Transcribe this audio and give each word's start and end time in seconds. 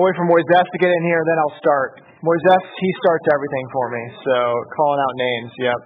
Wait 0.00 0.16
for 0.16 0.24
Moises 0.24 0.64
to 0.64 0.78
get 0.80 0.88
in 0.88 1.02
here, 1.04 1.20
then 1.28 1.36
I'll 1.44 1.58
start. 1.60 2.00
Moises, 2.24 2.64
he 2.80 2.90
starts 3.04 3.26
everything 3.36 3.66
for 3.68 3.86
me. 3.92 4.02
So 4.24 4.36
calling 4.72 4.96
out 4.96 5.14
names, 5.20 5.52
yep. 5.60 5.80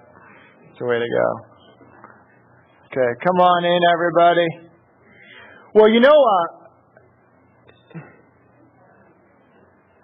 It's 0.70 0.78
the 0.78 0.86
way 0.86 1.02
to 1.02 1.10
go. 1.10 1.28
Okay, 2.94 3.10
come 3.26 3.42
on 3.42 3.66
in, 3.66 3.80
everybody. 3.90 4.70
Well, 5.74 5.90
you 5.90 5.98
know, 5.98 6.14
uh, 6.14 6.46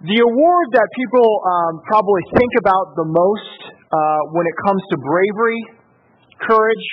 the 0.03 0.19
award 0.27 0.67
that 0.75 0.87
people 0.91 1.23
um, 1.47 1.79
probably 1.87 2.23
think 2.35 2.51
about 2.59 2.91
the 2.99 3.07
most 3.07 3.59
uh, 3.95 4.35
when 4.35 4.43
it 4.43 4.55
comes 4.67 4.83
to 4.91 4.95
bravery, 5.07 5.61
courage, 6.51 6.87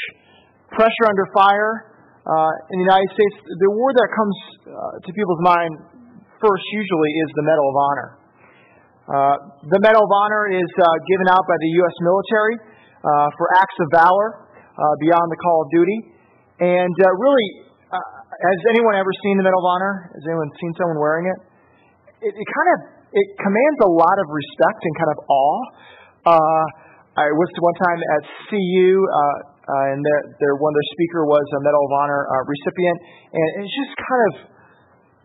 pressure 0.70 1.06
under 1.10 1.26
fire 1.34 1.82
uh, 2.30 2.52
in 2.70 2.78
the 2.78 2.86
United 2.86 3.10
States, 3.10 3.42
the 3.42 3.68
award 3.74 3.98
that 3.98 4.10
comes 4.14 4.36
uh, 4.70 5.02
to 5.02 5.10
people's 5.10 5.42
mind 5.42 5.97
first 6.38 6.64
usually 6.72 7.12
is 7.22 7.28
the 7.36 7.44
Medal 7.44 7.66
of 7.68 7.76
Honor. 7.76 8.08
Uh, 9.08 9.36
the 9.72 9.80
Medal 9.80 10.04
of 10.04 10.12
Honor 10.12 10.52
is 10.52 10.70
uh, 10.78 10.86
given 11.08 11.26
out 11.32 11.44
by 11.44 11.56
the 11.58 11.70
U.S. 11.82 11.96
military 12.04 12.56
uh, 13.02 13.28
for 13.36 13.46
acts 13.56 13.78
of 13.80 13.88
valor 13.94 14.46
beyond 15.02 15.26
the 15.26 15.40
call 15.42 15.66
of 15.66 15.68
duty. 15.74 15.98
And 16.62 16.94
really, 16.94 17.48
has 17.90 18.60
anyone 18.70 18.94
ever 18.94 19.10
seen 19.26 19.34
the 19.38 19.46
Medal 19.46 19.58
of 19.58 19.66
Honor? 19.66 20.14
Has 20.14 20.22
anyone 20.22 20.46
seen 20.62 20.70
someone 20.78 21.02
wearing 21.02 21.26
it? 21.26 21.38
It, 22.22 22.32
it 22.34 22.46
kind 22.46 22.70
of 22.74 22.78
it 23.12 23.26
commands 23.40 23.78
a 23.84 23.90
lot 23.90 24.16
of 24.20 24.26
respect 24.28 24.80
and 24.84 24.92
kind 25.00 25.12
of 25.16 25.18
awe. 25.24 25.60
Uh, 26.28 26.64
I 27.18 27.26
was 27.32 27.48
one 27.58 27.76
time 27.80 27.98
at 27.98 28.22
CU, 28.52 28.92
uh, 28.94 29.12
uh, 29.68 29.90
and 29.92 29.98
their, 30.04 30.20
their, 30.38 30.54
one 30.60 30.70
of 30.70 30.76
their 30.76 30.90
speaker 30.94 31.24
was 31.24 31.44
a 31.56 31.60
Medal 31.64 31.82
of 31.82 31.92
Honor 31.98 32.22
uh, 32.28 32.44
recipient, 32.46 32.98
and 33.32 33.46
it's 33.64 33.74
just 33.74 33.92
kind 33.96 34.22
of, 34.22 34.34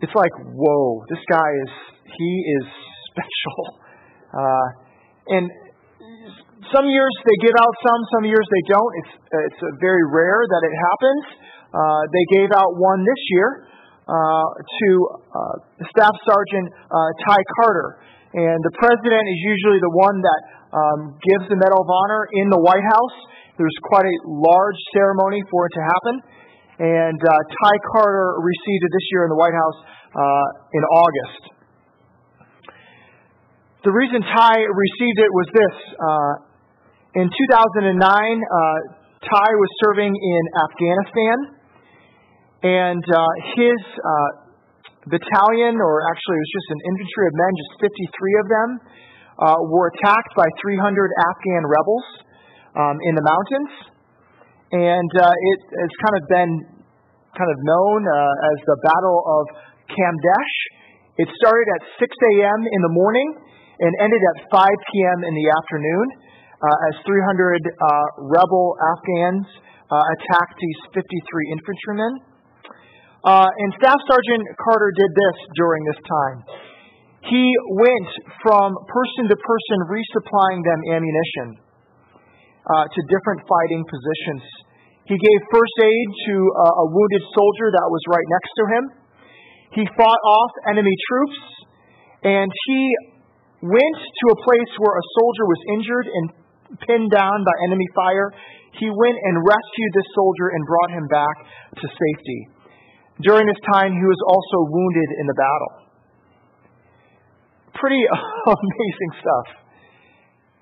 it's 0.02 0.16
like, 0.16 0.34
whoa, 0.40 1.04
this 1.10 1.22
guy 1.30 1.50
is, 1.62 1.72
he 2.18 2.32
is 2.62 2.66
special. 3.12 3.60
Uh, 4.34 4.66
and 5.30 5.46
some 6.74 6.90
years 6.90 7.14
they 7.22 7.38
give 7.46 7.54
out 7.54 7.70
some, 7.86 8.02
some 8.18 8.26
years 8.26 8.42
they 8.50 8.66
don't. 8.74 8.94
It's, 8.98 9.14
it's 9.46 9.62
very 9.78 10.02
rare 10.10 10.42
that 10.42 10.62
it 10.66 10.74
happens. 10.74 11.24
Uh, 11.70 12.02
they 12.10 12.26
gave 12.42 12.50
out 12.50 12.74
one 12.82 13.06
this 13.06 13.22
year 13.30 13.70
uh, 14.10 14.50
to 14.58 14.90
uh, 15.30 15.56
Staff 15.94 16.18
Sergeant 16.26 16.68
uh, 16.90 17.10
Ty 17.30 17.40
Carter. 17.62 18.02
And 18.34 18.58
the 18.66 18.74
president 18.82 19.24
is 19.30 19.40
usually 19.46 19.78
the 19.78 19.94
one 19.94 20.18
that 20.18 20.42
um, 20.74 21.00
gives 21.22 21.46
the 21.54 21.58
Medal 21.62 21.86
of 21.86 21.90
Honor 21.90 22.26
in 22.34 22.50
the 22.50 22.58
White 22.58 22.82
House. 22.82 23.18
There's 23.62 23.78
quite 23.86 24.10
a 24.10 24.16
large 24.26 24.80
ceremony 24.98 25.46
for 25.54 25.70
it 25.70 25.74
to 25.78 25.84
happen. 25.86 26.16
And 26.80 27.20
uh, 27.22 27.30
Ty 27.30 27.76
Carter 27.94 28.40
received 28.42 28.82
it 28.88 28.92
this 28.94 29.08
year 29.14 29.24
in 29.26 29.30
the 29.30 29.40
White 29.40 29.54
House 29.54 29.80
uh, 30.14 30.78
in 30.78 30.84
August. 30.90 31.42
The 33.84 33.92
reason 33.92 34.24
Ty 34.24 34.56
received 34.64 35.20
it 35.20 35.32
was 35.34 35.48
this. 35.54 35.76
Uh, 36.00 37.22
in 37.22 37.28
2009, 37.30 38.00
Ty 38.02 39.50
was 39.54 39.72
serving 39.86 40.14
in 40.16 40.44
Afghanistan 40.66 41.64
and 42.64 43.04
uh, 43.04 43.20
his 43.60 43.80
uh, 44.00 44.44
battalion, 45.12 45.76
or 45.84 45.94
actually 46.08 46.36
it 46.40 46.44
was 46.48 46.54
just 46.56 46.70
an 46.72 46.82
infantry 46.88 47.26
of 47.28 47.34
men, 47.36 47.52
just 47.60 47.74
53 47.92 48.40
of 48.40 48.48
them, 48.48 48.70
uh, 49.36 49.60
were 49.68 49.92
attacked 50.00 50.32
by 50.40 50.48
300 50.64 50.80
Afghan 50.80 51.64
rebels 51.68 52.08
um, 52.80 52.96
in 53.04 53.14
the 53.20 53.26
mountains. 53.28 53.93
And 54.74 55.12
uh, 55.14 55.30
it 55.30 55.60
has 55.86 55.94
kind 56.02 56.16
of 56.18 56.24
been 56.34 56.54
kind 57.38 57.52
of 57.54 57.60
known 57.62 58.02
uh, 58.10 58.50
as 58.50 58.58
the 58.66 58.78
Battle 58.82 59.22
of 59.22 59.44
Kamdesh. 59.86 60.56
It 61.22 61.30
started 61.38 61.70
at 61.78 61.82
6 62.02 62.10
a.m. 62.10 62.60
in 62.66 62.82
the 62.82 62.90
morning 62.90 63.38
and 63.78 63.92
ended 64.02 64.18
at 64.34 64.50
5 64.50 64.50
p.m. 64.50 65.20
in 65.30 65.34
the 65.38 65.48
afternoon 65.62 66.06
uh, 66.58 66.90
as 66.90 66.94
300 67.06 67.62
rebel 68.34 68.74
Afghans 68.98 69.46
attacked 69.94 70.58
these 70.58 70.82
53 70.90 71.54
infantrymen. 71.54 72.34
Uh, 73.22 73.46
and 73.46 73.70
Staff 73.78 74.02
Sergeant 74.10 74.44
Carter 74.58 74.90
did 74.98 75.12
this 75.14 75.38
during 75.54 75.86
this 75.86 76.02
time. 76.02 76.38
He 77.30 77.46
went 77.78 78.12
from 78.42 78.74
person 78.90 79.30
to 79.30 79.38
person 79.38 79.78
resupplying 79.86 80.66
them 80.66 80.80
ammunition 80.98 81.63
uh, 82.64 82.86
to 82.88 83.00
different 83.12 83.44
fighting 83.44 83.84
positions. 83.84 84.44
He 85.04 85.20
gave 85.20 85.40
first 85.52 85.76
aid 85.84 86.08
to 86.32 86.36
uh, 86.40 86.84
a 86.84 86.86
wounded 86.88 87.24
soldier 87.36 87.68
that 87.76 87.88
was 87.92 88.02
right 88.08 88.28
next 88.32 88.52
to 88.56 88.64
him. 88.72 88.84
He 89.76 89.84
fought 90.00 90.22
off 90.24 90.52
enemy 90.72 90.96
troops, 91.12 91.40
and 92.24 92.48
he 92.48 92.82
went 93.60 93.98
to 94.00 94.26
a 94.32 94.38
place 94.48 94.72
where 94.80 94.96
a 94.96 95.06
soldier 95.20 95.46
was 95.48 95.62
injured 95.76 96.08
and 96.08 96.26
pinned 96.88 97.12
down 97.12 97.44
by 97.44 97.54
enemy 97.68 97.88
fire. 97.92 98.32
He 98.80 98.88
went 98.88 99.18
and 99.20 99.36
rescued 99.44 99.92
this 99.92 100.08
soldier 100.16 100.56
and 100.56 100.62
brought 100.64 100.92
him 100.96 101.06
back 101.12 101.36
to 101.84 101.86
safety. 101.88 102.40
During 103.22 103.46
this 103.46 103.60
time, 103.72 103.92
he 103.92 104.08
was 104.08 104.22
also 104.26 104.58
wounded 104.72 105.10
in 105.20 105.26
the 105.28 105.38
battle. 105.38 105.72
Pretty 107.76 108.04
amazing 108.48 109.12
stuff. 109.20 109.63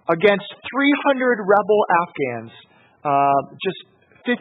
Against 0.10 0.50
300 0.50 1.46
rebel 1.46 1.82
Afghans, 2.02 2.52
uh, 3.06 3.42
just 3.62 3.82
53 4.26 4.38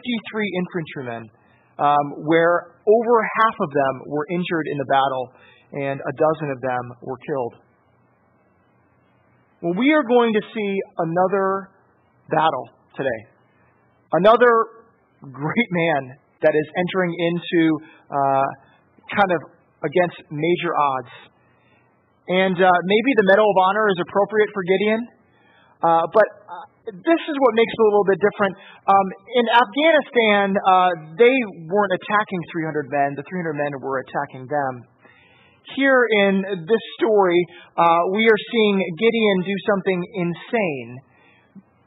infantrymen, 0.57 1.29
um, 1.77 2.25
where 2.25 2.77
over 2.85 3.15
half 3.41 3.55
of 3.61 3.69
them 3.69 3.93
were 4.07 4.25
injured 4.31 4.65
in 4.71 4.77
the 4.77 4.89
battle 4.89 5.25
and 5.73 5.99
a 6.01 6.13
dozen 6.17 6.51
of 6.51 6.59
them 6.61 6.83
were 7.01 7.17
killed. 7.25 7.55
Well, 9.61 9.73
we 9.77 9.93
are 9.93 10.03
going 10.03 10.33
to 10.33 10.41
see 10.41 10.71
another 10.97 11.69
battle 12.29 12.67
today. 12.97 13.19
Another 14.11 14.81
great 15.21 15.69
man 15.71 16.17
that 16.41 16.53
is 16.57 16.67
entering 16.73 17.13
into 17.13 17.61
uh, 18.09 18.47
kind 19.13 19.31
of 19.37 19.41
against 19.85 20.17
major 20.33 20.73
odds. 20.73 21.13
And 22.27 22.57
uh, 22.57 22.69
maybe 22.85 23.11
the 23.17 23.25
Medal 23.29 23.45
of 23.45 23.57
Honor 23.69 23.85
is 23.89 23.99
appropriate 24.01 24.49
for 24.53 24.63
Gideon, 24.65 25.01
uh, 25.81 26.05
but 26.13 26.27
uh, 26.45 26.65
this 26.89 27.21
is 27.25 27.35
what 27.41 27.51
makes 27.57 27.73
it 27.73 27.81
a 27.81 27.87
little 27.89 28.07
bit 28.07 28.19
different. 28.21 28.53
Um, 28.85 29.07
in 29.37 29.45
Afghanistan, 29.49 30.45
uh, 30.53 30.91
they 31.17 31.35
weren't 31.67 31.93
attacking 31.93 32.41
300 32.53 32.89
men, 32.89 33.07
the 33.17 33.25
300 33.25 33.53
men 33.57 33.71
were 33.81 34.01
attacking 34.05 34.45
them. 34.45 34.85
Here 35.77 36.05
in 36.25 36.41
this 36.65 36.83
story, 36.99 37.37
uh, 37.77 38.11
we 38.13 38.25
are 38.27 38.41
seeing 38.51 38.75
Gideon 38.97 39.37
do 39.45 39.57
something 39.69 39.99
insane, 40.19 40.89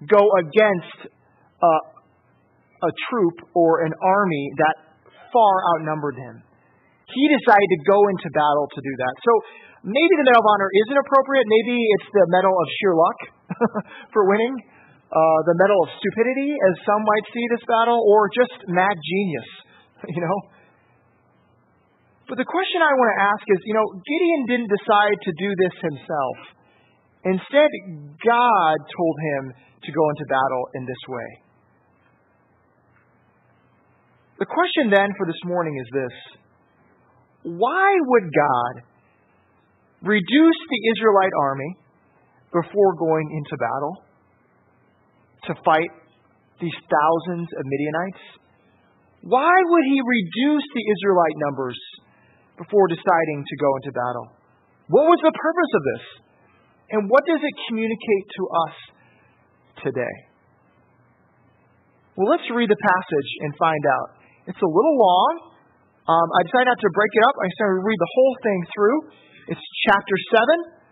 go 0.08 0.22
against 0.40 1.10
a 1.64 2.90
troop 3.08 3.36
or 3.56 3.88
an 3.88 3.92
army 3.96 4.44
that 4.60 4.76
far 5.32 5.54
outnumbered 5.74 6.16
him. 6.16 6.44
He 7.08 7.24
decided 7.30 7.68
to 7.68 7.80
go 7.88 7.98
into 8.12 8.28
battle 8.32 8.66
to 8.68 8.80
do 8.80 8.92
that. 9.00 9.14
So 9.22 9.32
maybe 9.84 10.14
the 10.18 10.26
Medal 10.28 10.40
of 10.40 10.48
Honor 10.48 10.70
isn't 10.72 10.98
appropriate. 10.98 11.46
Maybe 11.46 11.76
it's 11.98 12.08
the 12.10 12.26
Medal 12.32 12.54
of 12.54 12.66
sheer 12.80 12.94
luck 12.96 13.18
for 14.12 14.22
winning, 14.28 14.54
uh, 15.14 15.38
the 15.46 15.54
Medal 15.54 15.78
of 15.86 15.90
stupidity, 15.98 16.50
as 16.50 16.74
some 16.82 17.02
might 17.06 17.26
see 17.30 17.44
this 17.54 17.64
battle, 17.66 18.00
or 18.02 18.30
just 18.34 18.54
mad 18.66 18.96
genius, 18.98 19.48
you 20.14 20.22
know. 20.22 20.38
But 22.26 22.40
the 22.40 22.48
question 22.48 22.80
I 22.80 22.92
want 22.96 23.10
to 23.14 23.20
ask 23.20 23.44
is, 23.46 23.60
you 23.68 23.74
know, 23.76 23.86
Gideon 24.00 24.42
didn't 24.48 24.70
decide 24.72 25.18
to 25.20 25.32
do 25.36 25.50
this 25.60 25.74
himself. 25.84 26.36
Instead, 27.24 27.70
God 28.24 28.76
told 28.80 29.16
him 29.20 29.42
to 29.84 29.90
go 29.92 30.04
into 30.08 30.24
battle 30.28 30.64
in 30.74 30.82
this 30.88 31.02
way. 31.08 31.28
The 34.40 34.48
question 34.48 34.90
then 34.90 35.08
for 35.16 35.26
this 35.28 35.38
morning 35.44 35.76
is 35.78 35.88
this 35.92 36.16
Why 37.54 37.88
would 37.92 38.26
God 38.34 38.74
reduce 40.02 40.60
the 40.68 40.80
Israelite 40.96 41.32
army 41.38 41.76
before 42.54 42.94
going 42.94 43.26
into 43.34 43.54
battle 43.58 43.94
to 45.50 45.52
fight 45.66 45.90
these 46.62 46.78
thousands 46.86 47.50
of 47.50 47.62
Midianites? 47.66 48.24
Why 49.26 49.52
would 49.58 49.86
he 49.90 49.98
reduce 49.98 50.66
the 50.70 50.84
Israelite 50.86 51.38
numbers 51.50 51.78
before 52.54 52.86
deciding 52.86 53.42
to 53.42 53.54
go 53.58 53.70
into 53.82 53.90
battle? 53.90 54.26
What 54.88 55.10
was 55.10 55.20
the 55.26 55.34
purpose 55.34 55.72
of 55.74 55.82
this? 55.82 56.04
And 56.94 57.00
what 57.10 57.24
does 57.26 57.40
it 57.42 57.54
communicate 57.66 58.26
to 58.38 58.42
us 58.68 58.76
today? 59.82 60.16
Well, 62.14 62.30
let's 62.30 62.46
read 62.54 62.70
the 62.70 62.78
passage 62.78 63.30
and 63.42 63.50
find 63.58 63.82
out. 63.98 64.08
It's 64.46 64.60
a 64.60 64.70
little 64.70 64.96
long. 65.00 65.32
Um, 66.04 66.28
I 66.36 66.40
decided 66.46 66.68
not 66.68 66.78
to 66.78 66.92
break 66.92 67.12
it 67.16 67.24
up. 67.26 67.34
I 67.40 67.48
decided 67.48 67.80
to 67.80 67.84
read 67.88 67.98
the 67.98 68.12
whole 68.12 68.34
thing 68.44 68.60
through. 68.70 68.98
It's 69.56 69.64
chapter 69.88 70.16
7. 70.70 70.83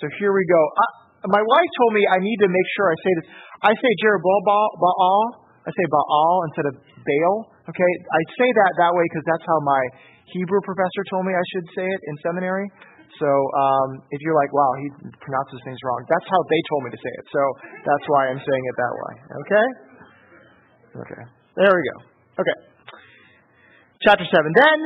So 0.00 0.04
here 0.20 0.32
we 0.32 0.44
go. 0.44 0.60
Uh, 0.60 1.32
my 1.32 1.42
wife 1.42 1.70
told 1.80 1.92
me 1.96 2.02
I 2.12 2.20
need 2.20 2.38
to 2.44 2.48
make 2.48 2.68
sure 2.76 2.86
I 2.92 2.96
say 3.00 3.12
this. 3.20 3.26
I 3.64 3.72
say 3.72 3.90
Jerubbaal. 4.04 4.68
Baal, 4.76 5.22
I 5.64 5.70
say 5.72 5.86
Baal 5.88 6.36
instead 6.52 6.66
of 6.68 6.74
Baal. 6.76 7.36
Okay, 7.66 7.90
I 8.12 8.20
say 8.36 8.48
that 8.52 8.72
that 8.78 8.92
way 8.92 9.04
because 9.10 9.26
that's 9.26 9.46
how 9.48 9.58
my 9.64 9.82
Hebrew 10.30 10.60
professor 10.62 11.02
told 11.10 11.24
me 11.24 11.32
I 11.32 11.46
should 11.56 11.66
say 11.74 11.86
it 11.86 12.00
in 12.12 12.14
seminary. 12.22 12.68
So 13.16 13.28
um, 13.28 13.88
if 14.12 14.20
you're 14.20 14.36
like, 14.36 14.52
wow, 14.52 14.70
he 14.76 14.86
pronounces 15.24 15.58
things 15.64 15.80
wrong, 15.80 16.04
that's 16.04 16.28
how 16.28 16.40
they 16.52 16.60
told 16.68 16.80
me 16.84 16.90
to 16.92 17.00
say 17.00 17.12
it. 17.16 17.24
So 17.32 17.40
that's 17.80 18.06
why 18.12 18.28
I'm 18.28 18.42
saying 18.42 18.64
it 18.68 18.76
that 18.76 18.94
way. 18.94 19.14
Okay? 19.40 19.66
Okay. 21.00 21.22
There 21.56 21.72
we 21.72 21.82
go. 21.88 21.96
Okay. 22.44 22.56
Chapter 24.04 24.26
7. 24.28 24.52
Then 24.52 24.78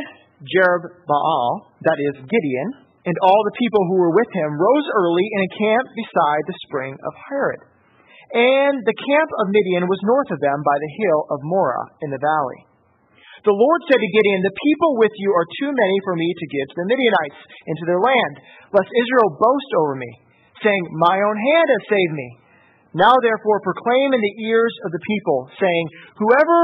Jerubbaal, 0.46 1.74
that 1.82 1.98
is 1.98 2.22
Gideon, 2.22 2.89
and 3.08 3.16
all 3.24 3.40
the 3.48 3.56
people 3.56 3.82
who 3.88 3.96
were 3.96 4.12
with 4.12 4.28
him 4.32 4.60
rose 4.60 4.88
early 5.00 5.24
and 5.24 5.40
encamped 5.48 5.92
beside 5.96 6.44
the 6.44 6.60
spring 6.68 6.92
of 6.92 7.12
Harod. 7.16 7.62
And 8.30 8.76
the 8.86 8.94
camp 8.94 9.30
of 9.42 9.50
Midian 9.50 9.90
was 9.90 9.98
north 10.06 10.30
of 10.30 10.38
them 10.38 10.60
by 10.62 10.76
the 10.78 10.94
hill 11.02 11.20
of 11.34 11.42
Moreh 11.42 11.86
in 12.06 12.14
the 12.14 12.22
valley. 12.22 12.60
The 13.42 13.56
Lord 13.56 13.80
said 13.88 13.96
to 13.96 14.14
Gideon, 14.20 14.44
The 14.44 14.52
people 14.52 15.00
with 15.00 15.10
you 15.16 15.32
are 15.32 15.56
too 15.58 15.72
many 15.72 15.96
for 16.04 16.14
me 16.14 16.28
to 16.28 16.52
give 16.52 16.66
to 16.70 16.76
the 16.76 16.90
Midianites 16.92 17.40
into 17.72 17.84
their 17.88 17.98
land, 18.04 18.34
lest 18.76 18.92
Israel 18.92 19.32
boast 19.32 19.70
over 19.80 19.96
me, 19.96 20.12
saying, 20.60 20.82
My 21.00 21.16
own 21.16 21.38
hand 21.40 21.68
has 21.72 21.84
saved 21.88 22.14
me. 22.14 22.28
Now 22.92 23.16
therefore 23.24 23.64
proclaim 23.64 24.12
in 24.12 24.20
the 24.20 24.36
ears 24.44 24.74
of 24.84 24.92
the 24.92 25.04
people, 25.08 25.48
saying, 25.56 25.84
Whoever 26.20 26.60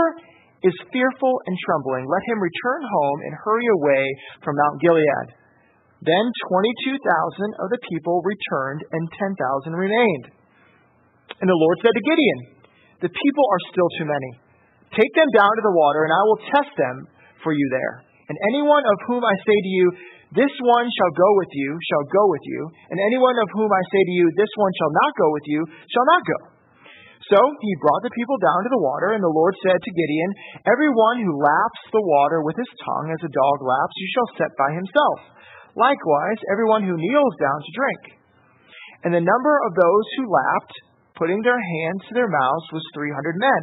is 0.68 0.76
fearful 0.92 1.34
and 1.48 1.56
trembling, 1.64 2.04
let 2.04 2.28
him 2.28 2.44
return 2.44 2.80
home 2.84 3.18
and 3.24 3.40
hurry 3.40 3.68
away 3.80 4.04
from 4.44 4.60
Mount 4.60 4.76
Gilead. 4.84 5.45
Then 6.04 6.24
22,000 6.52 7.62
of 7.62 7.68
the 7.72 7.80
people 7.88 8.20
returned, 8.20 8.84
and 8.92 9.04
10,000 9.08 9.72
remained. 9.72 10.26
And 11.40 11.48
the 11.48 11.56
Lord 11.56 11.76
said 11.80 11.94
to 11.96 12.04
Gideon, 12.04 12.40
The 13.00 13.12
people 13.12 13.44
are 13.48 13.62
still 13.72 13.88
too 13.96 14.08
many. 14.08 14.32
Take 14.92 15.12
them 15.16 15.30
down 15.32 15.52
to 15.52 15.64
the 15.64 15.76
water, 15.76 16.04
and 16.04 16.12
I 16.12 16.22
will 16.28 16.40
test 16.52 16.72
them 16.76 16.96
for 17.40 17.52
you 17.52 17.66
there. 17.72 18.04
And 18.28 18.36
anyone 18.52 18.84
of 18.84 18.98
whom 19.08 19.24
I 19.24 19.34
say 19.44 19.56
to 19.56 19.72
you, 19.72 19.86
This 20.36 20.54
one 20.68 20.86
shall 20.88 21.12
go 21.16 21.28
with 21.40 21.52
you, 21.56 21.70
shall 21.88 22.06
go 22.12 22.22
with 22.28 22.44
you. 22.44 22.60
And 22.92 22.98
anyone 23.00 23.36
of 23.40 23.48
whom 23.56 23.70
I 23.72 23.82
say 23.92 24.02
to 24.04 24.14
you, 24.16 24.26
This 24.36 24.52
one 24.56 24.72
shall 24.76 24.92
not 24.92 25.12
go 25.16 25.28
with 25.32 25.46
you, 25.48 25.60
shall 25.92 26.06
not 26.12 26.22
go. 26.24 26.40
So 27.26 27.40
he 27.40 27.82
brought 27.82 28.06
the 28.06 28.14
people 28.14 28.38
down 28.38 28.60
to 28.62 28.70
the 28.70 28.84
water, 28.84 29.16
and 29.16 29.22
the 29.24 29.32
Lord 29.32 29.54
said 29.64 29.80
to 29.80 29.96
Gideon, 29.96 30.30
Every 30.62 30.92
one 30.94 31.18
who 31.24 31.42
laps 31.42 31.82
the 31.90 32.04
water 32.04 32.44
with 32.44 32.54
his 32.54 32.70
tongue 32.84 33.10
as 33.10 33.22
a 33.26 33.34
dog 33.34 33.58
laps, 33.66 33.96
you 33.98 34.08
shall 34.14 34.30
set 34.38 34.52
by 34.54 34.70
himself. 34.76 35.35
Likewise, 35.76 36.40
everyone 36.48 36.88
who 36.88 36.96
kneels 36.96 37.34
down 37.36 37.60
to 37.60 37.76
drink. 37.76 38.02
And 39.04 39.12
the 39.12 39.20
number 39.20 39.54
of 39.68 39.76
those 39.76 40.06
who 40.16 40.32
lapped, 40.32 40.74
putting 41.20 41.44
their 41.44 41.60
hands 41.60 42.00
to 42.08 42.16
their 42.16 42.32
mouths, 42.32 42.66
was 42.72 42.82
three 42.96 43.12
hundred 43.12 43.36
men. 43.36 43.62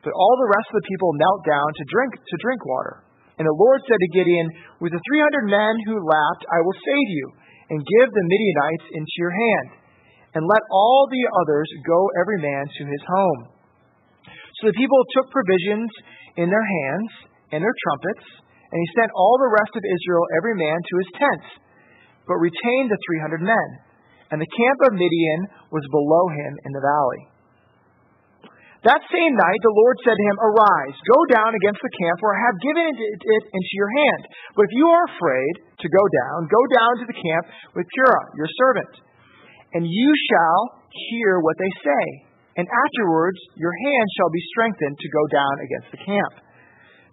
But 0.00 0.16
all 0.16 0.36
the 0.40 0.52
rest 0.56 0.72
of 0.72 0.80
the 0.80 0.88
people 0.88 1.12
knelt 1.20 1.44
down 1.44 1.68
to 1.68 1.92
drink 1.92 2.12
to 2.16 2.36
drink 2.40 2.64
water. 2.64 3.04
And 3.36 3.44
the 3.44 3.60
Lord 3.60 3.84
said 3.84 4.00
to 4.00 4.14
Gideon, 4.16 4.48
With 4.80 4.96
the 4.96 5.04
three 5.04 5.20
hundred 5.20 5.52
men 5.52 5.76
who 5.84 6.00
lapped, 6.00 6.48
I 6.48 6.64
will 6.64 6.78
save 6.80 7.08
you, 7.12 7.26
and 7.68 7.84
give 7.84 8.08
the 8.08 8.28
Midianites 8.32 8.86
into 8.96 9.14
your 9.20 9.34
hand. 9.36 9.68
And 10.40 10.48
let 10.48 10.64
all 10.72 11.04
the 11.12 11.24
others 11.44 11.68
go 11.84 12.00
every 12.16 12.40
man 12.40 12.64
to 12.64 12.82
his 12.88 13.04
home. 13.04 13.40
So 14.60 14.72
the 14.72 14.78
people 14.80 15.00
took 15.12 15.28
provisions 15.28 15.90
in 16.40 16.48
their 16.48 16.64
hands 16.64 17.10
and 17.52 17.60
their 17.60 17.76
trumpets, 17.76 18.45
and 18.76 18.84
he 18.84 18.92
sent 18.92 19.08
all 19.16 19.40
the 19.40 19.56
rest 19.56 19.72
of 19.72 19.88
Israel 19.88 20.28
every 20.36 20.52
man 20.52 20.76
to 20.76 20.94
his 21.00 21.10
tents, 21.16 21.48
but 22.28 22.36
retained 22.36 22.92
the 22.92 23.00
three 23.08 23.24
hundred 23.24 23.40
men. 23.40 23.68
And 24.28 24.36
the 24.36 24.52
camp 24.52 24.78
of 24.84 25.00
Midian 25.00 25.48
was 25.72 25.88
below 25.88 26.28
him 26.28 26.52
in 26.68 26.76
the 26.76 26.84
valley. 26.84 27.22
That 28.84 29.00
same 29.08 29.32
night 29.32 29.60
the 29.64 29.78
Lord 29.80 29.96
said 30.04 30.12
to 30.12 30.28
him, 30.28 30.36
Arise, 30.44 30.96
go 31.08 31.20
down 31.32 31.56
against 31.56 31.80
the 31.80 31.96
camp, 31.96 32.20
for 32.20 32.36
I 32.36 32.38
have 32.52 32.60
given 32.60 32.84
it 32.84 33.44
into 33.48 33.72
your 33.80 33.88
hand. 33.88 34.22
But 34.52 34.68
if 34.68 34.72
you 34.76 34.84
are 34.92 35.08
afraid 35.08 35.54
to 35.80 35.88
go 35.88 36.04
down, 36.04 36.52
go 36.52 36.62
down 36.76 36.92
to 37.00 37.06
the 37.08 37.16
camp 37.16 37.44
with 37.80 37.88
Purah, 37.96 38.28
your 38.36 38.50
servant, 38.60 38.92
and 39.72 39.88
you 39.88 40.10
shall 40.28 40.84
hear 41.16 41.40
what 41.40 41.56
they 41.56 41.72
say. 41.80 42.04
And 42.60 42.68
afterwards 42.68 43.40
your 43.56 43.72
hand 43.72 44.06
shall 44.20 44.28
be 44.28 44.44
strengthened 44.52 45.00
to 45.00 45.08
go 45.16 45.24
down 45.32 45.54
against 45.64 45.88
the 45.96 46.02
camp. 46.04 46.45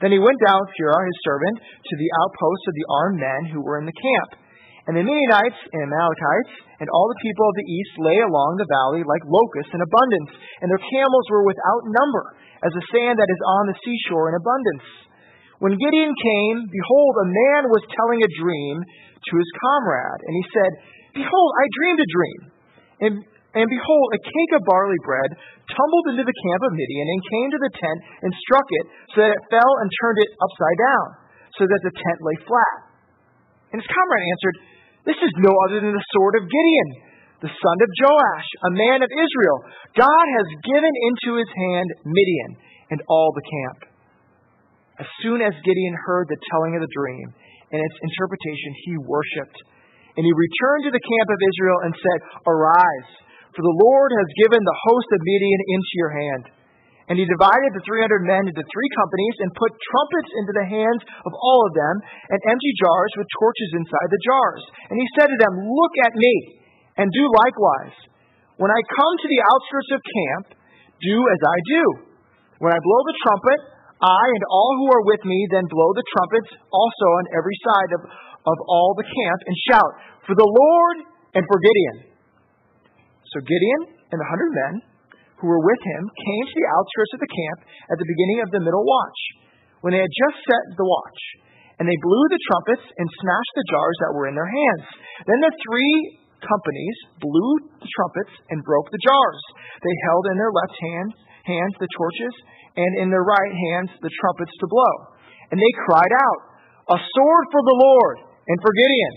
Then 0.04 0.12
he 0.12 0.20
went 0.20 0.36
down 0.44 0.60
with 0.60 0.76
Purah, 0.76 1.00
his 1.00 1.20
servant, 1.24 1.64
to 1.64 1.96
the 1.96 2.12
outposts 2.20 2.68
of 2.68 2.76
the 2.76 2.88
armed 2.92 3.20
men 3.24 3.42
who 3.56 3.64
were 3.64 3.80
in 3.80 3.88
the 3.88 3.96
camp. 3.96 4.44
And 4.84 5.00
the 5.00 5.08
Midianites 5.08 5.64
and 5.72 5.88
Amalekites 5.88 6.54
and 6.84 6.92
all 6.92 7.08
the 7.08 7.24
people 7.24 7.48
of 7.48 7.56
the 7.56 7.70
east 7.72 7.94
lay 8.04 8.20
along 8.20 8.60
the 8.60 8.68
valley 8.68 9.08
like 9.08 9.24
locusts 9.24 9.72
in 9.72 9.80
abundance, 9.80 10.36
and 10.60 10.68
their 10.68 10.84
camels 10.92 11.28
were 11.32 11.48
without 11.48 11.88
number, 11.88 12.36
as 12.68 12.76
the 12.76 12.88
sand 12.92 13.16
that 13.16 13.32
is 13.32 13.42
on 13.64 13.72
the 13.72 13.80
seashore 13.80 14.28
in 14.28 14.36
abundance. 14.36 14.88
When 15.64 15.80
Gideon 15.80 16.12
came, 16.12 16.68
behold, 16.68 17.14
a 17.24 17.32
man 17.32 17.72
was 17.72 17.88
telling 17.96 18.20
a 18.20 18.36
dream 18.36 18.84
to 18.84 19.34
his 19.40 19.52
comrade, 19.56 20.22
and 20.28 20.34
he 20.36 20.46
said, 20.52 20.72
Behold, 21.16 21.52
I 21.56 21.66
dreamed 21.80 22.02
a 22.04 22.10
dream. 22.12 22.42
And, 23.08 23.14
and 23.54 23.70
behold, 23.70 24.08
a 24.14 24.22
cake 24.22 24.52
of 24.58 24.66
barley 24.66 25.02
bread 25.06 25.30
tumbled 25.70 26.06
into 26.14 26.26
the 26.26 26.40
camp 26.50 26.62
of 26.66 26.74
Midian 26.74 27.08
and 27.08 27.20
came 27.30 27.50
to 27.54 27.62
the 27.62 27.74
tent 27.74 28.00
and 28.26 28.32
struck 28.50 28.68
it 28.70 28.86
so 29.14 29.18
that 29.22 29.34
it 29.34 29.42
fell 29.54 29.74
and 29.82 29.88
turned 30.02 30.20
it 30.26 30.32
upside 30.42 30.80
down, 30.82 31.08
so 31.58 31.64
that 31.70 31.82
the 31.86 31.94
tent 31.94 32.20
lay 32.26 32.38
flat. 32.50 32.78
And 33.74 33.78
his 33.82 33.90
comrade 33.90 34.26
answered, 34.26 34.58
this 35.04 35.20
is 35.20 35.34
no 35.44 35.52
other 35.68 35.84
than 35.84 35.92
the 35.92 36.10
sword 36.16 36.40
of 36.40 36.48
Gideon, 36.48 36.90
the 37.44 37.52
son 37.52 37.78
of 37.84 37.90
Joash, 38.00 38.50
a 38.72 38.72
man 38.72 39.00
of 39.04 39.12
Israel. 39.12 39.58
God 40.00 40.26
has 40.40 40.48
given 40.64 40.94
into 41.12 41.44
his 41.44 41.52
hand 41.52 41.90
Midian 42.08 42.52
and 42.96 43.00
all 43.12 43.36
the 43.36 43.44
camp. 43.44 43.80
As 45.04 45.10
soon 45.20 45.44
as 45.44 45.52
Gideon 45.68 45.96
heard 46.08 46.32
the 46.32 46.40
telling 46.56 46.80
of 46.80 46.82
the 46.88 46.94
dream 46.96 47.28
and 47.76 47.84
its 47.84 47.98
interpretation, 48.00 48.72
he 48.88 48.94
worshipped. 49.04 49.60
And 50.16 50.24
he 50.24 50.32
returned 50.32 50.88
to 50.88 50.94
the 50.96 51.04
camp 51.04 51.28
of 51.28 51.40
Israel 51.42 51.80
and 51.84 51.94
said, 52.00 52.20
Arise, 52.48 53.12
for 53.54 53.64
the 53.64 53.80
Lord 53.86 54.10
has 54.14 54.40
given 54.42 54.62
the 54.62 54.82
host 54.90 55.10
of 55.14 55.22
Midian 55.22 55.62
into 55.78 55.94
your 55.96 56.14
hand. 56.14 56.46
And 57.12 57.20
he 57.20 57.28
divided 57.28 57.72
the 57.76 57.84
300 57.84 58.24
men 58.24 58.48
into 58.48 58.64
three 58.64 58.92
companies 58.96 59.36
and 59.44 59.60
put 59.60 59.76
trumpets 59.76 60.32
into 60.40 60.54
the 60.56 60.68
hands 60.72 61.02
of 61.28 61.36
all 61.36 61.60
of 61.68 61.76
them 61.76 61.96
and 62.32 62.40
empty 62.48 62.74
jars 62.80 63.12
with 63.20 63.28
torches 63.28 63.72
inside 63.76 64.10
the 64.10 64.24
jars. 64.24 64.64
And 64.88 64.96
he 64.96 65.08
said 65.20 65.28
to 65.28 65.38
them, 65.44 65.54
Look 65.68 65.96
at 66.08 66.16
me 66.16 66.34
and 66.96 67.12
do 67.12 67.24
likewise. 67.44 67.98
When 68.56 68.72
I 68.72 68.80
come 68.88 69.14
to 69.20 69.28
the 69.28 69.42
outskirts 69.52 69.92
of 69.92 70.00
camp, 70.00 70.46
do 71.04 71.18
as 71.20 71.42
I 71.44 71.58
do. 71.68 71.84
When 72.64 72.72
I 72.72 72.80
blow 72.80 73.02
the 73.04 73.20
trumpet, 73.28 73.60
I 74.00 74.24
and 74.40 74.46
all 74.48 74.72
who 74.80 74.88
are 74.96 75.04
with 75.04 75.24
me 75.28 75.40
then 75.52 75.68
blow 75.68 75.92
the 75.92 76.08
trumpets 76.16 76.56
also 76.72 77.08
on 77.20 77.36
every 77.36 77.58
side 77.68 77.92
of, 78.00 78.02
of 78.48 78.58
all 78.72 78.96
the 78.96 79.04
camp 79.04 79.40
and 79.44 79.56
shout, 79.68 79.92
For 80.24 80.36
the 80.40 80.48
Lord 80.48 80.98
and 81.36 81.44
for 81.44 81.60
Gideon. 81.60 82.13
So 83.34 83.42
Gideon 83.42 83.82
and 84.14 84.18
the 84.22 84.30
hundred 84.30 84.52
men 84.54 84.74
who 85.42 85.50
were 85.50 85.66
with 85.66 85.82
him 85.82 86.04
came 86.06 86.46
to 86.48 86.56
the 86.56 86.70
outskirts 86.78 87.14
of 87.18 87.22
the 87.26 87.34
camp 87.34 87.60
at 87.90 87.98
the 87.98 88.08
beginning 88.08 88.40
of 88.46 88.50
the 88.54 88.64
middle 88.64 88.86
watch, 88.86 89.20
when 89.82 89.92
they 89.92 90.06
had 90.06 90.22
just 90.30 90.38
set 90.46 90.64
the 90.78 90.86
watch. 90.86 91.22
And 91.82 91.90
they 91.90 92.06
blew 92.06 92.24
the 92.30 92.44
trumpets 92.48 92.86
and 92.86 93.08
smashed 93.10 93.54
the 93.58 93.68
jars 93.74 93.98
that 94.06 94.14
were 94.14 94.30
in 94.30 94.38
their 94.38 94.48
hands. 94.48 94.86
Then 95.26 95.42
the 95.42 95.58
three 95.66 96.22
companies 96.40 96.98
blew 97.18 97.52
the 97.82 97.90
trumpets 97.90 98.34
and 98.54 98.62
broke 98.62 98.88
the 98.94 99.02
jars. 99.02 99.42
They 99.82 99.96
held 100.06 100.24
in 100.30 100.38
their 100.38 100.54
left 100.54 100.78
hand, 100.78 101.10
hands 101.50 101.76
the 101.82 101.90
torches, 101.98 102.36
and 102.78 102.92
in 103.02 103.10
their 103.10 103.26
right 103.26 103.54
hands 103.74 103.92
the 104.00 104.14
trumpets 104.22 104.54
to 104.62 104.70
blow. 104.70 104.96
And 105.50 105.58
they 105.58 105.74
cried 105.90 106.14
out, 106.14 106.42
A 106.94 106.98
sword 107.02 107.46
for 107.50 107.62
the 107.66 107.80
Lord 107.82 108.18
and 108.48 108.58
for 108.62 108.72
Gideon! 108.78 109.16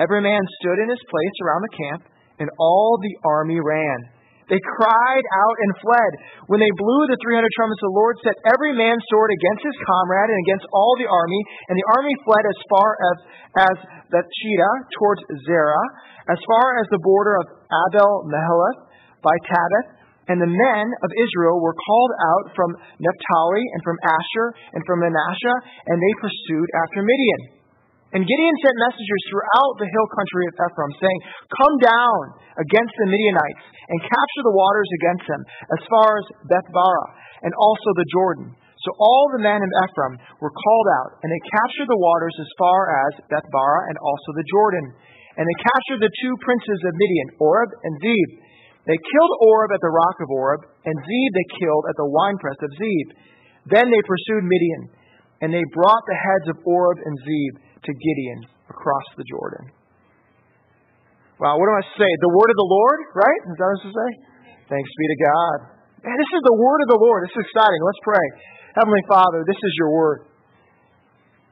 Every 0.00 0.24
man 0.24 0.40
stood 0.64 0.80
in 0.80 0.88
his 0.88 1.04
place 1.12 1.36
around 1.44 1.62
the 1.62 1.76
camp, 1.76 2.02
and 2.40 2.48
all 2.58 2.98
the 2.98 3.14
army 3.28 3.60
ran. 3.60 4.00
They 4.50 4.58
cried 4.58 5.26
out 5.30 5.56
and 5.62 5.72
fled. 5.78 6.12
When 6.50 6.58
they 6.58 6.74
blew 6.74 7.02
the 7.06 7.14
300 7.22 7.46
trumpets, 7.54 7.86
the 7.86 7.94
Lord 7.94 8.18
set 8.26 8.34
every 8.50 8.74
man's 8.74 9.06
sword 9.06 9.30
against 9.30 9.62
his 9.62 9.78
comrade 9.86 10.26
and 10.34 10.40
against 10.42 10.66
all 10.74 10.98
the 10.98 11.06
army, 11.06 11.40
and 11.70 11.78
the 11.78 11.88
army 11.94 12.10
fled 12.26 12.42
as 12.42 12.58
far 12.66 12.88
as, 12.98 13.16
as 13.70 13.76
towards 14.98 15.22
Zerah, 15.46 15.86
as 16.34 16.40
far 16.50 16.66
as 16.82 16.86
the 16.90 16.98
border 16.98 17.38
of 17.38 17.46
Abel 17.70 18.26
Meholah 18.26 18.74
by 19.22 19.38
Tabbath. 19.46 20.02
And 20.26 20.38
the 20.42 20.50
men 20.50 20.86
of 21.02 21.10
Israel 21.14 21.58
were 21.62 21.74
called 21.74 22.12
out 22.18 22.54
from 22.54 22.70
Naphtali 22.98 23.64
and 23.74 23.82
from 23.86 23.98
Asher 24.02 24.46
and 24.74 24.82
from 24.86 25.02
Manasseh, 25.02 25.58
and 25.86 25.96
they 25.98 26.14
pursued 26.22 26.68
after 26.86 27.02
Midian. 27.02 27.59
And 28.10 28.26
Gideon 28.26 28.56
sent 28.66 28.74
messengers 28.74 29.22
throughout 29.30 29.74
the 29.78 29.86
hill 29.86 30.08
country 30.10 30.44
of 30.50 30.54
Ephraim, 30.58 30.92
saying, 30.98 31.20
Come 31.62 31.74
down 31.78 32.20
against 32.58 32.94
the 32.98 33.06
Midianites 33.06 33.64
and 33.86 33.98
capture 34.02 34.42
the 34.42 34.56
waters 34.58 34.90
against 34.98 35.24
them, 35.30 35.42
as 35.46 35.82
far 35.86 36.08
as 36.18 36.24
Bethbara 36.50 37.06
and 37.46 37.54
also 37.54 37.88
the 37.94 38.10
Jordan. 38.10 38.50
So 38.82 38.90
all 38.98 39.30
the 39.36 39.44
men 39.44 39.60
of 39.62 39.70
Ephraim 39.86 40.18
were 40.42 40.50
called 40.50 40.88
out, 41.04 41.22
and 41.22 41.28
they 41.30 41.42
captured 41.54 41.86
the 41.86 42.02
waters 42.02 42.34
as 42.40 42.50
far 42.58 42.80
as 43.06 43.12
Bethbara 43.30 43.92
and 43.92 43.96
also 44.02 44.30
the 44.34 44.48
Jordan. 44.48 44.86
And 45.38 45.44
they 45.46 45.58
captured 45.62 46.02
the 46.02 46.16
two 46.18 46.34
princes 46.42 46.80
of 46.88 46.98
Midian, 46.98 47.28
Oreb 47.38 47.70
and 47.86 47.94
Zeb. 48.02 48.28
They 48.90 48.98
killed 48.98 49.32
Oreb 49.46 49.70
at 49.70 49.84
the 49.84 49.94
rock 49.94 50.16
of 50.24 50.32
Oreb, 50.34 50.66
and 50.82 50.96
Zeb 50.96 51.30
they 51.30 51.48
killed 51.62 51.84
at 51.86 51.94
the 52.00 52.10
winepress 52.10 52.58
of 52.58 52.74
Zeb. 52.74 53.06
Then 53.70 53.86
they 53.86 54.02
pursued 54.02 54.48
Midian, 54.48 54.82
and 55.44 55.54
they 55.54 55.62
brought 55.76 56.02
the 56.08 56.18
heads 56.18 56.46
of 56.50 56.64
Oreb 56.66 56.98
and 57.04 57.14
Zeb 57.22 57.69
to 57.84 57.90
Gideon 57.92 58.40
across 58.68 59.06
the 59.16 59.24
Jordan. 59.24 59.72
Wow, 61.40 61.56
what 61.56 61.66
am 61.72 61.80
I 61.80 61.86
say? 61.96 62.10
The 62.20 62.32
word 62.36 62.50
of 62.52 62.58
the 62.60 62.68
Lord, 62.68 62.98
right? 63.16 63.40
Is 63.48 63.56
that 63.56 63.68
what 63.72 63.80
to 63.88 63.92
say? 63.96 64.10
Thanks 64.68 64.90
be 64.92 65.06
to 65.08 65.18
God. 65.24 65.56
Man, 66.04 66.16
this 66.16 66.32
is 66.36 66.42
the 66.44 66.56
word 66.56 66.80
of 66.84 66.88
the 66.92 67.00
Lord. 67.00 67.24
This 67.24 67.32
is 67.32 67.42
exciting. 67.48 67.80
Let's 67.80 68.02
pray. 68.04 68.26
Heavenly 68.76 69.04
Father, 69.08 69.40
this 69.48 69.56
is 69.56 69.72
your 69.80 69.90
word. 69.92 70.18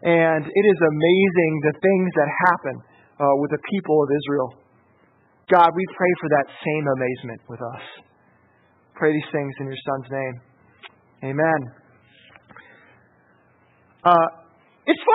And 0.05 0.45
it 0.47 0.65
is 0.69 0.79
amazing 0.79 1.53
the 1.67 1.75
things 1.81 2.11
that 2.15 2.29
happen 2.53 2.77
uh, 3.19 3.35
with 3.43 3.51
the 3.51 3.63
people 3.73 3.99
of 4.05 4.09
Israel. 4.13 4.51
God, 5.51 5.73
we 5.75 5.85
pray 5.97 6.13
for 6.21 6.29
that 6.37 6.47
same 6.53 6.87
amazement 6.87 7.41
with 7.49 7.61
us. 7.65 7.85
Pray 8.95 9.13
these 9.13 9.31
things 9.33 9.53
in 9.61 9.67
your 9.67 9.83
Son's 9.89 10.09
name. 10.13 10.37
Amen. 11.33 11.61
Uh, 14.05 14.29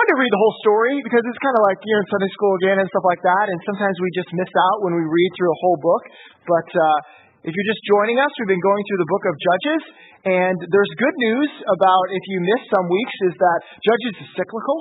fun 0.04 0.12
to 0.12 0.20
read 0.20 0.32
the 0.36 0.42
whole 0.44 0.56
story 0.60 1.00
because 1.00 1.24
it's 1.24 1.40
kind 1.40 1.56
of 1.56 1.64
like 1.64 1.80
you're 1.80 1.96
in 2.04 2.08
Sunday 2.12 2.28
school 2.36 2.52
again 2.60 2.76
and 2.76 2.86
stuff 2.92 3.08
like 3.08 3.24
that. 3.24 3.48
And 3.48 3.56
sometimes 3.64 3.96
we 4.04 4.12
just 4.12 4.28
miss 4.36 4.52
out 4.52 4.84
when 4.84 4.92
we 4.92 5.00
read 5.00 5.30
through 5.32 5.48
a 5.48 5.58
whole 5.64 5.78
book. 5.80 6.02
But 6.44 6.68
uh, 6.76 7.48
if 7.48 7.52
you're 7.56 7.70
just 7.72 7.80
joining 7.88 8.20
us, 8.20 8.28
we've 8.36 8.52
been 8.52 8.60
going 8.60 8.84
through 8.84 9.00
the 9.00 9.08
book 9.08 9.24
of 9.24 9.34
Judges. 9.40 9.82
And 10.28 10.56
there's 10.60 10.92
good 11.00 11.16
news 11.16 11.50
about 11.72 12.04
if 12.12 12.24
you 12.28 12.38
miss 12.44 12.62
some 12.68 12.84
weeks 12.84 13.16
is 13.32 13.34
that 13.40 13.60
Judges 13.80 14.14
is 14.20 14.28
cyclical. 14.36 14.78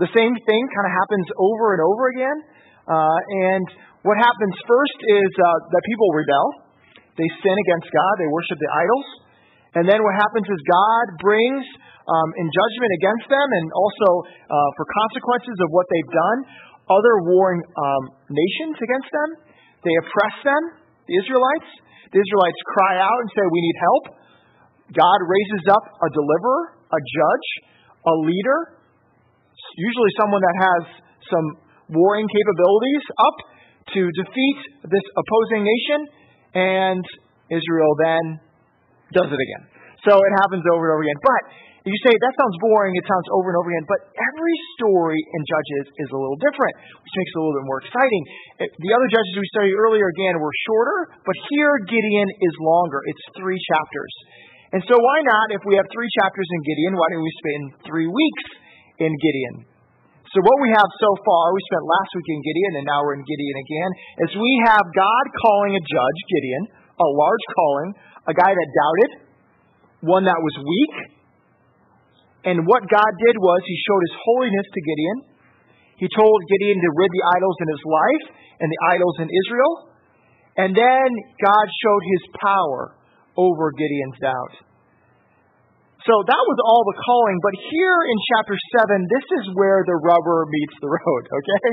The 0.00 0.08
same 0.16 0.32
thing 0.32 0.62
kind 0.80 0.86
of 0.88 0.92
happens 0.96 1.26
over 1.36 1.76
and 1.76 1.80
over 1.84 2.04
again. 2.16 2.38
Uh, 2.88 3.18
and 3.52 3.66
what 4.00 4.16
happens 4.16 4.56
first 4.64 4.98
is 5.12 5.30
uh, 5.36 5.44
that 5.76 5.82
people 5.84 6.08
rebel. 6.16 6.46
They 7.20 7.28
sin 7.28 7.56
against 7.68 7.92
God. 7.92 8.12
They 8.16 8.30
worship 8.32 8.56
the 8.56 8.72
idols. 8.72 9.08
And 9.72 9.88
then 9.88 10.00
what 10.04 10.14
happens 10.20 10.44
is 10.44 10.58
God 10.68 11.06
brings 11.22 11.64
um, 12.04 12.28
in 12.36 12.46
judgment 12.52 12.90
against 13.00 13.26
them 13.30 13.48
and 13.56 13.66
also 13.72 14.08
uh, 14.28 14.68
for 14.76 14.84
consequences 14.84 15.56
of 15.64 15.68
what 15.72 15.86
they've 15.88 16.12
done 16.12 16.38
other 16.90 17.14
warring 17.30 17.62
um, 17.78 18.02
nations 18.28 18.76
against 18.76 19.08
them. 19.08 19.28
They 19.86 19.94
oppress 20.02 20.36
them, 20.44 20.62
the 21.08 21.14
Israelites. 21.16 21.70
The 22.12 22.20
Israelites 22.20 22.60
cry 22.76 23.00
out 23.00 23.18
and 23.24 23.28
say, 23.32 23.44
We 23.48 23.60
need 23.64 23.78
help. 23.80 24.04
God 24.92 25.18
raises 25.24 25.64
up 25.72 25.84
a 25.88 26.08
deliverer, 26.12 26.62
a 26.92 27.00
judge, 27.00 27.48
a 28.04 28.14
leader, 28.28 28.82
usually 29.78 30.12
someone 30.20 30.42
that 30.42 30.58
has 30.60 30.82
some 31.32 31.46
warring 31.96 32.28
capabilities, 32.28 33.04
up 33.16 33.36
to 33.96 34.00
defeat 34.20 34.58
this 34.84 35.06
opposing 35.16 35.64
nation, 35.64 36.00
and 36.52 37.04
Israel 37.48 37.92
then 38.04 38.24
does 39.12 39.30
it 39.30 39.40
again. 39.40 39.64
So 40.08 40.18
it 40.18 40.32
happens 40.42 40.66
over 40.66 40.90
and 40.90 40.92
over 40.98 41.04
again. 41.06 41.20
But 41.22 41.42
you 41.82 41.98
say 42.06 42.14
that 42.14 42.34
sounds 42.38 42.56
boring, 42.62 42.94
it 42.94 43.06
sounds 43.10 43.26
over 43.34 43.50
and 43.50 43.58
over 43.58 43.70
again, 43.74 43.86
but 43.90 44.00
every 44.14 44.56
story 44.78 45.18
in 45.18 45.40
Judges 45.42 45.86
is 45.98 46.08
a 46.14 46.18
little 46.18 46.38
different, 46.38 46.74
which 46.78 47.14
makes 47.18 47.30
it 47.34 47.38
a 47.38 47.42
little 47.42 47.58
bit 47.58 47.66
more 47.66 47.80
exciting. 47.82 48.22
Eh, 48.62 48.70
the 48.70 48.92
other 48.94 49.08
Judges 49.10 49.34
we 49.34 49.48
studied 49.50 49.74
earlier, 49.74 50.06
again, 50.14 50.38
were 50.38 50.54
shorter, 50.70 51.18
but 51.26 51.34
here 51.50 51.74
Gideon 51.90 52.28
is 52.38 52.54
longer. 52.62 53.02
It's 53.10 53.24
three 53.34 53.58
chapters. 53.58 54.14
And 54.78 54.82
so 54.86 54.94
why 54.94 55.18
not, 55.26 55.58
if 55.58 55.62
we 55.66 55.74
have 55.74 55.86
three 55.90 56.08
chapters 56.22 56.46
in 56.46 56.60
Gideon, 56.62 56.92
why 56.94 57.06
don't 57.10 57.26
we 57.26 57.34
spend 57.42 57.62
three 57.82 58.06
weeks 58.06 58.46
in 59.02 59.10
Gideon? 59.18 59.66
So 60.32 60.40
what 60.40 60.62
we 60.64 60.70
have 60.72 60.90
so 60.96 61.10
far, 61.28 61.44
we 61.52 61.60
spent 61.68 61.84
last 61.84 62.10
week 62.16 62.30
in 62.30 62.40
Gideon, 62.40 62.72
and 62.80 62.84
now 62.88 63.04
we're 63.04 63.20
in 63.20 63.26
Gideon 63.26 63.56
again, 63.58 63.90
is 64.24 64.30
we 64.38 64.54
have 64.70 64.86
God 64.96 65.24
calling 65.44 65.76
a 65.76 65.82
judge, 65.82 66.18
Gideon, 66.30 66.64
a 66.94 67.08
large 67.10 67.46
calling, 67.52 67.90
a 68.26 68.34
guy 68.34 68.52
that 68.54 68.68
doubted, 68.70 69.10
one 70.02 70.24
that 70.24 70.38
was 70.38 70.54
weak, 70.62 71.22
and 72.42 72.66
what 72.66 72.82
God 72.90 73.12
did 73.22 73.38
was 73.38 73.60
He 73.66 73.76
showed 73.86 74.02
His 74.02 74.16
holiness 74.18 74.66
to 74.66 74.80
Gideon. 74.82 75.18
He 76.02 76.08
told 76.10 76.38
Gideon 76.50 76.78
to 76.82 76.90
rid 76.98 77.10
the 77.14 77.24
idols 77.38 77.56
in 77.62 77.68
his 77.70 77.84
life 77.86 78.24
and 78.58 78.66
the 78.66 78.80
idols 78.98 79.16
in 79.22 79.28
Israel. 79.30 79.72
And 80.58 80.70
then 80.74 81.08
God 81.38 81.66
showed 81.78 82.02
His 82.02 82.22
power 82.42 82.82
over 83.38 83.70
Gideon's 83.78 84.18
doubt. 84.18 84.54
So 86.02 86.14
that 86.26 86.42
was 86.42 86.58
all 86.66 86.82
the 86.82 86.98
calling. 86.98 87.38
But 87.46 87.54
here 87.70 87.98
in 88.10 88.18
chapter 88.34 88.58
7, 88.82 89.06
this 89.06 89.26
is 89.38 89.44
where 89.54 89.86
the 89.86 89.94
rubber 90.02 90.50
meets 90.50 90.74
the 90.82 90.90
road, 90.90 91.22
okay? 91.38 91.70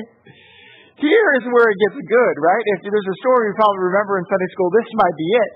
Here 1.01 1.29
is 1.41 1.49
where 1.49 1.65
it 1.73 1.77
gets 1.89 1.97
good, 1.97 2.35
right? 2.37 2.65
If 2.77 2.85
there's 2.85 3.09
a 3.09 3.17
story 3.25 3.49
you 3.49 3.57
probably 3.57 3.89
remember 3.89 4.21
in 4.21 4.25
Sunday 4.29 4.49
school, 4.53 4.69
this 4.69 4.89
might 4.93 5.17
be 5.17 5.29
it. 5.33 5.51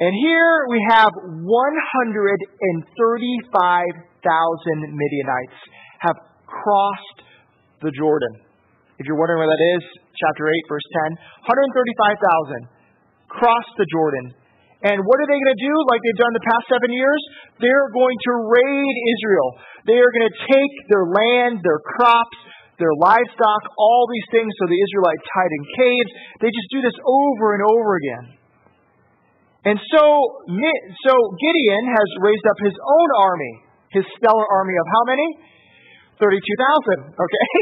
And 0.00 0.16
here 0.16 0.64
we 0.72 0.80
have 0.96 1.12
135,000 1.12 1.44
Midianites 4.96 5.60
have 6.00 6.16
crossed 6.48 7.20
the 7.84 7.92
Jordan. 7.92 8.32
If 8.96 9.04
you're 9.04 9.20
wondering 9.20 9.44
where 9.44 9.52
that 9.52 9.64
is, 9.76 9.84
chapter 10.16 10.48
8, 10.48 10.56
verse 10.72 10.88
10. 11.12 11.20
135,000 11.52 12.64
crossed 13.28 13.76
the 13.76 13.84
Jordan. 13.92 14.32
And 14.88 15.04
what 15.04 15.20
are 15.20 15.28
they 15.28 15.36
going 15.36 15.52
to 15.52 15.64
do 15.68 15.74
like 15.92 16.00
they've 16.00 16.24
done 16.24 16.32
the 16.32 16.48
past 16.48 16.64
seven 16.72 16.88
years? 16.88 17.20
They're 17.60 17.92
going 17.92 18.16
to 18.16 18.32
raid 18.48 18.94
Israel. 19.20 19.60
They 19.84 20.00
are 20.00 20.08
going 20.16 20.32
to 20.32 20.36
take 20.48 20.72
their 20.88 21.04
land, 21.04 21.60
their 21.60 21.76
crops, 21.76 22.40
their 22.80 22.96
livestock, 22.96 23.62
all 23.76 24.08
these 24.08 24.24
things 24.32 24.48
so 24.48 24.64
the 24.64 24.80
Israelites 24.80 25.28
hide 25.28 25.52
in 25.52 25.64
caves. 25.76 26.10
They 26.40 26.48
just 26.48 26.72
do 26.72 26.80
this 26.80 26.96
over 27.04 27.52
and 27.52 27.68
over 27.68 28.00
again. 28.00 28.39
And 29.60 29.76
so, 29.76 30.02
so 31.04 31.12
Gideon 31.36 31.84
has 31.92 32.08
raised 32.24 32.46
up 32.48 32.58
his 32.64 32.72
own 32.72 33.08
army, 33.20 33.54
his 33.92 34.04
stellar 34.16 34.46
army 34.56 34.76
of 34.80 34.86
how 34.88 35.02
many? 35.04 35.28
32,000. 36.20 37.16
Okay? 37.16 37.50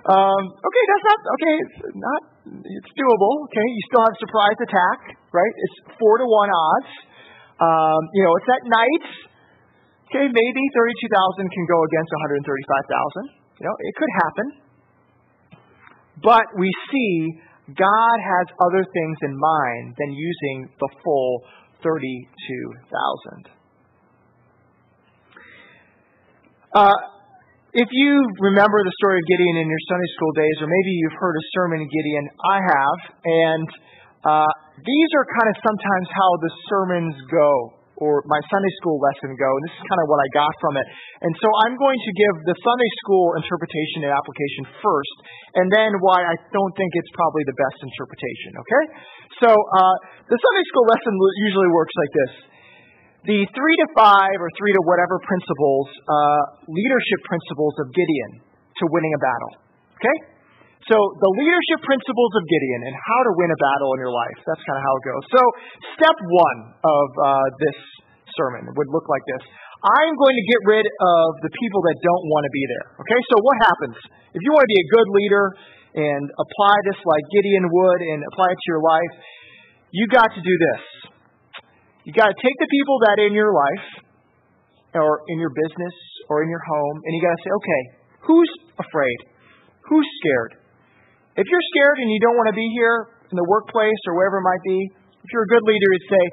Um, 0.00 0.42
okay, 0.56 0.84
that's 0.88 1.06
not, 1.12 1.20
okay, 1.36 1.54
it's 1.60 1.78
not, 2.00 2.22
it's 2.64 2.92
doable. 2.96 3.34
Okay, 3.52 3.66
you 3.68 3.82
still 3.92 4.00
have 4.00 4.16
surprise 4.16 4.56
attack, 4.64 5.12
right? 5.28 5.54
It's 5.60 5.76
four 6.00 6.16
to 6.16 6.24
one 6.24 6.48
odds. 6.48 6.92
Um, 7.60 8.00
you 8.16 8.24
know, 8.24 8.32
it's 8.40 8.48
at 8.48 8.64
night. 8.64 9.04
Okay, 10.08 10.24
maybe 10.24 10.62
32,000 10.72 11.52
can 11.52 11.64
go 11.68 11.78
against 11.84 12.10
135,000. 12.48 13.60
You 13.60 13.64
know, 13.68 13.76
it 13.76 13.92
could 14.00 14.12
happen. 14.24 14.46
But 16.24 16.48
we 16.56 16.72
see 16.88 17.44
God 17.76 18.16
has 18.20 18.46
other 18.60 18.84
things 18.84 19.18
in 19.22 19.36
mind 19.38 19.94
than 19.98 20.12
using 20.12 20.68
the 20.78 20.88
full 21.04 21.42
32,000. 21.82 23.48
Uh, 26.72 26.94
if 27.72 27.88
you 27.90 28.10
remember 28.40 28.78
the 28.82 28.94
story 28.98 29.18
of 29.18 29.26
Gideon 29.26 29.56
in 29.62 29.68
your 29.70 29.82
Sunday 29.86 30.10
school 30.14 30.32
days, 30.34 30.56
or 30.62 30.66
maybe 30.66 30.90
you've 30.90 31.18
heard 31.18 31.34
a 31.34 31.44
sermon 31.54 31.82
Gideon, 31.86 32.26
I 32.50 32.58
have, 32.62 32.98
and 33.24 33.68
uh, 34.26 34.52
these 34.82 35.10
are 35.14 35.26
kind 35.26 35.48
of 35.50 35.56
sometimes 35.62 36.08
how 36.10 36.30
the 36.42 36.52
sermons 36.68 37.16
go 37.30 37.79
or 38.00 38.24
my 38.24 38.40
Sunday 38.48 38.72
school 38.80 38.96
lesson 38.98 39.36
go. 39.36 39.46
And 39.46 39.62
this 39.68 39.74
is 39.76 39.84
kind 39.84 40.00
of 40.00 40.08
what 40.08 40.20
I 40.24 40.28
got 40.32 40.52
from 40.58 40.74
it. 40.80 40.86
And 41.22 41.32
so 41.36 41.48
I'm 41.68 41.76
going 41.76 42.00
to 42.00 42.12
give 42.16 42.34
the 42.48 42.56
Sunday 42.64 42.90
school 43.04 43.36
interpretation 43.36 44.08
and 44.08 44.12
application 44.16 44.64
first, 44.80 45.16
and 45.60 45.68
then 45.68 45.92
why 46.00 46.24
I 46.24 46.34
don't 46.50 46.74
think 46.74 46.90
it's 46.96 47.12
probably 47.12 47.44
the 47.44 47.56
best 47.56 47.78
interpretation, 47.84 48.50
okay? 48.56 48.84
So 49.44 49.48
uh, 49.52 49.94
the 50.26 50.38
Sunday 50.40 50.64
school 50.72 50.86
lesson 50.88 51.12
usually 51.44 51.70
works 51.76 51.94
like 51.94 52.12
this. 52.12 52.32
The 53.20 53.40
three 53.52 53.76
to 53.84 53.86
five 53.92 54.36
or 54.40 54.48
three 54.56 54.72
to 54.72 54.82
whatever 54.88 55.20
principles, 55.20 55.86
uh, 56.08 56.42
leadership 56.72 57.20
principles 57.28 57.76
of 57.84 57.92
Gideon 57.92 58.32
to 58.80 58.84
winning 58.88 59.12
a 59.12 59.20
battle. 59.20 59.52
Okay? 60.00 60.39
So 60.88 60.96
the 60.96 61.32
leadership 61.36 61.84
principles 61.84 62.32
of 62.40 62.42
Gideon 62.48 62.80
and 62.88 62.94
how 62.96 63.20
to 63.28 63.32
win 63.36 63.52
a 63.52 63.58
battle 63.60 63.90
in 63.96 64.00
your 64.00 64.14
life. 64.14 64.38
That's 64.48 64.64
kind 64.64 64.78
of 64.80 64.84
how 64.84 64.94
it 64.96 65.04
goes. 65.04 65.24
So 65.28 65.42
step 66.00 66.16
one 66.16 66.58
of 66.80 67.06
uh, 67.20 67.46
this 67.60 67.78
sermon 68.32 68.64
would 68.64 68.88
look 68.88 69.04
like 69.10 69.24
this. 69.28 69.44
I'm 69.80 70.12
going 70.16 70.36
to 70.36 70.44
get 70.44 70.60
rid 70.68 70.86
of 70.88 71.26
the 71.40 71.52
people 71.52 71.80
that 71.88 71.96
don't 72.00 72.24
want 72.28 72.44
to 72.48 72.52
be 72.52 72.64
there. 72.68 72.86
Okay, 73.00 73.20
so 73.32 73.34
what 73.40 73.56
happens? 73.64 73.96
If 74.36 74.40
you 74.44 74.50
want 74.52 74.64
to 74.68 74.72
be 74.72 74.80
a 74.80 74.88
good 74.92 75.08
leader 75.16 75.44
and 76.00 76.24
apply 76.36 76.74
this 76.88 77.00
like 77.04 77.24
Gideon 77.32 77.64
would 77.64 78.00
and 78.04 78.20
apply 78.32 78.48
it 78.52 78.58
to 78.60 78.68
your 78.68 78.84
life, 78.84 79.12
you 79.92 80.04
got 80.08 80.28
to 80.36 80.40
do 80.40 80.54
this. 80.54 80.82
You 82.04 82.12
got 82.12 82.28
to 82.28 82.36
take 82.40 82.56
the 82.60 82.70
people 82.70 82.96
that 83.08 83.24
in 83.24 83.32
your 83.32 83.52
life 83.52 83.86
or 84.96 85.24
in 85.28 85.40
your 85.40 85.52
business 85.52 85.96
or 86.28 86.44
in 86.44 86.48
your 86.48 86.62
home 86.62 86.96
and 87.04 87.10
you 87.16 87.20
got 87.20 87.36
to 87.36 87.42
say, 87.42 87.52
okay, 87.52 87.82
who's 88.28 88.52
afraid? 88.80 89.18
Who's 89.88 90.08
scared? 90.22 90.59
If 91.40 91.48
you're 91.48 91.66
scared 91.72 92.04
and 92.04 92.12
you 92.12 92.20
don't 92.20 92.36
want 92.36 92.52
to 92.52 92.56
be 92.56 92.68
here 92.76 93.16
in 93.32 93.36
the 93.40 93.48
workplace 93.48 94.00
or 94.04 94.20
wherever 94.20 94.44
it 94.44 94.46
might 94.46 94.60
be, 94.60 94.78
if 95.24 95.28
you're 95.32 95.48
a 95.48 95.52
good 95.56 95.64
leader, 95.64 95.88
you'd 95.96 96.10
say, 96.12 96.24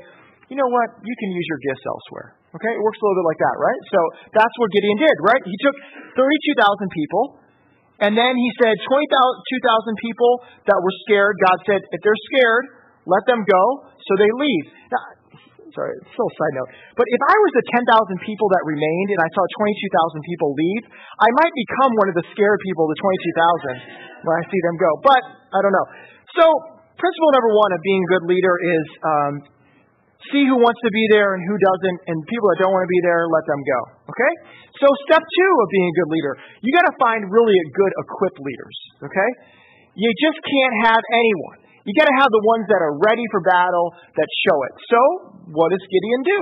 you 0.52 0.60
know 0.60 0.68
what? 0.68 1.00
You 1.00 1.16
can 1.16 1.30
use 1.32 1.48
your 1.48 1.62
gifts 1.64 1.84
elsewhere. 1.88 2.36
Okay? 2.52 2.72
It 2.76 2.82
works 2.84 3.00
a 3.00 3.04
little 3.08 3.24
bit 3.24 3.28
like 3.32 3.40
that, 3.40 3.56
right? 3.56 3.82
So 3.88 4.00
that's 4.36 4.56
what 4.60 4.68
Gideon 4.76 5.00
did, 5.00 5.16
right? 5.24 5.44
He 5.48 5.56
took 5.64 5.76
32,000 6.20 6.92
people, 6.92 7.24
and 8.04 8.20
then 8.20 8.36
he 8.36 8.50
said 8.60 8.76
22,000 8.84 9.96
people 10.04 10.32
that 10.68 10.76
were 10.76 10.96
scared. 11.08 11.40
God 11.40 11.58
said, 11.64 11.80
if 11.88 12.00
they're 12.04 12.24
scared, 12.36 12.64
let 13.08 13.24
them 13.32 13.48
go. 13.48 13.64
So 13.96 14.12
they 14.20 14.28
leave. 14.28 14.66
Now, 14.92 15.04
sorry, 15.78 15.94
it's 16.02 16.10
still 16.10 16.26
a 16.26 16.36
side 16.42 16.54
note. 16.58 16.70
But 16.98 17.06
if 17.06 17.22
I 17.22 17.36
was 17.38 17.52
the 17.54 17.66
10,000 18.18 18.26
people 18.26 18.50
that 18.50 18.64
remained 18.66 19.10
and 19.14 19.22
I 19.22 19.30
saw 19.30 19.44
22,000 19.62 20.26
people 20.26 20.50
leave, 20.58 20.84
I 21.22 21.30
might 21.38 21.54
become 21.54 21.92
one 22.02 22.10
of 22.10 22.16
the 22.18 22.26
scared 22.34 22.60
people, 22.66 22.90
the 22.90 22.98
22,000 22.98 24.26
when 24.26 24.34
I 24.34 24.44
see 24.50 24.62
them 24.66 24.76
go. 24.82 24.92
But 25.06 25.22
I 25.54 25.60
don't 25.62 25.76
know. 25.76 25.88
So, 26.34 26.46
principle 26.98 27.32
number 27.38 27.54
one 27.54 27.72
of 27.78 27.80
being 27.86 28.02
a 28.02 28.10
good 28.18 28.26
leader 28.26 28.56
is 28.58 28.86
um, 29.06 29.34
see 30.34 30.44
who 30.50 30.58
wants 30.58 30.82
to 30.82 30.92
be 30.92 31.06
there 31.14 31.38
and 31.38 31.46
who 31.46 31.56
doesn't, 31.56 31.98
and 32.10 32.18
people 32.26 32.50
that 32.52 32.58
don't 32.66 32.74
want 32.74 32.84
to 32.84 32.92
be 32.92 33.02
there, 33.06 33.30
let 33.30 33.46
them 33.46 33.62
go. 33.62 33.80
Okay? 34.10 34.34
So, 34.82 34.90
step 35.06 35.22
two 35.22 35.54
of 35.62 35.68
being 35.70 35.88
a 35.94 35.96
good 36.02 36.10
leader, 36.10 36.34
you 36.66 36.70
got 36.74 36.90
to 36.90 36.96
find 36.98 37.22
really 37.30 37.54
a 37.54 37.68
good 37.78 37.94
equipped 38.02 38.42
leaders. 38.42 38.78
Okay? 39.06 39.30
You 39.98 40.10
just 40.18 40.38
can't 40.42 40.76
have 40.90 41.02
anyone. 41.14 41.67
You 41.88 41.96
got 41.96 42.12
to 42.12 42.18
have 42.20 42.28
the 42.28 42.44
ones 42.44 42.68
that 42.68 42.84
are 42.84 43.00
ready 43.00 43.24
for 43.32 43.40
battle 43.48 43.96
that 43.96 44.30
show 44.44 44.58
it. 44.68 44.74
So, 44.92 45.02
what 45.56 45.72
does 45.72 45.80
Gideon 45.88 46.22
do? 46.28 46.40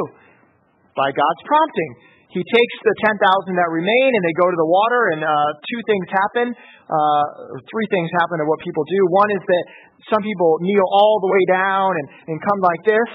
By 0.97 1.13
God's 1.13 1.41
prompting, 1.45 1.91
he 2.33 2.41
takes 2.41 2.75
the 2.81 2.95
10,000 3.05 3.21
that 3.53 3.69
remain 3.69 4.09
and 4.17 4.23
they 4.25 4.35
go 4.41 4.49
to 4.49 4.57
the 4.57 4.65
water, 4.65 5.01
and 5.13 5.21
uh, 5.21 5.31
two 5.69 5.81
things 5.85 6.05
happen, 6.09 6.47
uh, 6.89 7.25
three 7.61 7.87
things 7.93 8.09
happen 8.17 8.41
to 8.41 8.45
what 8.49 8.57
people 8.65 8.81
do. 8.89 8.99
One 9.13 9.29
is 9.37 9.43
that 9.45 9.65
some 10.09 10.25
people 10.25 10.57
kneel 10.65 10.87
all 10.89 11.21
the 11.21 11.29
way 11.29 11.43
down 11.53 11.93
and, 11.93 12.07
and 12.33 12.37
come 12.41 12.59
like 12.65 12.81
this, 12.81 13.11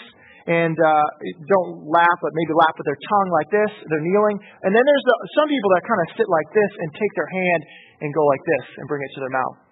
and 0.46 0.78
uh, 0.78 1.06
don't 1.50 1.84
laugh, 1.84 2.18
but 2.22 2.30
maybe 2.32 2.54
laugh 2.56 2.74
with 2.78 2.86
their 2.86 2.96
tongue 2.96 3.30
like 3.34 3.50
this. 3.50 3.70
They're 3.90 4.06
kneeling. 4.06 4.38
And 4.38 4.70
then 4.70 4.84
there's 4.86 5.04
the, 5.04 5.16
some 5.36 5.48
people 5.50 5.70
that 5.76 5.82
kind 5.82 6.00
of 6.00 6.08
sit 6.14 6.28
like 6.30 6.48
this 6.54 6.72
and 6.78 6.88
take 6.94 7.12
their 7.18 7.30
hand 7.30 7.60
and 8.00 8.08
go 8.14 8.22
like 8.24 8.44
this 8.46 8.66
and 8.80 8.86
bring 8.86 9.02
it 9.02 9.10
to 9.18 9.20
their 9.20 9.34
mouth. 9.34 9.69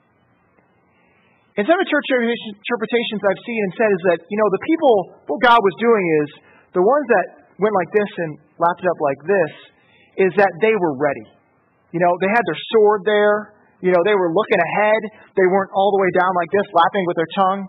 In 1.59 1.67
some 1.67 1.75
of 1.75 1.83
the 1.83 1.91
church 1.91 2.07
interpretations 2.15 3.19
I've 3.19 3.43
seen 3.43 3.61
and 3.67 3.73
said 3.75 3.91
is 3.91 4.03
that, 4.15 4.19
you 4.31 4.39
know, 4.39 4.47
the 4.47 4.63
people, 4.63 4.95
what 5.27 5.43
God 5.43 5.59
was 5.59 5.75
doing 5.83 6.05
is 6.23 6.29
the 6.71 6.85
ones 6.87 7.07
that 7.11 7.27
went 7.59 7.75
like 7.75 7.91
this 7.91 8.11
and 8.23 8.31
lapped 8.63 8.79
it 8.79 8.87
up 8.87 9.01
like 9.03 9.21
this, 9.27 9.53
is 10.23 10.31
that 10.39 10.55
they 10.63 10.71
were 10.71 10.95
ready. 10.95 11.27
You 11.91 11.99
know, 11.99 12.15
they 12.23 12.31
had 12.31 12.47
their 12.47 12.61
sword 12.71 13.03
there. 13.03 13.59
You 13.83 13.91
know, 13.91 13.99
they 14.07 14.15
were 14.15 14.31
looking 14.31 14.59
ahead. 14.59 15.03
They 15.35 15.51
weren't 15.51 15.75
all 15.75 15.91
the 15.91 15.99
way 15.99 16.11
down 16.15 16.31
like 16.39 16.51
this, 16.55 16.67
lapping 16.71 17.05
with 17.11 17.19
their 17.19 17.33
tongue. 17.35 17.61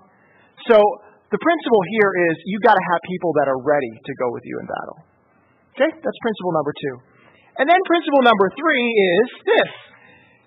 So 0.69 0.77
the 1.33 1.41
principle 1.41 1.81
here 1.97 2.29
is 2.29 2.33
you've 2.45 2.65
got 2.65 2.77
to 2.77 2.85
have 2.93 3.01
people 3.09 3.33
that 3.41 3.49
are 3.49 3.57
ready 3.57 3.93
to 4.05 4.11
go 4.21 4.29
with 4.29 4.45
you 4.45 4.61
in 4.61 4.69
battle. 4.69 4.97
Okay? 5.73 5.89
That's 5.97 6.19
principle 6.21 6.53
number 6.53 6.73
two. 6.77 6.95
And 7.57 7.65
then 7.65 7.81
principle 7.89 8.21
number 8.21 8.53
three 8.53 8.85
is 8.85 9.27
this. 9.49 9.71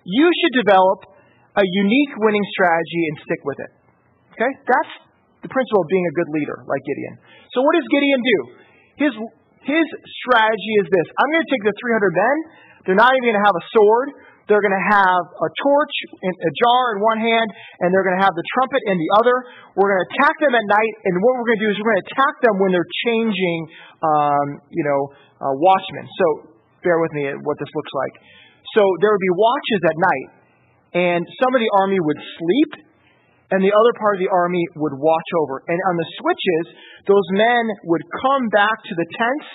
You 0.07 0.31
should 0.31 0.63
develop 0.63 1.11
a 1.57 1.65
unique 1.65 2.13
winning 2.17 2.45
strategy 2.53 3.03
and 3.13 3.15
stick 3.25 3.41
with 3.45 3.59
it. 3.61 3.71
Okay? 4.37 4.51
That's 4.65 4.93
the 5.45 5.51
principle 5.51 5.85
of 5.85 5.89
being 5.91 6.05
a 6.07 6.13
good 6.17 6.29
leader, 6.33 6.57
like 6.65 6.81
Gideon. 6.87 7.15
So 7.53 7.61
what 7.61 7.77
does 7.77 7.87
Gideon 7.91 8.21
do? 8.23 8.39
His, 8.97 9.13
his 9.67 9.85
strategy 10.25 10.73
is 10.81 10.87
this. 10.89 11.07
I'm 11.19 11.29
going 11.35 11.45
to 11.45 11.51
take 11.51 11.63
the 11.67 11.75
300 11.75 12.13
men. 12.15 12.35
They're 12.87 12.99
not 12.99 13.11
even 13.15 13.33
going 13.33 13.39
to 13.39 13.47
have 13.47 13.57
a 13.57 13.65
sword. 13.75 14.07
They're 14.51 14.59
going 14.59 14.75
to 14.75 14.87
have 14.91 15.23
a 15.39 15.49
torch, 15.63 15.95
in, 16.19 16.33
a 16.35 16.51
jar 16.51 16.81
in 16.95 16.97
one 16.99 17.19
hand, 17.23 17.47
and 17.79 17.95
they're 17.95 18.03
going 18.03 18.19
to 18.19 18.23
have 18.27 18.35
the 18.35 18.43
trumpet 18.59 18.83
in 18.91 18.99
the 18.99 19.09
other. 19.23 19.35
We're 19.79 19.87
going 19.87 20.03
to 20.03 20.07
attack 20.11 20.35
them 20.43 20.51
at 20.51 20.65
night, 20.67 20.93
and 21.07 21.15
what 21.23 21.39
we're 21.39 21.47
going 21.55 21.61
to 21.63 21.65
do 21.67 21.71
is 21.71 21.75
we're 21.79 21.95
going 21.95 22.03
to 22.03 22.07
attack 22.11 22.35
them 22.43 22.55
when 22.59 22.75
they're 22.75 22.91
changing, 23.07 23.59
um, 24.03 24.47
you 24.67 24.83
know, 24.83 25.01
uh, 25.39 25.53
watchmen. 25.55 26.05
So 26.11 26.25
bear 26.83 26.99
with 26.99 27.15
me 27.15 27.31
at 27.31 27.39
what 27.39 27.55
this 27.55 27.71
looks 27.71 27.93
like. 27.95 28.15
So 28.75 28.83
there 28.99 29.15
would 29.15 29.23
be 29.23 29.35
watches 29.39 29.81
at 29.87 29.95
night, 29.95 30.27
and 30.93 31.21
some 31.41 31.51
of 31.53 31.59
the 31.61 31.71
army 31.81 31.97
would 31.97 32.21
sleep, 32.37 32.71
and 33.53 33.61
the 33.61 33.73
other 33.73 33.93
part 34.01 34.17
of 34.17 34.21
the 34.21 34.33
army 34.33 34.61
would 34.81 34.97
watch 34.97 35.29
over. 35.45 35.61
And 35.69 35.77
on 35.77 35.95
the 35.97 36.09
switches, 36.21 36.65
those 37.05 37.27
men 37.37 37.63
would 37.85 38.01
come 38.25 38.49
back 38.49 38.77
to 38.81 38.93
the 38.97 39.07
tents 39.13 39.49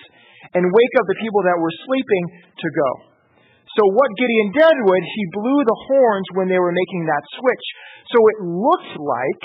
and 0.54 0.62
wake 0.62 0.94
up 0.98 1.06
the 1.10 1.18
people 1.18 1.42
that 1.46 1.58
were 1.58 1.74
sleeping 1.82 2.24
to 2.62 2.68
go. 2.74 2.90
So 3.74 3.82
what 3.94 4.10
Gideon 4.18 4.50
did 4.54 4.76
was 4.86 5.02
he 5.02 5.24
blew 5.34 5.60
the 5.62 5.78
horns 5.90 6.26
when 6.34 6.46
they 6.50 6.58
were 6.58 6.74
making 6.74 7.02
that 7.06 7.24
switch. 7.38 7.66
So 8.10 8.18
it 8.18 8.38
looked 8.42 8.94
like 8.98 9.44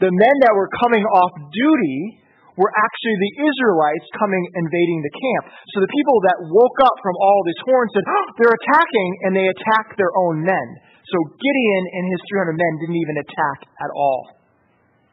the 0.00 0.12
men 0.12 0.36
that 0.44 0.52
were 0.52 0.68
coming 0.84 1.04
off 1.04 1.32
duty 1.52 2.24
were 2.60 2.70
actually 2.70 3.16
the 3.18 3.34
Israelites 3.46 4.06
coming 4.14 4.42
invading 4.58 5.00
the 5.02 5.14
camp. 5.14 5.44
So 5.74 5.82
the 5.82 5.90
people 5.90 6.18
that 6.28 6.38
woke 6.50 6.78
up 6.82 6.96
from 7.02 7.16
all 7.18 7.40
these 7.46 7.62
horns 7.66 7.90
said, 7.94 8.06
oh, 8.06 8.26
they're 8.38 8.58
attacking, 8.58 9.10
and 9.26 9.30
they 9.34 9.46
attacked 9.50 9.98
their 9.98 10.14
own 10.14 10.42
men. 10.46 10.66
So 11.04 11.16
Gideon 11.36 11.84
and 12.00 12.04
his 12.08 12.20
300 12.32 12.56
men 12.56 12.72
didn't 12.80 13.00
even 13.00 13.16
attack 13.20 13.58
at 13.68 13.90
all. 13.92 14.32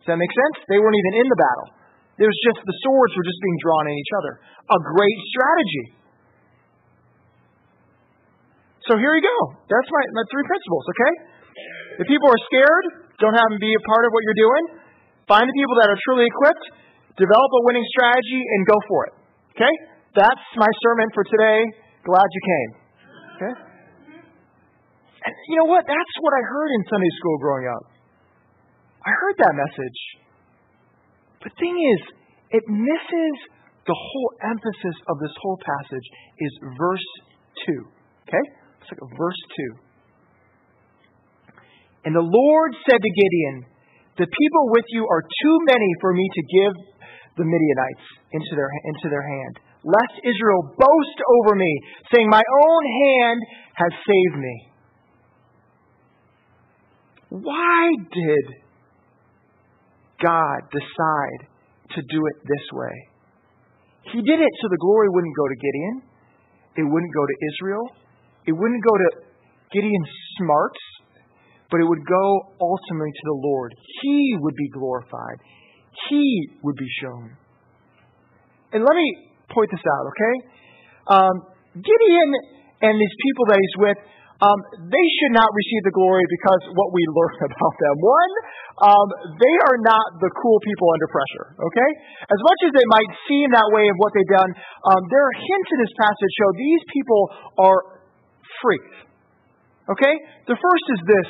Does 0.02 0.16
that 0.16 0.20
make 0.20 0.32
sense? 0.32 0.66
They 0.72 0.80
weren't 0.80 0.96
even 0.96 1.14
in 1.22 1.28
the 1.28 1.40
battle. 1.40 1.68
There 2.16 2.30
was 2.30 2.40
just 2.48 2.64
the 2.64 2.78
swords 2.86 3.12
were 3.18 3.28
just 3.28 3.42
being 3.44 3.60
drawn 3.62 3.86
in 3.92 3.96
each 3.98 4.14
other. 4.18 4.34
A 4.72 4.80
great 4.82 5.20
strategy. 5.36 5.86
So 8.90 8.98
here 8.98 9.14
you 9.14 9.24
go. 9.24 9.38
That's 9.70 9.90
my, 9.90 10.04
my 10.16 10.26
three 10.32 10.46
principles, 10.48 10.84
okay? 10.96 11.14
If 12.02 12.06
people 12.10 12.30
are 12.34 12.42
scared, 12.50 12.86
don't 13.22 13.36
have 13.38 13.50
them 13.54 13.62
be 13.62 13.72
a 13.72 13.84
part 13.86 14.04
of 14.08 14.12
what 14.16 14.22
you're 14.26 14.42
doing. 14.42 14.64
Find 15.30 15.46
the 15.46 15.56
people 15.56 15.76
that 15.80 15.88
are 15.88 16.00
truly 16.08 16.26
equipped, 16.26 16.66
develop 17.20 17.50
a 17.56 17.62
winning 17.70 17.86
strategy, 17.94 18.42
and 18.42 18.60
go 18.66 18.78
for 18.90 19.00
it. 19.06 19.14
Okay? 19.54 19.74
That's 20.18 20.46
my 20.58 20.72
sermon 20.82 21.08
for 21.14 21.24
today. 21.30 21.60
Glad 22.04 22.26
you 22.26 22.42
came. 22.42 22.70
Okay? 23.38 23.71
You 25.52 25.60
know 25.60 25.68
what? 25.68 25.84
That's 25.84 26.16
what 26.24 26.32
I 26.32 26.44
heard 26.48 26.72
in 26.80 26.82
Sunday 26.88 27.12
school 27.20 27.36
growing 27.44 27.68
up. 27.68 27.84
I 29.04 29.12
heard 29.12 29.36
that 29.44 29.52
message. 29.52 30.00
The 31.44 31.52
thing 31.60 31.76
is, 31.76 32.02
it 32.56 32.64
misses 32.72 33.36
the 33.84 33.92
whole 33.92 34.32
emphasis 34.48 34.96
of 35.12 35.20
this 35.20 35.36
whole 35.44 35.60
passage 35.60 36.08
is 36.40 36.52
verse 36.80 37.08
2. 37.68 37.84
Okay? 38.32 38.46
It's 38.80 38.96
like 38.96 39.04
verse 39.20 39.42
2. 39.76 41.60
And 42.08 42.16
the 42.16 42.24
Lord 42.24 42.72
said 42.88 43.04
to 43.04 43.12
Gideon, 43.12 43.68
The 44.24 44.32
people 44.32 44.64
with 44.72 44.88
you 44.96 45.04
are 45.04 45.20
too 45.20 45.58
many 45.68 45.92
for 46.00 46.16
me 46.16 46.32
to 46.32 46.42
give 46.48 46.74
the 47.36 47.44
Midianites 47.44 48.08
into 48.32 48.56
their, 48.56 48.72
into 48.88 49.12
their 49.12 49.28
hand, 49.28 49.60
lest 49.84 50.16
Israel 50.24 50.64
boast 50.80 51.20
over 51.44 51.60
me, 51.60 51.76
saying, 52.16 52.32
My 52.32 52.40
own 52.40 52.84
hand 53.04 53.40
has 53.76 53.92
saved 54.08 54.40
me. 54.40 54.71
Why 57.32 57.96
did 58.12 58.46
God 60.20 60.60
decide 60.68 61.48
to 61.96 62.02
do 62.12 62.20
it 62.28 62.38
this 62.44 62.66
way? 62.76 62.96
He 64.12 64.20
did 64.20 64.40
it 64.44 64.54
so 64.60 64.68
the 64.68 64.82
glory 64.84 65.08
wouldn't 65.08 65.36
go 65.40 65.48
to 65.48 65.56
Gideon, 65.56 65.96
it 66.76 66.84
wouldn't 66.84 67.14
go 67.16 67.24
to 67.24 67.36
Israel, 67.56 67.86
it 68.48 68.52
wouldn't 68.52 68.84
go 68.84 68.92
to 68.92 69.08
Gideon's 69.72 70.12
smarts, 70.44 70.82
but 71.72 71.80
it 71.80 71.88
would 71.88 72.04
go 72.04 72.52
ultimately 72.60 73.16
to 73.16 73.24
the 73.24 73.40
Lord. 73.48 73.72
He 74.02 74.36
would 74.42 74.56
be 74.56 74.68
glorified, 74.76 75.40
He 76.10 76.50
would 76.64 76.76
be 76.76 76.90
shown. 77.00 77.38
And 78.74 78.84
let 78.84 78.96
me 78.96 79.08
point 79.48 79.72
this 79.72 79.84
out, 79.88 80.06
okay? 80.12 80.36
Um, 81.08 81.36
Gideon 81.80 82.30
and 82.82 83.00
these 83.00 83.16
people 83.24 83.46
that 83.48 83.60
he's 83.62 83.78
with, 83.80 83.98
um, 84.42 84.58
they 84.90 85.08
should 85.22 85.34
not 85.38 85.46
receive 85.54 85.82
the 85.86 85.94
glory 85.94 86.26
because 86.26 86.62
what 86.74 86.90
we 86.90 87.06
learn 87.14 87.36
about 87.50 87.76
them. 87.78 87.96
One, 88.02 88.34
um, 88.82 89.08
they 89.38 89.56
are 89.70 89.78
not 89.86 90.06
the 90.18 90.32
cool 90.42 90.58
people 90.66 90.90
under 90.90 91.08
pressure, 91.10 91.48
okay? 91.62 91.90
As 92.26 92.42
much 92.42 92.60
as 92.66 92.72
they 92.74 92.88
might 92.90 93.12
seem 93.30 93.54
that 93.54 93.70
way 93.70 93.86
of 93.86 93.96
what 94.02 94.10
they've 94.18 94.34
done, 94.34 94.52
um, 94.90 95.02
there 95.14 95.22
are 95.22 95.36
hints 95.38 95.70
in 95.70 95.80
this 95.86 95.94
passage 95.94 96.32
show 96.42 96.50
these 96.58 96.84
people 96.90 97.22
are 97.62 97.80
freaks, 98.66 98.98
okay? 99.94 100.16
The 100.50 100.58
first 100.58 100.86
is 100.98 101.02
this. 101.06 101.30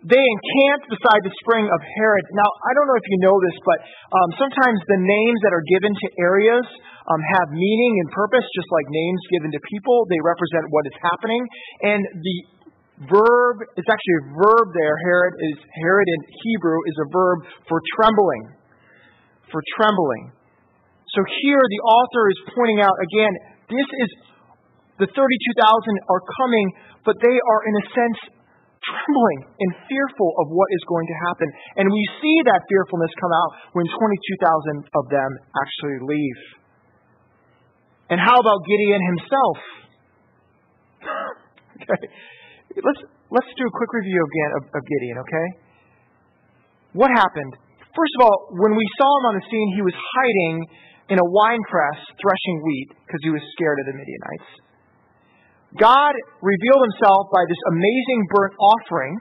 They 0.00 0.16
encamped 0.16 0.88
beside 0.88 1.20
the 1.28 1.34
spring 1.44 1.68
of 1.68 1.80
Harod. 2.00 2.24
Now, 2.32 2.48
I 2.48 2.70
don't 2.72 2.88
know 2.88 2.96
if 2.96 3.04
you 3.04 3.18
know 3.20 3.36
this, 3.36 3.56
but 3.68 3.78
um, 4.16 4.28
sometimes 4.40 4.80
the 4.88 5.00
names 5.04 5.38
that 5.44 5.52
are 5.52 5.66
given 5.68 5.92
to 5.92 6.06
areas 6.24 6.64
um, 7.04 7.20
have 7.36 7.52
meaning 7.52 7.92
and 8.00 8.08
purpose, 8.16 8.44
just 8.56 8.70
like 8.72 8.88
names 8.88 9.20
given 9.28 9.52
to 9.52 9.60
people. 9.68 10.08
They 10.08 10.20
represent 10.24 10.64
what 10.72 10.88
is 10.88 10.96
happening. 11.04 11.42
And 11.84 12.00
the 12.00 12.36
verb, 13.12 13.60
it's 13.76 13.90
actually 13.92 14.16
a 14.24 14.26
verb 14.40 14.66
there. 14.72 14.96
Harod 15.04 15.34
is 15.52 15.56
Harod 15.84 16.08
in 16.08 16.20
Hebrew 16.48 16.80
is 16.88 16.96
a 16.96 17.08
verb 17.12 17.38
for 17.68 17.84
trembling. 18.00 18.56
For 19.52 19.60
trembling. 19.76 20.32
So 21.12 21.20
here 21.44 21.60
the 21.60 21.82
author 21.84 22.24
is 22.32 22.38
pointing 22.56 22.80
out 22.80 22.96
again, 22.96 23.32
this 23.68 23.88
is 24.00 24.10
the 24.96 25.08
32,000 25.12 25.16
are 25.16 26.22
coming, 26.40 26.66
but 27.04 27.16
they 27.20 27.36
are 27.36 27.60
in 27.68 27.74
a 27.80 27.84
sense 27.92 28.39
trembling 28.80 29.40
and 29.60 29.70
fearful 29.86 30.30
of 30.40 30.48
what 30.48 30.68
is 30.72 30.82
going 30.88 31.06
to 31.06 31.16
happen. 31.28 31.48
And 31.76 31.86
we 31.88 32.02
see 32.20 32.36
that 32.48 32.60
fearfulness 32.64 33.12
come 33.20 33.32
out 33.32 33.50
when 33.76 33.86
22,000 33.86 34.88
of 34.96 35.04
them 35.12 35.30
actually 35.52 35.98
leave. 36.04 36.40
And 38.10 38.18
how 38.18 38.40
about 38.40 38.58
Gideon 38.66 39.02
himself? 39.04 39.58
okay. 41.84 42.02
Let's, 42.80 43.02
let's 43.30 43.50
do 43.54 43.64
a 43.68 43.74
quick 43.74 43.92
review 43.94 44.20
again 44.20 44.50
of, 44.58 44.62
of 44.74 44.82
Gideon, 44.82 45.16
okay? 45.22 45.48
What 46.96 47.10
happened? 47.14 47.54
First 47.94 48.14
of 48.18 48.26
all, 48.26 48.36
when 48.54 48.74
we 48.74 48.86
saw 48.98 49.10
him 49.18 49.24
on 49.30 49.34
the 49.38 49.44
scene, 49.46 49.68
he 49.78 49.82
was 49.82 49.94
hiding 49.94 50.54
in 51.10 51.18
a 51.18 51.26
wine 51.26 51.62
press 51.66 51.98
threshing 52.18 52.58
wheat 52.62 52.90
because 53.02 53.22
he 53.22 53.30
was 53.34 53.42
scared 53.54 53.78
of 53.82 53.86
the 53.90 53.96
Midianites. 53.98 54.50
God 55.78 56.14
revealed 56.42 56.82
himself 56.90 57.30
by 57.30 57.46
this 57.46 57.60
amazing 57.70 58.20
burnt 58.32 58.54
offering 58.58 59.14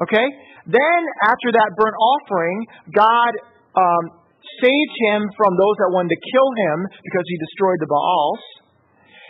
Okay? 0.00 0.26
Then, 0.66 1.00
after 1.22 1.54
that 1.54 1.68
burnt 1.78 1.94
offering, 1.94 2.58
God 2.90 3.32
um, 3.78 4.04
saved 4.58 4.94
him 5.06 5.20
from 5.38 5.54
those 5.54 5.76
that 5.78 5.90
wanted 5.94 6.10
to 6.16 6.20
kill 6.34 6.50
him 6.66 6.76
because 6.88 7.26
he 7.28 7.36
destroyed 7.38 7.78
the 7.78 7.90
Baals. 7.90 8.42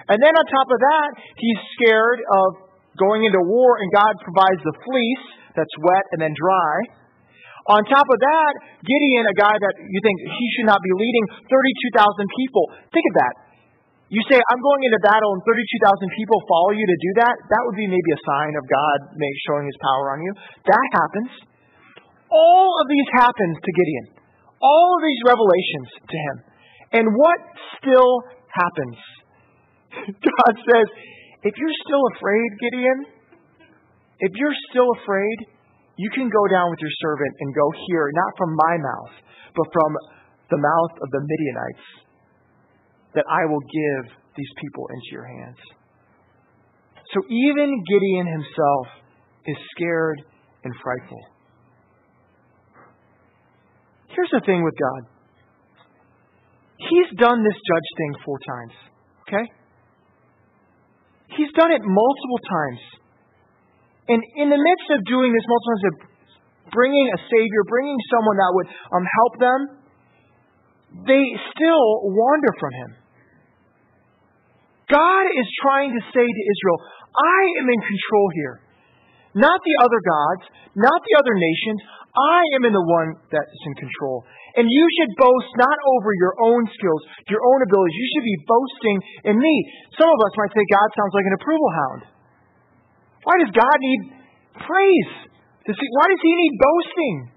And 0.08 0.18
then, 0.20 0.32
on 0.32 0.44
top 0.48 0.68
of 0.70 0.78
that, 0.80 1.08
he's 1.36 1.60
scared 1.76 2.20
of 2.22 2.48
going 2.96 3.26
into 3.26 3.42
war, 3.44 3.82
and 3.82 3.88
God 3.92 4.14
provides 4.22 4.62
the 4.62 4.74
fleece 4.86 5.26
that's 5.52 5.74
wet 5.84 6.04
and 6.16 6.22
then 6.22 6.32
dry. 6.32 6.74
On 7.64 7.80
top 7.88 8.04
of 8.04 8.18
that, 8.20 8.52
Gideon, 8.84 9.24
a 9.24 9.36
guy 9.36 9.56
that 9.56 9.74
you 9.80 10.00
think 10.04 10.16
he 10.20 10.46
should 10.56 10.68
not 10.68 10.80
be 10.84 10.92
leading 10.92 11.24
32,000 11.48 12.36
people. 12.36 12.64
Think 12.92 13.04
of 13.08 13.14
that. 13.24 13.34
You 14.12 14.20
say, 14.28 14.36
I'm 14.36 14.60
going 14.60 14.82
into 14.84 15.00
battle 15.00 15.32
and 15.32 15.42
32,000 15.48 16.12
people 16.12 16.38
follow 16.44 16.76
you 16.76 16.84
to 16.84 16.98
do 17.00 17.10
that. 17.24 17.34
That 17.48 17.62
would 17.64 17.78
be 17.78 17.88
maybe 17.88 18.10
a 18.12 18.20
sign 18.20 18.52
of 18.52 18.64
God 18.68 18.98
showing 19.48 19.64
his 19.64 19.78
power 19.80 20.12
on 20.12 20.20
you. 20.20 20.32
That 20.68 20.86
happens. 20.92 21.32
All 22.28 22.70
of 22.84 22.86
these 22.88 23.08
happens 23.16 23.56
to 23.56 23.70
Gideon. 23.72 24.06
All 24.60 24.88
of 24.96 25.00
these 25.00 25.20
revelations 25.24 25.88
to 26.04 26.16
him. 26.20 26.36
And 27.00 27.06
what 27.16 27.38
still 27.80 28.12
happens? 28.52 28.98
God 30.20 30.54
says, 30.62 30.86
if 31.44 31.54
you're 31.56 31.78
still 31.84 32.04
afraid, 32.16 32.48
Gideon, 32.60 32.98
if 34.20 34.32
you're 34.36 34.58
still 34.70 34.88
afraid, 35.00 35.38
you 35.96 36.10
can 36.10 36.28
go 36.28 36.44
down 36.50 36.70
with 36.70 36.80
your 36.80 36.94
servant 37.00 37.32
and 37.40 37.54
go 37.54 37.66
hear, 37.88 38.10
not 38.12 38.30
from 38.36 38.50
my 38.52 38.74
mouth, 38.78 39.14
but 39.54 39.66
from 39.72 39.90
the 40.50 40.60
mouth 40.60 40.94
of 41.02 41.08
the 41.10 41.22
Midianites, 41.22 42.03
that 43.14 43.24
I 43.30 43.46
will 43.46 43.60
give 43.60 44.12
these 44.36 44.50
people 44.60 44.86
into 44.90 45.08
your 45.12 45.26
hands. 45.26 45.58
So 47.14 47.22
even 47.30 47.84
Gideon 47.86 48.26
himself 48.26 48.86
is 49.46 49.56
scared 49.76 50.22
and 50.64 50.72
frightful. 50.82 51.20
Here's 54.08 54.30
the 54.30 54.42
thing 54.46 54.62
with 54.62 54.74
God 54.78 55.14
He's 56.78 57.10
done 57.16 57.42
this 57.42 57.54
judge 57.54 57.88
thing 57.96 58.12
four 58.26 58.38
times, 58.44 58.74
okay? 59.24 59.46
He's 61.38 61.50
done 61.56 61.72
it 61.72 61.80
multiple 61.80 62.40
times. 62.44 62.82
And 64.08 64.20
in 64.36 64.50
the 64.50 64.60
midst 64.60 64.88
of 64.90 65.00
doing 65.06 65.32
this 65.32 65.46
multiple 65.48 65.70
times, 65.70 65.86
of 65.88 65.96
bringing 66.72 67.08
a 67.08 67.18
Savior, 67.30 67.62
bringing 67.68 67.96
someone 68.12 68.36
that 68.36 68.52
would 68.52 68.68
um, 68.92 69.04
help 69.06 69.34
them, 69.40 69.60
they 71.08 71.24
still 71.56 71.86
wander 72.04 72.52
from 72.60 72.72
Him. 72.74 73.03
God 74.94 75.24
is 75.34 75.48
trying 75.58 75.90
to 75.90 76.02
say 76.14 76.22
to 76.22 76.42
Israel, 76.54 76.78
I 77.18 77.40
am 77.58 77.66
in 77.66 77.80
control 77.82 78.28
here. 78.38 78.56
Not 79.34 79.58
the 79.58 79.76
other 79.82 79.98
gods, 79.98 80.44
not 80.78 81.00
the 81.02 81.14
other 81.18 81.34
nations. 81.34 81.82
I 82.14 82.40
am 82.54 82.62
in 82.70 82.74
the 82.74 82.86
one 82.86 83.18
that 83.34 83.42
is 83.42 83.62
in 83.66 83.74
control. 83.74 84.22
And 84.54 84.70
you 84.70 84.86
should 84.94 85.10
boast 85.18 85.50
not 85.58 85.74
over 85.98 86.10
your 86.14 86.34
own 86.46 86.62
skills, 86.70 87.02
your 87.26 87.42
own 87.42 87.58
abilities. 87.66 87.98
You 87.98 88.08
should 88.14 88.26
be 88.30 88.38
boasting 88.46 88.98
in 89.34 89.36
me. 89.42 89.54
Some 89.98 90.06
of 90.06 90.18
us 90.22 90.32
might 90.38 90.54
say 90.54 90.62
God 90.70 90.88
sounds 90.94 91.14
like 91.18 91.26
an 91.26 91.36
approval 91.42 91.70
hound. 91.74 92.00
Why 93.26 93.34
does 93.42 93.50
God 93.50 93.76
need 93.82 94.00
praise? 94.62 95.12
Why 95.66 96.06
does 96.06 96.22
he 96.22 96.32
need 96.38 96.54
boasting? 96.54 97.33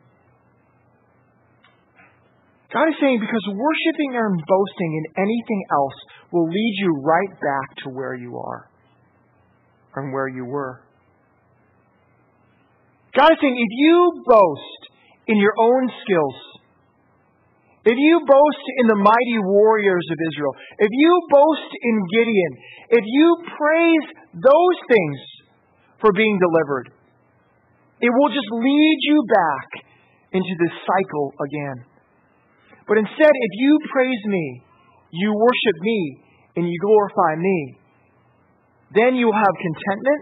God 2.73 2.91
is 2.91 2.99
saying 2.99 3.19
because 3.19 3.45
worshiping 3.47 4.11
and 4.19 4.43
boasting 4.43 4.91
in 4.99 5.23
anything 5.23 5.61
else 5.71 5.97
will 6.31 6.47
lead 6.47 6.73
you 6.83 6.99
right 6.99 7.31
back 7.39 7.77
to 7.83 7.89
where 7.89 8.13
you 8.13 8.37
are 8.37 8.69
and 9.95 10.11
where 10.11 10.27
you 10.27 10.43
were. 10.43 10.81
God 13.15 13.31
is 13.31 13.37
saying 13.39 13.55
if 13.55 13.71
you 13.71 14.23
boast 14.27 14.81
in 15.27 15.37
your 15.37 15.55
own 15.57 15.89
skills, 16.03 16.37
if 17.87 17.95
you 17.95 18.19
boast 18.27 18.65
in 18.83 18.87
the 18.91 18.99
mighty 18.99 19.39
warriors 19.47 20.05
of 20.11 20.17
Israel, 20.27 20.53
if 20.77 20.91
you 20.91 21.11
boast 21.31 21.71
in 21.71 21.95
Gideon, 22.19 22.53
if 22.99 23.03
you 23.07 23.27
praise 23.47 24.07
those 24.35 24.77
things 24.91 25.19
for 26.03 26.11
being 26.11 26.37
delivered, 26.37 26.91
it 28.01 28.11
will 28.11 28.27
just 28.27 28.51
lead 28.51 28.97
you 29.07 29.23
back 29.31 29.87
into 30.33 30.53
this 30.59 30.75
cycle 30.83 31.31
again. 31.39 31.96
But 32.87 32.97
instead, 32.97 33.31
if 33.31 33.51
you 33.53 33.79
praise 33.91 34.23
me, 34.25 34.61
you 35.11 35.33
worship 35.33 35.77
me, 35.81 36.23
and 36.55 36.67
you 36.67 36.79
glorify 36.79 37.35
me, 37.37 37.77
then 38.95 39.15
you 39.15 39.27
will 39.27 39.37
have 39.37 39.55
contentment, 39.59 40.21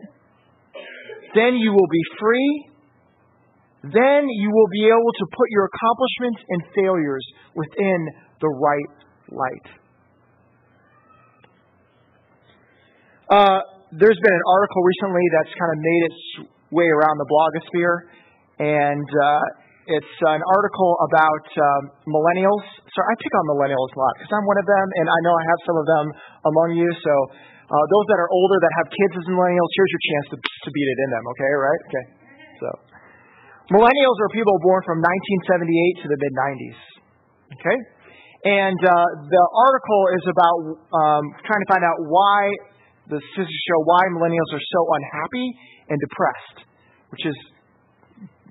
then 1.36 1.56
you 1.56 1.72
will 1.72 1.88
be 1.88 2.04
free, 2.20 2.70
then 3.84 4.28
you 4.28 4.50
will 4.52 4.72
be 4.74 4.86
able 4.88 5.14
to 5.20 5.26
put 5.32 5.48
your 5.50 5.70
accomplishments 5.70 6.42
and 6.50 6.60
failures 6.76 7.26
within 7.56 8.10
the 8.42 8.50
right 8.50 8.92
light. 9.30 9.68
Uh, 13.30 13.60
there's 13.92 14.20
been 14.22 14.34
an 14.34 14.46
article 14.50 14.82
recently 14.84 15.26
that's 15.38 15.54
kind 15.58 15.72
of 15.72 15.80
made 15.80 16.04
its 16.10 16.50
way 16.72 16.86
around 16.86 17.18
the 17.18 17.28
blogosphere, 17.30 18.10
and 18.60 19.08
uh, 19.08 19.65
it's 19.86 20.16
an 20.26 20.42
article 20.42 20.92
about 21.06 21.46
um, 21.46 21.82
millennials. 22.10 22.66
Sorry, 22.90 23.08
I 23.10 23.16
pick 23.22 23.34
on 23.38 23.46
millennials 23.54 23.92
a 23.94 23.98
lot 24.02 24.14
because 24.18 24.34
I'm 24.34 24.46
one 24.50 24.58
of 24.58 24.68
them, 24.68 24.86
and 25.02 25.06
I 25.06 25.20
know 25.22 25.34
I 25.38 25.44
have 25.46 25.60
some 25.62 25.78
of 25.78 25.86
them 25.86 26.06
among 26.50 26.70
you. 26.74 26.90
So, 26.90 27.14
uh, 27.70 27.86
those 27.94 28.06
that 28.10 28.18
are 28.18 28.30
older 28.34 28.58
that 28.62 28.74
have 28.82 28.88
kids 28.90 29.14
as 29.22 29.26
millennials, 29.30 29.70
here's 29.78 29.94
your 29.94 30.04
chance 30.10 30.26
to, 30.34 30.38
to 30.42 30.70
beat 30.74 30.90
it 30.90 31.00
in 31.06 31.10
them. 31.14 31.24
Okay, 31.38 31.52
right? 31.54 31.82
Okay. 31.90 32.06
So. 32.62 32.68
Millennials 33.74 34.18
are 34.22 34.30
people 34.30 34.54
born 34.62 34.82
from 34.86 35.02
1978 35.02 36.06
to 36.06 36.08
the 36.14 36.18
mid 36.22 36.34
90s. 36.38 36.80
Okay? 37.58 37.78
And 38.46 38.78
uh, 38.78 38.94
the 39.26 39.44
article 39.58 40.02
is 40.14 40.26
about 40.30 40.60
um, 40.94 41.24
trying 41.50 41.62
to 41.66 41.70
find 41.70 41.82
out 41.82 41.98
why, 42.06 42.46
the 43.10 43.18
statistics 43.18 43.62
show 43.66 43.80
why 43.90 44.06
millennials 44.14 44.50
are 44.54 44.62
so 44.62 44.82
unhappy 44.86 45.48
and 45.90 45.98
depressed, 45.98 46.58
which 47.10 47.26
is 47.26 47.38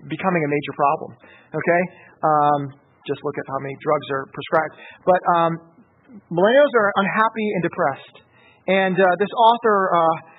becoming 0.08 0.42
a 0.44 0.50
major 0.50 0.74
problem. 0.76 1.10
Okay? 1.52 1.82
Um, 2.24 2.60
just 3.04 3.20
look 3.24 3.36
at 3.36 3.46
how 3.48 3.60
many 3.60 3.76
drugs 3.80 4.06
are 4.12 4.24
prescribed. 4.32 4.74
But 5.04 5.20
um, 5.36 5.52
millennials 6.32 6.72
are 6.76 6.90
unhappy 7.00 7.46
and 7.58 7.62
depressed. 7.62 8.16
And 8.68 8.96
uh, 8.96 9.04
this 9.18 9.32
author. 9.32 9.78
Uh, 9.92 10.34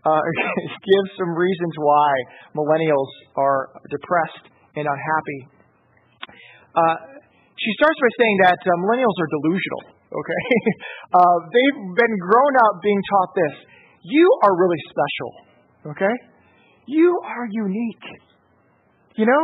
uh, 0.00 0.16
gives 0.88 1.10
some 1.20 1.32
reasons 1.36 1.74
why 1.76 2.10
millennials 2.56 3.10
are 3.36 3.68
depressed 3.92 4.48
and 4.76 4.88
unhappy. 4.88 5.40
Uh, 6.72 6.96
she 7.58 7.70
starts 7.76 7.98
by 8.00 8.10
saying 8.16 8.36
that 8.48 8.60
uh, 8.64 8.70
millennials 8.86 9.16
are 9.20 9.30
delusional. 9.42 9.82
Okay, 10.10 10.42
uh, 11.14 11.36
they've 11.52 11.80
been 11.94 12.14
grown 12.18 12.54
up 12.66 12.82
being 12.82 13.00
taught 13.10 13.30
this: 13.36 13.54
you 14.02 14.26
are 14.42 14.54
really 14.56 14.80
special. 14.88 15.30
Okay, 15.94 16.14
you 16.86 17.20
are 17.24 17.46
unique. 17.50 18.06
You 19.18 19.26
know, 19.26 19.42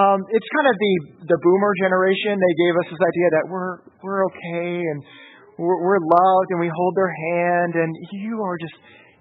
um, 0.00 0.20
it's 0.32 0.48
kind 0.56 0.66
of 0.66 0.74
the 0.74 0.94
the 1.28 1.38
boomer 1.38 1.72
generation. 1.84 2.34
They 2.34 2.54
gave 2.56 2.74
us 2.80 2.86
this 2.90 3.02
idea 3.02 3.28
that 3.38 3.44
we're 3.52 3.74
we're 4.00 4.22
okay 4.32 4.72
and 4.82 4.98
we're, 5.60 5.78
we're 5.84 6.00
loved 6.00 6.48
and 6.56 6.58
we 6.58 6.70
hold 6.72 6.96
their 6.96 7.12
hand 7.12 7.76
and 7.76 7.90
you 8.16 8.40
are 8.40 8.56
just 8.56 8.74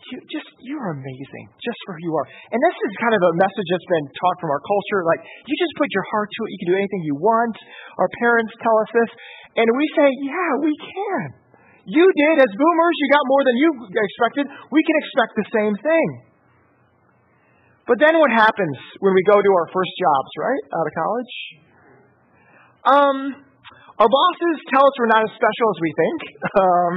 you 0.10 0.18
just 0.32 0.48
you're 0.66 0.96
amazing 0.96 1.46
just 1.62 1.80
for 1.86 1.94
who 2.00 2.02
you 2.08 2.14
are. 2.16 2.28
And 2.56 2.58
this 2.58 2.78
is 2.88 2.92
kind 3.04 3.14
of 3.14 3.22
a 3.22 3.34
message 3.38 3.68
that's 3.68 3.90
been 3.92 4.08
taught 4.16 4.38
from 4.42 4.50
our 4.50 4.64
culture. 4.64 5.04
Like 5.06 5.22
you 5.46 5.54
just 5.60 5.76
put 5.78 5.92
your 5.94 6.06
heart 6.10 6.32
to 6.32 6.40
it, 6.44 6.50
you 6.56 6.60
can 6.66 6.70
do 6.74 6.78
anything 6.80 7.02
you 7.04 7.18
want. 7.20 7.56
Our 8.00 8.10
parents 8.18 8.56
tell 8.64 8.78
us 8.82 8.90
this, 8.96 9.12
and 9.62 9.68
we 9.76 9.86
say, 9.94 10.08
yeah, 10.24 10.52
we 10.64 10.74
can. 10.80 11.22
You 11.84 12.06
did 12.06 12.36
as 12.40 12.52
boomers, 12.54 12.96
you 12.96 13.08
got 13.12 13.26
more 13.26 13.44
than 13.44 13.56
you 13.58 13.70
expected. 13.92 14.46
We 14.70 14.82
can 14.86 14.96
expect 15.04 15.32
the 15.36 15.48
same 15.52 15.76
thing. 15.82 16.31
But 17.92 18.00
then 18.00 18.16
what 18.24 18.32
happens 18.32 18.80
when 19.04 19.12
we 19.12 19.20
go 19.28 19.36
to 19.36 19.52
our 19.52 19.68
first 19.76 19.92
jobs, 20.00 20.32
right, 20.40 20.64
out 20.80 20.86
of 20.88 20.94
college? 20.96 21.34
Um, 22.88 23.18
our 24.00 24.08
bosses 24.08 24.56
tell 24.72 24.88
us 24.88 24.94
we're 24.96 25.12
not 25.12 25.28
as 25.28 25.34
special 25.36 25.68
as 25.76 25.80
we 25.84 25.92
think. 26.00 26.20
Um, 26.56 26.94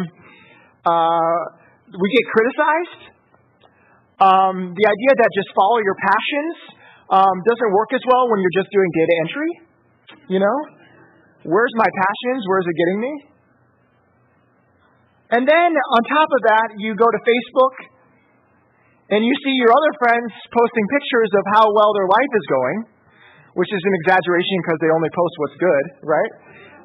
uh, 0.87 1.39
we 1.99 2.07
get 2.15 2.25
criticized. 2.31 3.03
Um, 4.23 4.57
the 4.71 4.87
idea 4.87 5.13
that 5.19 5.31
just 5.35 5.51
follow 5.59 5.83
your 5.83 5.99
passions 5.99 6.79
um, 7.11 7.43
doesn't 7.43 7.71
work 7.75 7.91
as 7.91 8.05
well 8.07 8.31
when 8.31 8.39
you're 8.39 8.63
just 8.63 8.71
doing 8.71 8.87
data 8.95 9.15
entry. 9.27 9.51
You 10.31 10.39
know, 10.47 10.57
where's 11.43 11.75
my 11.75 11.91
passions? 11.91 12.47
Where's 12.47 12.71
it 12.71 12.77
getting 12.79 12.99
me? 13.03 13.15
And 15.35 15.43
then 15.43 15.71
on 15.75 16.01
top 16.07 16.31
of 16.31 16.41
that, 16.55 16.79
you 16.79 16.95
go 16.95 17.11
to 17.11 17.19
Facebook 17.27 17.94
and 19.13 19.21
you 19.21 19.35
see 19.45 19.53
your 19.61 19.69
other 19.69 19.93
friends 20.01 20.33
posting 20.49 20.87
pictures 20.89 21.31
of 21.37 21.45
how 21.53 21.69
well 21.69 21.93
their 21.93 22.09
life 22.09 22.33
is 22.33 22.47
going, 22.49 22.79
which 23.53 23.69
is 23.69 23.83
an 23.85 23.95
exaggeration 24.01 24.57
because 24.65 24.81
they 24.81 24.89
only 24.89 25.13
post 25.13 25.35
what's 25.45 25.61
good, 25.61 25.85
right? 26.09 26.33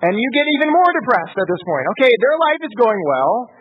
And 0.04 0.16
you 0.16 0.28
get 0.36 0.44
even 0.60 0.72
more 0.72 0.92
depressed 1.00 1.36
at 1.36 1.48
this 1.48 1.64
point. 1.64 1.86
Okay, 1.96 2.12
their 2.12 2.38
life 2.40 2.62
is 2.64 2.72
going 2.76 3.00
well. 3.08 3.52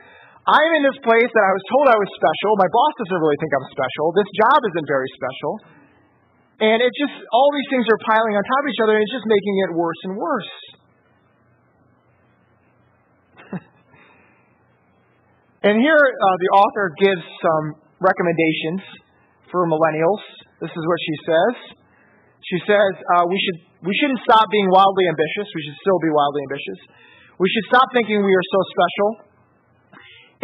I'm 0.48 0.80
in 0.80 0.86
this 0.86 0.96
place 1.04 1.28
that 1.28 1.44
I 1.44 1.52
was 1.52 1.60
told 1.68 1.92
I 1.92 1.98
was 1.98 2.08
special. 2.18 2.56
My 2.58 2.70
boss 2.72 2.92
doesn't 3.04 3.20
really 3.20 3.36
think 3.38 3.52
I'm 3.52 3.68
special. 3.68 4.16
This 4.16 4.30
job 4.32 4.58
isn't 4.74 4.88
very 4.88 5.10
special. 5.12 5.60
And 6.58 6.82
it 6.82 6.90
just, 6.98 7.14
all 7.30 7.54
these 7.54 7.70
things 7.70 7.86
are 7.86 8.02
piling 8.10 8.34
on 8.34 8.42
top 8.42 8.66
of 8.66 8.68
each 8.74 8.82
other 8.82 8.98
and 8.98 9.06
it's 9.06 9.14
just 9.14 9.30
making 9.30 9.54
it 9.62 9.70
worse 9.78 10.00
and 10.02 10.18
worse. 10.18 10.50
and 15.70 15.78
here 15.78 16.02
uh, 16.02 16.36
the 16.42 16.50
author 16.58 16.90
gives 16.98 17.22
some 17.38 17.78
recommendations 17.98 18.82
for 19.50 19.66
millennials. 19.66 20.22
This 20.62 20.70
is 20.70 20.84
what 20.84 21.00
she 21.02 21.14
says. 21.26 21.54
She 22.46 22.58
says 22.64 22.92
uh, 23.18 23.24
we 23.26 23.38
should 23.38 23.58
we 23.82 23.94
shouldn't 23.98 24.22
stop 24.26 24.46
being 24.50 24.70
wildly 24.70 25.06
ambitious. 25.10 25.46
We 25.54 25.62
should 25.66 25.78
still 25.82 26.00
be 26.02 26.10
wildly 26.10 26.42
ambitious. 26.50 26.80
We 27.38 27.48
should 27.50 27.66
stop 27.70 27.86
thinking 27.94 28.18
we 28.22 28.34
are 28.34 28.48
so 28.50 28.60
special, 28.74 29.08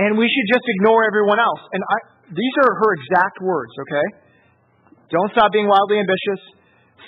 and 0.03 0.11
we 0.19 0.27
should 0.27 0.49
just 0.51 0.67
ignore 0.79 1.07
everyone 1.07 1.43
else. 1.43 1.63
And 1.75 1.83
I, 1.83 1.99
these 2.31 2.55
are 2.63 2.71
her 2.83 2.91
exact 2.99 3.37
words. 3.43 3.75
Okay, 3.87 4.07
don't 5.11 5.31
stop 5.35 5.51
being 5.55 5.71
wildly 5.71 6.03
ambitious. 6.03 6.41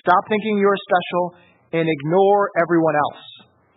Stop 0.03 0.23
thinking 0.31 0.59
you're 0.59 0.79
special, 0.79 1.25
and 1.75 1.87
ignore 1.87 2.51
everyone 2.63 2.95
else. 2.95 3.23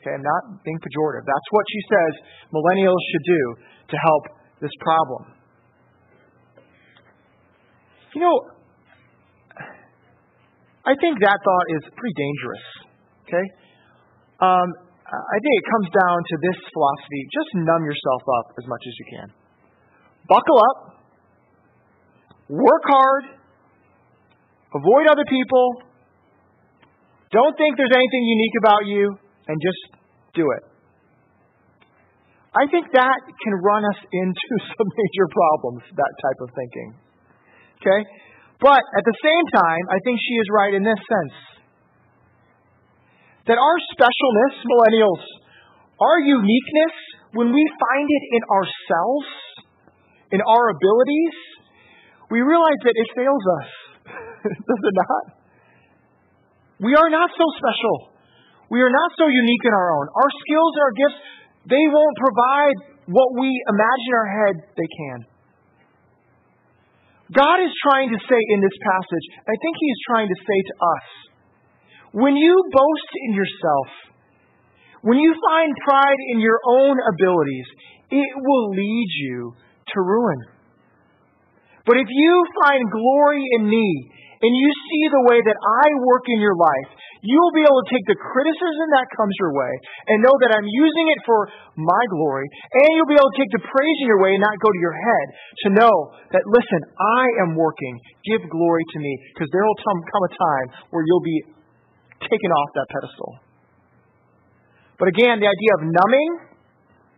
Okay, 0.02 0.14
I'm 0.14 0.24
not 0.24 0.62
being 0.64 0.78
pejorative. 0.78 1.26
That's 1.26 1.50
what 1.52 1.66
she 1.74 1.82
says 1.90 2.12
millennials 2.54 3.02
should 3.14 3.26
do 3.26 3.44
to 3.92 3.96
help 3.98 4.24
this 4.62 4.74
problem. 4.80 5.39
You 8.16 8.22
know, 8.22 8.38
I 10.86 10.94
think 10.98 11.22
that 11.22 11.38
thought 11.38 11.68
is 11.78 11.84
pretty 11.94 12.16
dangerous. 12.18 12.66
Okay? 13.28 13.46
Um, 14.42 14.68
I 15.10 15.38
think 15.42 15.54
it 15.58 15.66
comes 15.70 15.90
down 15.94 16.18
to 16.18 16.36
this 16.42 16.58
philosophy 16.74 17.22
just 17.34 17.50
numb 17.66 17.84
yourself 17.86 18.24
up 18.42 18.48
as 18.58 18.66
much 18.66 18.84
as 18.86 18.94
you 18.98 19.06
can. 19.14 19.28
Buckle 20.30 20.60
up, 20.62 20.80
work 22.50 22.86
hard, 22.86 23.24
avoid 24.74 25.06
other 25.10 25.26
people, 25.26 25.90
don't 27.30 27.54
think 27.58 27.78
there's 27.78 27.94
anything 27.94 28.24
unique 28.26 28.58
about 28.58 28.84
you, 28.90 29.06
and 29.50 29.56
just 29.62 29.82
do 30.34 30.46
it. 30.50 30.64
I 32.54 32.66
think 32.70 32.90
that 32.94 33.18
can 33.30 33.54
run 33.62 33.86
us 33.86 34.00
into 34.14 34.54
some 34.74 34.90
major 34.90 35.28
problems, 35.30 35.84
that 35.94 36.14
type 36.22 36.40
of 36.42 36.50
thinking. 36.58 37.09
Okay? 37.80 38.02
But 38.60 38.84
at 38.84 39.04
the 39.08 39.18
same 39.24 39.46
time, 39.56 39.84
I 39.88 40.04
think 40.04 40.20
she 40.20 40.36
is 40.36 40.48
right 40.52 40.74
in 40.76 40.84
this 40.84 41.00
sense 41.00 41.36
that 43.48 43.58
our 43.58 43.78
specialness, 43.96 44.54
millennials, 44.68 45.24
our 45.98 46.20
uniqueness, 46.22 46.96
when 47.34 47.50
we 47.50 47.64
find 47.82 48.08
it 48.08 48.24
in 48.36 48.42
ourselves, 48.52 49.30
in 50.36 50.42
our 50.44 50.70
abilities, 50.76 51.36
we 52.30 52.44
realize 52.44 52.78
that 52.84 52.94
it 52.94 53.08
fails 53.16 53.46
us. 53.64 53.70
Does 54.44 54.82
it 54.86 54.96
not? 54.96 55.26
We 56.84 56.94
are 56.94 57.10
not 57.10 57.32
so 57.32 57.46
special. 57.58 58.14
We 58.70 58.82
are 58.86 58.92
not 58.92 59.10
so 59.18 59.26
unique 59.26 59.64
in 59.66 59.74
our 59.74 59.90
own. 59.98 60.06
Our 60.14 60.32
skills 60.46 60.72
and 60.76 60.84
our 60.84 60.96
gifts, 61.00 61.20
they 61.74 61.86
won't 61.90 62.18
provide 62.22 62.78
what 63.08 63.30
we 63.40 63.50
imagine 63.50 64.14
our 64.14 64.30
head 64.30 64.56
they 64.78 64.90
can. 64.94 65.39
God 67.30 67.62
is 67.62 67.74
trying 67.86 68.10
to 68.10 68.20
say 68.26 68.42
in 68.54 68.60
this 68.62 68.78
passage, 68.82 69.26
I 69.46 69.54
think 69.62 69.76
He 69.78 69.90
is 69.90 70.02
trying 70.10 70.28
to 70.30 70.38
say 70.42 70.60
to 70.66 70.74
us, 70.82 71.08
when 72.12 72.36
you 72.36 72.54
boast 72.74 73.12
in 73.30 73.34
yourself, 73.38 73.88
when 75.02 75.18
you 75.18 75.34
find 75.48 75.72
pride 75.88 76.20
in 76.34 76.40
your 76.40 76.60
own 76.66 76.98
abilities, 77.14 77.68
it 78.10 78.32
will 78.36 78.72
lead 78.72 79.08
you 79.22 79.54
to 79.94 80.02
ruin. 80.02 80.40
But 81.86 81.98
if 81.98 82.08
you 82.10 82.46
find 82.66 82.84
glory 82.92 83.46
in 83.58 83.70
me 83.70 84.12
and 84.40 84.52
you 84.56 84.70
see 84.88 85.04
the 85.12 85.24
way 85.28 85.40
that 85.44 85.58
I 85.60 85.86
work 86.08 86.24
in 86.32 86.40
your 86.40 86.56
life, 86.56 86.90
you'll 87.20 87.52
be 87.52 87.68
able 87.68 87.84
to 87.84 87.90
take 87.92 88.08
the 88.08 88.16
criticism 88.16 88.88
that 88.96 89.08
comes 89.12 89.36
your 89.36 89.52
way 89.52 89.72
and 90.08 90.24
know 90.24 90.32
that 90.40 90.56
I'm 90.56 90.64
using 90.64 91.06
it 91.12 91.20
for 91.28 91.52
my 91.76 92.04
glory, 92.08 92.48
and 92.48 92.88
you'll 92.96 93.12
be 93.12 93.20
able 93.20 93.32
to 93.36 93.40
take 93.40 93.52
the 93.52 93.64
praise 93.68 93.98
in 94.00 94.08
your 94.08 94.24
way 94.24 94.40
and 94.40 94.44
not 94.44 94.56
go 94.64 94.72
to 94.72 94.80
your 94.80 94.96
head 94.96 95.26
to 95.64 95.68
know 95.76 95.96
that, 96.32 96.44
listen, 96.48 96.82
I 96.96 97.24
am 97.44 97.60
working. 97.60 98.00
Give 98.24 98.48
glory 98.48 98.84
to 98.96 98.98
me, 99.04 99.12
because 99.36 99.52
there 99.52 99.64
will 99.68 99.80
come 99.84 100.24
a 100.24 100.32
time 100.32 100.68
where 100.96 101.04
you'll 101.04 101.28
be 101.28 101.40
taken 102.24 102.52
off 102.52 102.70
that 102.80 102.88
pedestal. 102.96 103.32
But 105.00 105.08
again, 105.12 105.40
the 105.40 105.48
idea 105.48 105.72
of 105.80 105.82
numbing, 105.84 106.32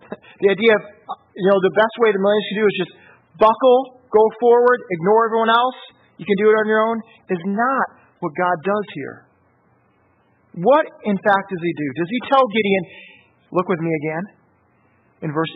the 0.42 0.50
idea 0.54 0.74
of, 0.78 0.84
you 1.38 1.48
know, 1.50 1.58
the 1.62 1.74
best 1.78 1.94
way 2.02 2.14
the 2.14 2.22
millennials 2.22 2.46
should 2.50 2.60
do 2.62 2.68
is 2.70 2.78
just 2.82 2.94
buckle, 3.38 4.02
go 4.10 4.22
forward, 4.38 4.86
ignore 4.90 5.30
everyone 5.30 5.50
else, 5.50 5.78
you 6.22 6.26
can 6.30 6.38
do 6.38 6.54
it 6.54 6.58
on 6.62 6.68
your 6.70 6.86
own, 6.86 6.98
is 7.34 7.42
not 7.50 7.88
what 8.22 8.30
God 8.38 8.58
does 8.62 8.88
here. 8.94 9.26
What, 10.62 10.86
in 11.10 11.18
fact, 11.18 11.50
does 11.50 11.64
he 11.66 11.74
do? 11.74 11.88
Does 11.98 12.12
he 12.14 12.20
tell 12.30 12.46
Gideon, 12.46 12.84
look 13.50 13.66
with 13.66 13.82
me 13.82 13.90
again, 13.90 14.24
in 15.26 15.34
verse 15.34 15.50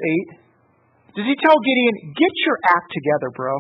8? 1.14 1.22
Does 1.22 1.28
he 1.30 1.38
tell 1.38 1.54
Gideon, 1.62 2.18
get 2.18 2.34
your 2.50 2.58
act 2.66 2.90
together, 2.90 3.30
bro? 3.38 3.54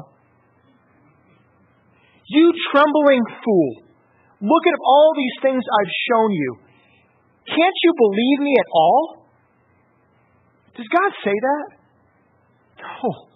You 2.26 2.50
trembling 2.74 3.22
fool, 3.46 3.72
look 4.42 4.66
at 4.66 4.78
all 4.82 5.14
these 5.14 5.38
things 5.46 5.62
I've 5.62 5.94
shown 6.10 6.32
you. 6.34 6.58
Can't 7.46 7.78
you 7.86 7.94
believe 8.02 8.40
me 8.42 8.54
at 8.58 8.70
all? 8.74 9.30
Does 10.74 10.90
God 10.90 11.12
say 11.22 11.38
that? 11.38 11.66
No. 12.82 13.30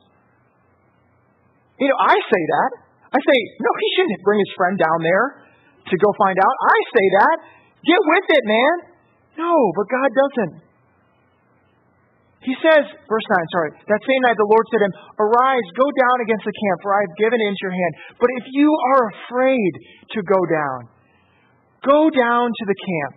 You 1.78 1.88
know, 1.88 2.00
I 2.02 2.16
say 2.18 2.44
that. 2.58 2.89
I 3.10 3.18
say, 3.18 3.38
no, 3.58 3.72
he 3.74 3.88
shouldn't 3.98 4.22
bring 4.22 4.38
his 4.38 4.54
friend 4.54 4.78
down 4.78 5.00
there 5.02 5.50
to 5.90 5.96
go 5.98 6.10
find 6.22 6.38
out. 6.38 6.56
I 6.62 6.78
say 6.94 7.06
that. 7.22 7.38
Get 7.82 8.02
with 8.06 8.28
it, 8.30 8.44
man. 8.46 8.76
No, 9.40 9.54
but 9.74 9.86
God 9.90 10.10
doesn't. 10.14 10.56
He 12.40 12.56
says, 12.64 12.88
verse 12.88 13.28
9, 13.28 13.36
sorry, 13.52 13.72
that 13.84 14.02
same 14.08 14.22
night 14.24 14.40
the 14.40 14.48
Lord 14.48 14.64
said 14.72 14.80
to 14.80 14.88
him, 14.88 14.96
Arise, 15.20 15.68
go 15.76 15.88
down 15.92 16.18
against 16.24 16.48
the 16.48 16.56
camp, 16.56 16.78
for 16.80 16.96
I 16.96 17.04
have 17.04 17.16
given 17.20 17.36
it 17.36 17.48
into 17.52 17.64
your 17.68 17.76
hand. 17.76 17.94
But 18.16 18.32
if 18.40 18.46
you 18.56 18.70
are 18.96 19.04
afraid 19.12 19.72
to 20.16 20.20
go 20.24 20.40
down, 20.48 20.80
go 21.84 22.08
down 22.08 22.48
to 22.48 22.64
the 22.64 22.80
camp 22.80 23.14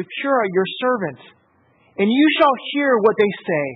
with 0.00 0.08
Purah 0.08 0.48
your 0.48 0.68
servant, 0.80 1.20
and 2.00 2.08
you 2.08 2.26
shall 2.40 2.56
hear 2.72 2.96
what 3.04 3.16
they 3.20 3.32
say, 3.44 3.66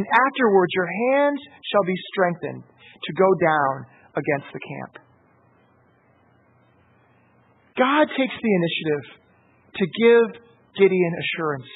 and 0.00 0.02
afterwards 0.08 0.72
your 0.72 0.88
hands 0.88 1.40
shall 1.68 1.84
be 1.84 1.98
strengthened 2.16 2.64
to 2.64 3.10
go 3.12 3.28
down 3.36 3.72
against 4.16 4.48
the 4.52 4.60
camp. 4.60 4.92
God 7.76 8.04
takes 8.12 8.36
the 8.36 8.52
initiative 8.52 9.04
to 9.80 9.84
give 9.88 10.26
Gideon 10.76 11.12
assurance. 11.16 11.68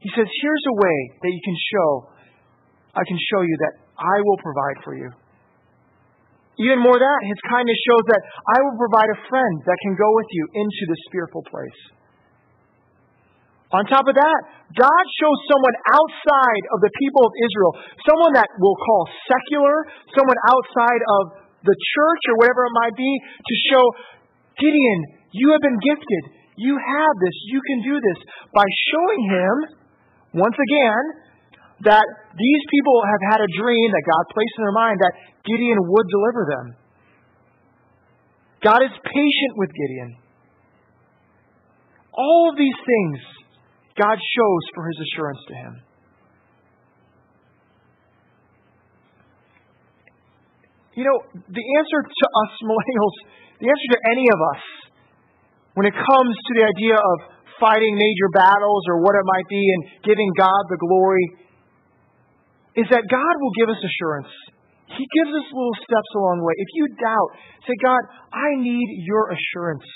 He 0.00 0.08
says, 0.16 0.24
Here's 0.24 0.64
a 0.68 0.76
way 0.80 0.98
that 1.20 1.30
you 1.32 1.42
can 1.44 1.58
show, 1.72 1.90
I 2.96 3.04
can 3.04 3.18
show 3.32 3.40
you 3.44 3.56
that 3.68 3.74
I 4.00 4.16
will 4.24 4.40
provide 4.40 4.78
for 4.84 4.94
you. 4.96 5.10
Even 6.60 6.78
more 6.78 6.94
that, 6.94 7.20
his 7.26 7.40
kindness 7.50 7.76
shows 7.82 8.04
that 8.14 8.22
I 8.22 8.58
will 8.62 8.78
provide 8.78 9.10
a 9.10 9.18
friend 9.26 9.54
that 9.66 9.78
can 9.82 9.98
go 9.98 10.06
with 10.14 10.30
you 10.30 10.44
into 10.54 10.82
this 10.86 11.02
fearful 11.10 11.42
place. 11.50 11.80
On 13.74 13.82
top 13.90 14.06
of 14.06 14.14
that, 14.14 14.40
God 14.78 15.04
shows 15.18 15.38
someone 15.50 15.76
outside 15.98 16.64
of 16.70 16.78
the 16.78 16.92
people 16.94 17.26
of 17.26 17.34
Israel, 17.42 17.72
someone 18.06 18.32
that 18.38 18.46
we'll 18.62 18.78
call 18.78 19.02
secular, 19.26 19.76
someone 20.14 20.38
outside 20.46 21.02
of 21.02 21.22
the 21.64 21.76
church 21.76 22.22
or 22.28 22.34
whatever 22.38 22.68
it 22.68 22.74
might 22.76 22.96
be, 22.96 23.10
to 23.18 23.54
show 23.72 23.84
Gideon, 24.60 25.00
you 25.32 25.50
have 25.50 25.62
been 25.64 25.80
gifted. 25.80 26.22
You 26.60 26.78
have 26.78 27.14
this. 27.18 27.36
You 27.50 27.60
can 27.64 27.78
do 27.82 27.94
this. 27.98 28.18
By 28.54 28.66
showing 28.92 29.22
him, 29.32 29.54
once 30.38 30.54
again, 30.54 31.04
that 31.82 32.06
these 32.38 32.62
people 32.70 32.96
have 33.02 33.22
had 33.34 33.40
a 33.42 33.50
dream 33.58 33.88
that 33.90 34.04
God 34.06 34.24
placed 34.30 34.54
in 34.58 34.62
their 34.62 34.78
mind 34.78 34.96
that 35.02 35.14
Gideon 35.42 35.78
would 35.82 36.06
deliver 36.06 36.42
them. 36.46 36.66
God 38.62 38.80
is 38.86 38.94
patient 39.02 39.52
with 39.58 39.70
Gideon. 39.74 40.16
All 42.14 42.48
of 42.52 42.56
these 42.56 42.78
things 42.78 43.18
God 43.98 44.18
shows 44.18 44.64
for 44.74 44.86
his 44.86 44.98
assurance 45.10 45.42
to 45.48 45.54
him. 45.54 45.74
You 50.94 51.02
know, 51.02 51.18
the 51.34 51.64
answer 51.78 52.00
to 52.06 52.26
us 52.46 52.52
millennials, 52.70 53.14
the 53.58 53.66
answer 53.66 53.88
to 53.98 54.00
any 54.14 54.26
of 54.30 54.38
us, 54.54 54.62
when 55.74 55.86
it 55.90 55.94
comes 55.94 56.34
to 56.38 56.52
the 56.54 56.64
idea 56.70 56.94
of 56.94 57.16
fighting 57.58 57.94
major 57.94 58.30
battles 58.34 58.82
or 58.90 59.02
what 59.02 59.14
it 59.14 59.26
might 59.26 59.48
be 59.50 59.62
and 59.62 59.82
giving 60.06 60.30
God 60.38 60.62
the 60.70 60.78
glory 60.78 61.26
is 62.78 62.86
that 62.90 63.06
God 63.06 63.34
will 63.38 63.54
give 63.58 63.70
us 63.70 63.78
assurance. 63.78 64.30
He 64.94 65.06
gives 65.18 65.30
us 65.34 65.46
little 65.50 65.78
steps 65.82 66.10
along 66.14 66.42
the 66.42 66.46
way. 66.46 66.54
If 66.58 66.70
you 66.74 66.84
doubt, 66.98 67.30
say, 67.66 67.74
God, 67.82 68.02
I 68.30 68.58
need 68.58 68.86
your 69.06 69.34
assurance. 69.34 69.86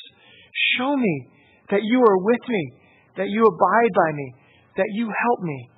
Show 0.79 0.97
me 0.97 1.31
that 1.71 1.83
you 1.83 1.99
are 2.03 2.19
with 2.23 2.43
me, 2.49 2.65
that 3.19 3.31
you 3.31 3.47
abide 3.47 3.93
by 3.95 4.11
me, 4.15 4.27
that 4.79 4.91
you 4.95 5.07
help 5.07 5.41
me. 5.43 5.71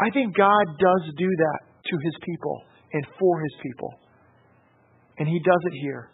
I 0.00 0.08
think 0.12 0.36
God 0.36 0.64
does 0.78 1.04
do 1.16 1.28
that 1.28 1.60
to 1.88 1.94
his 2.04 2.16
people 2.22 2.67
and 2.92 3.04
for 3.18 3.40
his 3.40 3.54
people. 3.62 3.92
And 5.18 5.28
he 5.28 5.38
does 5.40 5.62
it 5.66 5.74
here. 5.80 6.10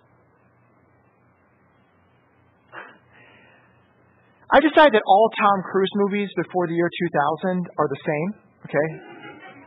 I 4.54 4.62
decided 4.62 4.94
that 4.94 5.02
all 5.02 5.28
Tom 5.34 5.66
Cruise 5.66 5.90
movies 6.06 6.30
before 6.38 6.70
the 6.70 6.78
year 6.78 6.86
2000 6.86 7.66
are 7.74 7.88
the 7.90 8.00
same, 8.06 8.30
okay? 8.62 8.88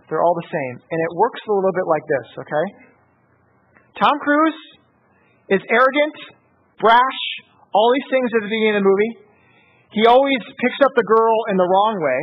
They're 0.08 0.24
all 0.24 0.38
the 0.40 0.48
same. 0.48 0.76
And 0.80 0.98
it 1.04 1.12
works 1.20 1.42
a 1.44 1.52
little 1.52 1.76
bit 1.76 1.88
like 1.92 2.06
this, 2.08 2.28
okay? 2.40 2.66
Tom 4.00 4.16
Cruise 4.24 4.62
is 5.52 5.62
arrogant, 5.68 6.16
brash, 6.80 7.20
all 7.76 7.92
these 8.00 8.08
things 8.08 8.30
at 8.32 8.48
the 8.48 8.52
beginning 8.52 8.80
of 8.80 8.84
the 8.84 8.88
movie. 8.88 9.14
He 9.92 10.08
always 10.08 10.40
picks 10.40 10.80
up 10.86 10.94
the 10.96 11.04
girl 11.04 11.36
in 11.52 11.58
the 11.60 11.68
wrong 11.68 12.00
way. 12.00 12.20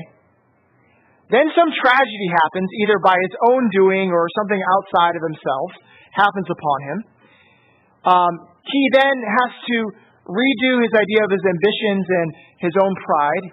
Then 1.32 1.48
some 1.56 1.70
tragedy 1.80 2.28
happens, 2.36 2.68
either 2.84 3.00
by 3.00 3.16
his 3.16 3.34
own 3.48 3.72
doing 3.72 4.12
or 4.12 4.28
something 4.36 4.60
outside 4.60 5.16
of 5.16 5.24
himself 5.24 5.70
happens 6.12 6.48
upon 6.52 6.78
him. 6.84 6.98
Um, 8.04 8.32
he 8.68 8.82
then 8.92 9.16
has 9.24 9.52
to 9.72 9.76
redo 10.28 10.72
his 10.84 10.92
idea 10.92 11.20
of 11.24 11.32
his 11.32 11.44
ambitions 11.44 12.04
and 12.04 12.28
his 12.60 12.74
own 12.76 12.92
pride. 13.08 13.44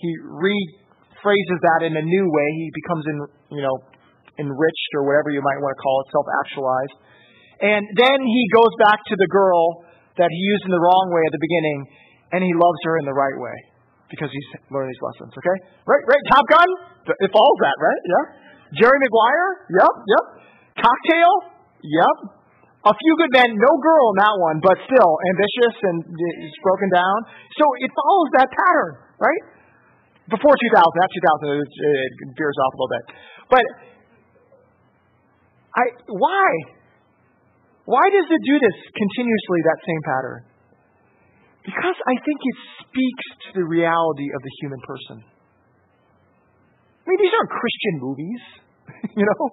He 0.00 0.08
rephrases 0.40 1.58
that 1.68 1.84
in 1.84 2.00
a 2.00 2.04
new 2.04 2.24
way. 2.24 2.48
He 2.64 2.68
becomes, 2.72 3.04
in, 3.04 3.16
you 3.60 3.62
know, 3.64 3.76
enriched 4.40 4.90
or 4.96 5.04
whatever 5.04 5.28
you 5.28 5.44
might 5.44 5.60
want 5.60 5.76
to 5.76 5.80
call 5.84 5.96
it, 6.00 6.06
self-actualized. 6.08 6.96
And 7.60 7.82
then 7.92 8.18
he 8.24 8.42
goes 8.56 8.72
back 8.80 9.04
to 9.04 9.14
the 9.20 9.28
girl 9.28 9.84
that 10.16 10.30
he 10.32 10.40
used 10.40 10.64
in 10.64 10.72
the 10.72 10.80
wrong 10.80 11.12
way 11.12 11.22
at 11.28 11.32
the 11.36 11.42
beginning, 11.44 11.78
and 12.32 12.40
he 12.40 12.52
loves 12.56 12.80
her 12.88 12.96
in 12.98 13.04
the 13.04 13.12
right 13.12 13.36
way 13.36 13.67
because 14.08 14.32
he's 14.32 14.48
learned 14.72 14.88
these 14.88 15.04
lessons. 15.04 15.32
Okay, 15.36 15.56
right, 15.84 16.04
right. 16.08 16.22
Top 16.32 16.44
Gun, 16.48 16.68
it 17.08 17.30
follows 17.32 17.58
that, 17.64 17.76
right? 17.76 18.02
Yeah. 18.04 18.24
Jerry 18.76 18.98
Maguire, 19.00 19.48
yep, 19.80 19.94
yep. 20.04 20.24
Cocktail, 20.76 21.32
yep. 21.84 22.16
A 22.88 22.94
few 22.94 23.12
good 23.20 23.32
men, 23.36 23.48
no 23.52 23.72
girl 23.80 24.04
in 24.14 24.16
that 24.22 24.36
one, 24.38 24.56
but 24.64 24.76
still 24.86 25.12
ambitious 25.34 25.74
and 25.82 25.98
uh, 26.08 26.24
he's 26.40 26.58
broken 26.62 26.88
down. 26.94 27.16
So 27.58 27.64
it 27.84 27.90
follows 27.92 28.28
that 28.38 28.48
pattern, 28.48 28.92
right? 29.18 29.42
Before 30.30 30.52
2000, 30.52 30.72
after 30.78 31.18
2000, 31.48 31.58
it, 31.58 31.68
it 31.68 32.28
veers 32.36 32.56
off 32.64 32.72
a 32.72 32.76
little 32.76 32.92
bit. 32.92 33.04
But 33.48 33.64
I, 35.74 35.84
why? 36.12 36.48
Why 37.88 38.04
does 38.12 38.28
it 38.28 38.42
do 38.44 38.56
this 38.60 38.76
continuously, 38.92 39.58
that 39.64 39.80
same 39.84 40.02
pattern? 40.04 40.40
Because 41.68 41.98
I 42.08 42.16
think 42.16 42.38
it 42.40 42.56
speaks 42.80 43.26
to 43.44 43.48
the 43.60 43.66
reality 43.68 44.32
of 44.32 44.40
the 44.40 44.52
human 44.64 44.80
person. 44.88 45.16
I 45.20 47.04
mean, 47.12 47.20
these 47.20 47.34
aren't 47.36 47.52
Christian 47.52 47.94
movies, 48.00 48.42
you 49.20 49.24
know? 49.28 49.44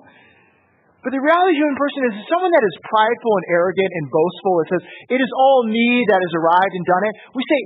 But 1.04 1.12
the 1.12 1.20
reality 1.20 1.52
of 1.52 1.60
the 1.60 1.60
human 1.60 1.76
person 1.76 2.02
is 2.08 2.14
someone 2.32 2.56
that 2.56 2.64
is 2.64 2.76
prideful 2.88 3.34
and 3.36 3.46
arrogant 3.52 3.92
and 4.00 4.06
boastful 4.08 4.54
and 4.64 4.68
says, 4.72 4.84
it 5.12 5.20
is 5.20 5.32
all 5.36 5.68
me 5.68 6.08
that 6.08 6.20
has 6.24 6.34
arrived 6.40 6.74
and 6.74 6.86
done 6.88 7.04
it. 7.04 7.14
We 7.36 7.44
say, 7.44 7.60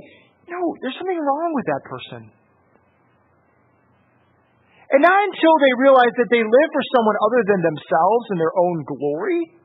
no, 0.50 0.60
there's 0.82 0.98
something 0.98 1.22
wrong 1.22 1.50
with 1.54 1.66
that 1.70 1.82
person. 1.86 2.22
And 4.90 5.00
not 5.06 5.14
until 5.14 5.54
they 5.62 5.72
realize 5.78 6.10
that 6.18 6.26
they 6.34 6.42
live 6.42 6.70
for 6.74 6.84
someone 6.98 7.16
other 7.22 7.42
than 7.54 7.60
themselves 7.62 8.24
and 8.34 8.38
their 8.42 8.54
own 8.58 8.82
glory, 8.82 9.59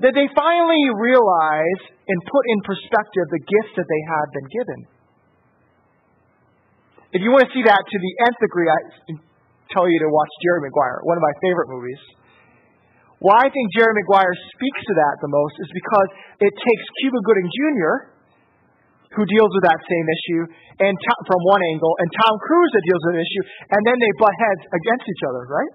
that 0.00 0.16
they 0.16 0.28
finally 0.32 0.84
realize 0.96 1.80
and 2.08 2.18
put 2.24 2.44
in 2.48 2.58
perspective 2.64 3.24
the 3.28 3.42
gifts 3.44 3.72
that 3.76 3.84
they 3.84 4.02
had 4.08 4.26
been 4.32 4.48
given. 4.48 4.80
If 7.12 7.20
you 7.20 7.30
want 7.34 7.44
to 7.44 7.52
see 7.52 7.64
that 7.66 7.82
to 7.82 7.96
the 8.00 8.12
nth 8.32 8.38
degree, 8.40 8.68
I 8.70 8.78
tell 9.74 9.84
you 9.84 9.98
to 10.00 10.08
watch 10.08 10.32
Jerry 10.40 10.62
Maguire, 10.64 11.04
one 11.04 11.18
of 11.18 11.24
my 11.24 11.34
favorite 11.42 11.68
movies. 11.68 12.00
Why 13.20 13.44
I 13.44 13.48
think 13.52 13.66
Jerry 13.76 13.92
Maguire 13.92 14.32
speaks 14.56 14.80
to 14.88 14.94
that 14.96 15.20
the 15.20 15.28
most 15.28 15.54
is 15.60 15.68
because 15.76 16.08
it 16.40 16.52
takes 16.56 16.84
Cuba 17.04 17.20
Gooding 17.20 17.48
Jr., 17.52 17.94
who 19.12 19.26
deals 19.26 19.50
with 19.52 19.66
that 19.66 19.80
same 19.84 20.06
issue, 20.06 20.42
and 20.80 20.94
from 21.26 21.40
one 21.44 21.60
angle, 21.74 21.92
and 21.98 22.08
Tom 22.14 22.34
Cruise 22.40 22.70
that 22.72 22.84
deals 22.86 23.02
with 23.10 23.14
an 23.18 23.22
issue, 23.26 23.44
and 23.74 23.80
then 23.84 23.98
they 23.98 24.10
butt 24.16 24.32
heads 24.32 24.62
against 24.70 25.04
each 25.04 25.24
other, 25.28 25.42
right? 25.50 25.72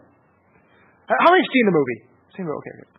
How 1.13 1.29
many 1.29 1.43
have 1.43 1.51
seen 1.51 1.65
the 1.67 1.75
movie? 1.75 1.99
Seen 2.33 2.45
the 2.47 2.55
okay, 2.55 2.73
okay. 2.79 2.94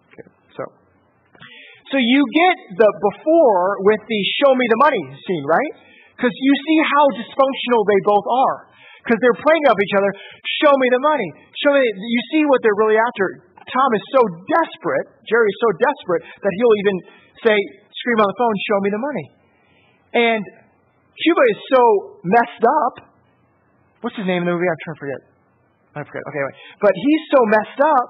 So, 1.90 1.96
you 2.02 2.20
get 2.34 2.56
the 2.82 2.90
before 2.90 3.78
with 3.86 4.02
the 4.02 4.20
show 4.42 4.52
me 4.54 4.64
the 4.66 4.80
money 4.82 5.02
scene, 5.22 5.46
right? 5.46 5.72
Because 6.16 6.34
you 6.34 6.52
see 6.66 6.78
how 6.82 7.04
dysfunctional 7.20 7.82
they 7.86 8.00
both 8.02 8.26
are. 8.26 8.72
Because 9.04 9.22
they're 9.22 9.38
playing 9.38 9.64
off 9.70 9.78
each 9.78 9.94
other. 9.94 10.10
Show 10.66 10.74
me 10.74 10.86
the 10.90 10.98
money. 10.98 11.28
Show 11.62 11.78
me. 11.78 11.82
You 11.86 12.22
see 12.34 12.42
what 12.50 12.58
they're 12.64 12.74
really 12.74 12.98
after. 12.98 13.54
Tom 13.54 13.90
is 13.94 14.02
so 14.10 14.22
desperate. 14.50 15.06
Jerry 15.30 15.46
is 15.46 15.58
so 15.62 15.70
desperate 15.78 16.22
that 16.42 16.52
he'll 16.58 16.76
even 16.82 16.96
say, 17.46 17.56
scream 18.02 18.18
on 18.18 18.26
the 18.26 18.38
phone, 18.38 18.54
"Show 18.66 18.78
me 18.82 18.90
the 18.90 19.02
money." 19.02 19.26
And 20.16 20.42
Cuba 21.22 21.42
is 21.54 21.60
so 21.70 21.82
messed 22.26 22.64
up. 22.66 22.94
What's 24.02 24.16
his 24.16 24.26
name 24.26 24.42
in 24.42 24.46
the 24.50 24.54
movie? 24.58 24.66
I'm 24.66 24.80
trying 24.82 24.96
to 24.96 25.02
forget. 25.06 25.20
I 25.94 26.02
forget. 26.02 26.22
Okay, 26.26 26.38
anyway. 26.42 26.56
But 26.82 26.92
he's 26.98 27.22
so 27.30 27.40
messed 27.46 27.80
up 27.82 28.06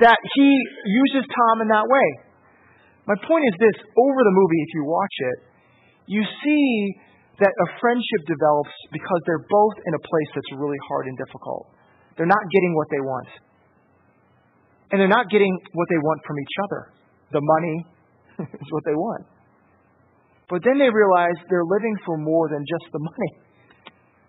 that 0.00 0.18
he 0.34 0.48
uses 0.84 1.28
Tom 1.28 1.62
in 1.62 1.68
that 1.68 1.84
way. 1.84 2.08
My 3.08 3.16
point 3.24 3.44
is 3.48 3.56
this 3.56 3.76
over 3.96 4.20
the 4.20 4.34
movie, 4.36 4.60
if 4.68 4.70
you 4.76 4.84
watch 4.84 5.16
it, 5.32 5.38
you 6.12 6.20
see 6.44 6.64
that 7.40 7.48
a 7.48 7.66
friendship 7.80 8.22
develops 8.28 8.74
because 8.92 9.20
they're 9.24 9.48
both 9.48 9.76
in 9.80 9.92
a 9.96 10.02
place 10.04 10.30
that's 10.36 10.52
really 10.60 10.76
hard 10.92 11.08
and 11.08 11.16
difficult. 11.16 11.72
They're 12.20 12.28
not 12.28 12.44
getting 12.52 12.76
what 12.76 12.88
they 12.92 13.00
want. 13.00 13.30
And 14.92 15.00
they're 15.00 15.08
not 15.08 15.32
getting 15.32 15.48
what 15.72 15.88
they 15.88 15.96
want 15.96 16.20
from 16.28 16.36
each 16.36 16.56
other. 16.68 16.82
The 17.32 17.40
money 17.40 17.76
is 18.60 18.68
what 18.76 18.84
they 18.84 18.96
want. 18.96 19.24
But 20.52 20.60
then 20.64 20.76
they 20.76 20.92
realize 20.92 21.36
they're 21.48 21.64
living 21.64 21.96
for 22.04 22.20
more 22.20 22.52
than 22.52 22.60
just 22.64 22.92
the 22.92 23.00
money. 23.00 23.32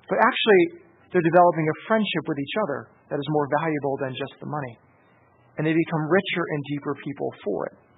But 0.07 0.23
actually, 0.23 0.87
they're 1.11 1.25
developing 1.25 1.67
a 1.67 1.75
friendship 1.87 2.23
with 2.27 2.39
each 2.39 2.55
other 2.63 2.91
that 3.11 3.19
is 3.19 3.27
more 3.31 3.47
valuable 3.59 3.99
than 3.99 4.15
just 4.15 4.39
the 4.39 4.47
money. 4.47 4.75
And 5.59 5.67
they 5.67 5.75
become 5.75 6.03
richer 6.07 6.43
and 6.47 6.59
deeper 6.71 6.95
people 7.03 7.31
for 7.43 7.67
it. 7.67 7.88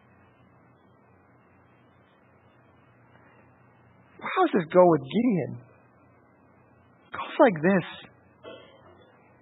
How 4.36 4.48
does 4.48 4.64
this 4.64 4.70
go 4.72 4.84
with 4.88 5.04
Gideon? 5.04 5.52
It 5.60 7.12
goes 7.12 7.36
like 7.40 7.58
this 7.60 7.88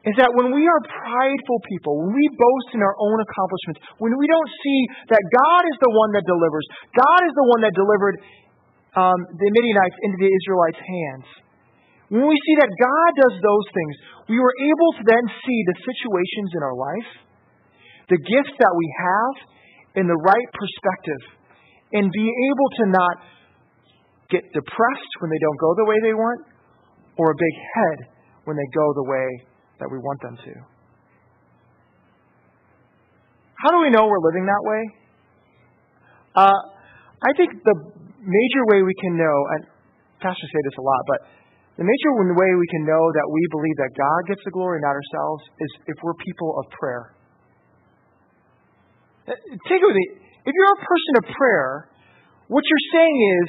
is 0.08 0.16
that 0.16 0.32
when 0.32 0.56
we 0.56 0.64
are 0.64 0.82
prideful 0.88 1.60
people, 1.68 2.00
when 2.00 2.16
we 2.16 2.26
boast 2.32 2.70
in 2.72 2.80
our 2.80 2.96
own 2.96 3.20
accomplishments, 3.20 3.84
when 4.00 4.16
we 4.16 4.26
don't 4.32 4.52
see 4.64 4.80
that 5.12 5.20
God 5.20 5.62
is 5.68 5.78
the 5.84 5.92
one 5.92 6.12
that 6.16 6.24
delivers, 6.24 6.66
God 6.96 7.22
is 7.28 7.34
the 7.36 7.48
one 7.52 7.62
that 7.68 7.74
delivered 7.76 8.16
um, 8.96 9.20
the 9.36 9.50
Midianites 9.52 9.98
into 10.08 10.18
the 10.24 10.32
Israelites' 10.32 10.82
hands. 10.82 11.28
When 12.10 12.26
we 12.26 12.38
see 12.48 12.56
that 12.64 12.72
God 12.74 13.10
does 13.28 13.36
those 13.44 13.68
things, 13.76 13.94
we 14.32 14.40
were 14.40 14.56
able 14.56 14.90
to 14.98 15.04
then 15.04 15.24
see 15.46 15.60
the 15.68 15.78
situations 15.84 16.50
in 16.58 16.62
our 16.64 16.78
life, 16.80 17.10
the 18.10 18.18
gifts 18.18 18.56
that 18.56 18.74
we 18.74 18.88
have, 18.98 19.36
in 20.00 20.06
the 20.08 20.20
right 20.26 20.50
perspective, 20.56 21.22
and 21.92 22.08
be 22.10 22.28
able 22.50 22.70
to 22.82 22.84
not 22.90 23.16
get 24.30 24.46
depressed 24.54 25.14
when 25.20 25.30
they 25.30 25.42
don't 25.42 25.60
go 25.60 25.74
the 25.76 25.88
way 25.90 25.98
they 26.06 26.14
want, 26.14 26.42
or 27.18 27.32
a 27.32 27.38
big 27.38 27.56
head 27.76 27.98
when 28.46 28.56
they 28.56 28.70
go 28.74 28.86
the 28.94 29.08
way 29.10 29.28
that 29.80 29.90
we 29.92 29.98
want 29.98 30.22
them 30.22 30.38
to. 30.38 30.54
How 33.60 33.76
do 33.76 33.84
we 33.84 33.90
know 33.92 34.08
we're 34.08 34.24
living 34.24 34.48
that 34.48 34.64
way? 34.64 34.84
Uh, 36.36 36.60
I 37.20 37.32
think 37.36 37.52
the 37.68 37.76
major 38.24 38.64
way 38.72 38.80
we 38.84 38.96
can 39.04 39.20
know, 39.20 39.38
and 39.56 39.68
pastors 40.24 40.48
say 40.48 40.62
this 40.64 40.78
a 40.80 40.86
lot, 40.86 41.02
but 41.12 41.20
the 41.76 41.88
major 41.88 42.12
way 42.36 42.52
we 42.56 42.68
can 42.72 42.84
know 42.88 43.04
that 43.16 43.28
we 43.28 43.44
believe 43.52 43.78
that 43.80 43.92
God 43.96 44.22
gets 44.28 44.44
the 44.44 44.52
glory, 44.52 44.80
not 44.80 44.96
ourselves, 44.96 45.44
is 45.60 45.72
if 45.88 45.98
we're 46.04 46.16
people 46.24 46.60
of 46.60 46.72
prayer. 46.76 47.16
Uh, 49.28 49.36
take 49.68 49.80
it 49.80 49.88
with 49.88 49.96
me. 49.96 50.08
If 50.44 50.52
you're 50.56 50.76
a 50.76 50.84
person 50.84 51.14
of 51.20 51.26
prayer, 51.36 51.92
what 52.48 52.64
you're 52.64 52.88
saying 52.96 53.18
is, 53.44 53.48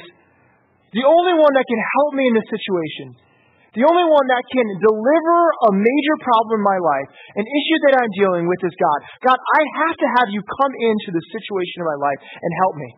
the 0.91 1.03
only 1.07 1.35
one 1.39 1.53
that 1.55 1.65
can 1.67 1.81
help 1.81 2.11
me 2.19 2.23
in 2.27 2.33
this 2.35 2.49
situation, 2.51 3.15
the 3.71 3.87
only 3.87 4.03
one 4.03 4.27
that 4.27 4.43
can 4.51 4.67
deliver 4.83 5.39
a 5.67 5.71
major 5.71 6.15
problem 6.19 6.59
in 6.59 6.65
my 6.67 6.75
life, 6.75 7.07
an 7.39 7.47
issue 7.47 7.77
that 7.87 7.93
I'm 8.03 8.11
dealing 8.19 8.43
with 8.43 8.59
is 8.67 8.75
God. 8.75 8.99
God, 9.23 9.39
I 9.39 9.61
have 9.87 9.95
to 9.95 10.07
have 10.19 10.27
you 10.35 10.43
come 10.43 10.73
into 10.75 11.15
the 11.15 11.23
situation 11.31 11.77
of 11.79 11.87
my 11.87 11.99
life 12.03 12.19
and 12.19 12.51
help 12.67 12.75
me. 12.75 12.89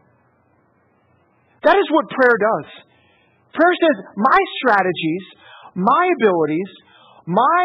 That 1.70 1.78
is 1.78 1.88
what 1.94 2.10
prayer 2.10 2.38
does. 2.42 2.68
Prayer 3.54 3.76
says, 3.78 3.98
my 4.18 4.40
strategies, 4.66 5.26
my 5.78 6.04
abilities, 6.18 6.72
my 7.30 7.62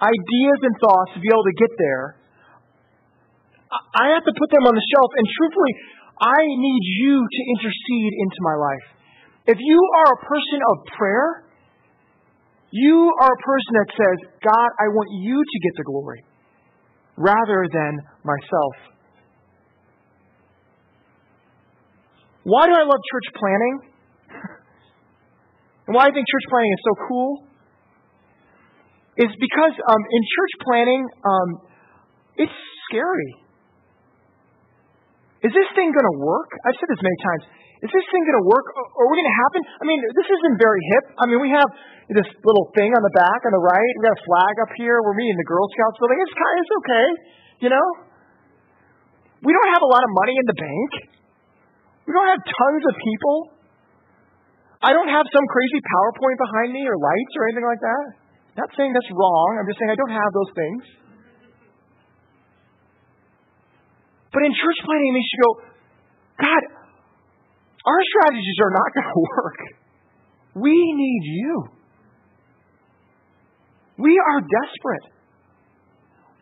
ideas 0.00 0.58
and 0.64 0.74
thoughts 0.80 1.12
to 1.14 1.20
be 1.20 1.28
able 1.28 1.44
to 1.44 1.56
get 1.60 1.72
there, 1.76 2.16
I 3.68 4.16
have 4.16 4.24
to 4.24 4.32
put 4.32 4.48
them 4.48 4.64
on 4.64 4.72
the 4.72 4.86
shelf. 4.88 5.10
And 5.20 5.26
truthfully, 5.28 5.74
I 6.24 6.40
need 6.40 6.82
you 7.04 7.14
to 7.28 7.40
intercede 7.60 8.12
into 8.24 8.40
my 8.40 8.56
life. 8.56 8.86
If 9.48 9.56
you 9.56 9.80
are 10.04 10.12
a 10.12 10.20
person 10.28 10.60
of 10.68 10.76
prayer, 10.92 11.48
you 12.70 13.12
are 13.16 13.32
a 13.32 13.40
person 13.40 13.72
that 13.80 13.88
says, 13.96 14.16
God, 14.44 14.68
I 14.76 14.92
want 14.92 15.08
you 15.24 15.40
to 15.40 15.56
get 15.64 15.72
the 15.80 15.84
glory 15.84 16.22
rather 17.16 17.64
than 17.72 17.96
myself. 18.28 18.74
Why 22.44 22.66
do 22.68 22.76
I 22.76 22.84
love 22.84 23.00
church 23.08 23.28
planting? 23.40 23.76
and 25.88 25.96
why 25.96 26.04
I 26.04 26.10
think 26.12 26.28
church 26.28 26.46
planting 26.52 26.72
is 26.76 26.84
so 26.84 26.94
cool 27.08 27.48
is 29.16 29.32
because 29.40 29.74
um, 29.80 30.02
in 30.12 30.22
church 30.28 30.54
planting, 30.60 31.02
um, 31.24 31.48
it's 32.36 32.58
scary. 32.84 33.32
Is 35.40 35.56
this 35.56 35.68
thing 35.72 35.88
going 35.88 36.08
to 36.12 36.18
work? 36.20 36.52
I've 36.68 36.76
said 36.76 36.88
this 36.92 37.00
many 37.00 37.18
times. 37.24 37.44
Is 37.78 37.90
this 37.94 38.06
thing 38.10 38.22
going 38.26 38.40
to 38.42 38.48
work? 38.50 38.66
Are 38.74 39.06
we 39.06 39.14
going 39.14 39.30
to 39.30 39.38
happen? 39.46 39.60
I 39.78 39.84
mean, 39.86 40.00
this 40.02 40.26
isn't 40.26 40.56
very 40.58 40.82
hip. 40.96 41.14
I 41.14 41.30
mean, 41.30 41.38
we 41.38 41.54
have 41.54 41.70
this 42.10 42.26
little 42.42 42.66
thing 42.74 42.90
on 42.90 43.02
the 43.06 43.14
back 43.14 43.40
on 43.46 43.52
the 43.54 43.62
right. 43.62 43.92
We 43.98 44.00
got 44.02 44.18
a 44.18 44.22
flag 44.26 44.54
up 44.66 44.72
here. 44.74 44.98
We're 44.98 45.14
meeting 45.14 45.38
the 45.38 45.46
Girl 45.46 45.62
Scouts 45.70 45.96
building. 46.02 46.18
It's 46.18 46.34
kind, 46.34 46.56
it's 46.58 46.74
okay, 46.82 47.06
you 47.62 47.70
know. 47.70 47.86
We 49.46 49.54
don't 49.54 49.70
have 49.70 49.84
a 49.86 49.90
lot 49.90 50.02
of 50.02 50.10
money 50.18 50.34
in 50.34 50.46
the 50.50 50.58
bank. 50.58 50.90
We 52.08 52.10
don't 52.10 52.26
have 52.26 52.42
tons 52.42 52.82
of 52.82 52.94
people. 52.98 53.36
I 54.82 54.90
don't 54.90 55.10
have 55.10 55.26
some 55.30 55.46
crazy 55.46 55.78
PowerPoint 55.78 56.38
behind 56.38 56.68
me 56.74 56.82
or 56.82 56.98
lights 56.98 57.32
or 57.38 57.42
anything 57.46 57.66
like 57.66 57.82
that. 57.82 58.04
Not 58.58 58.68
saying 58.74 58.90
that's 58.90 59.10
wrong. 59.14 59.62
I'm 59.62 59.66
just 59.70 59.78
saying 59.78 59.94
I 59.94 59.98
don't 59.98 60.16
have 60.18 60.30
those 60.34 60.52
things. 60.54 60.82
But 64.34 64.42
in 64.42 64.50
church 64.50 64.78
planting, 64.82 65.14
it 65.14 65.24
should 65.30 65.42
go, 65.46 65.52
God, 66.42 66.62
our 67.88 68.00
strategies 68.12 68.58
are 68.60 68.74
not 68.76 68.88
going 68.92 69.08
to 69.16 69.20
work. 69.32 69.60
We 70.60 70.76
need 70.76 71.24
you. 71.24 71.54
We 73.96 74.14
are 74.20 74.40
desperate. 74.44 75.06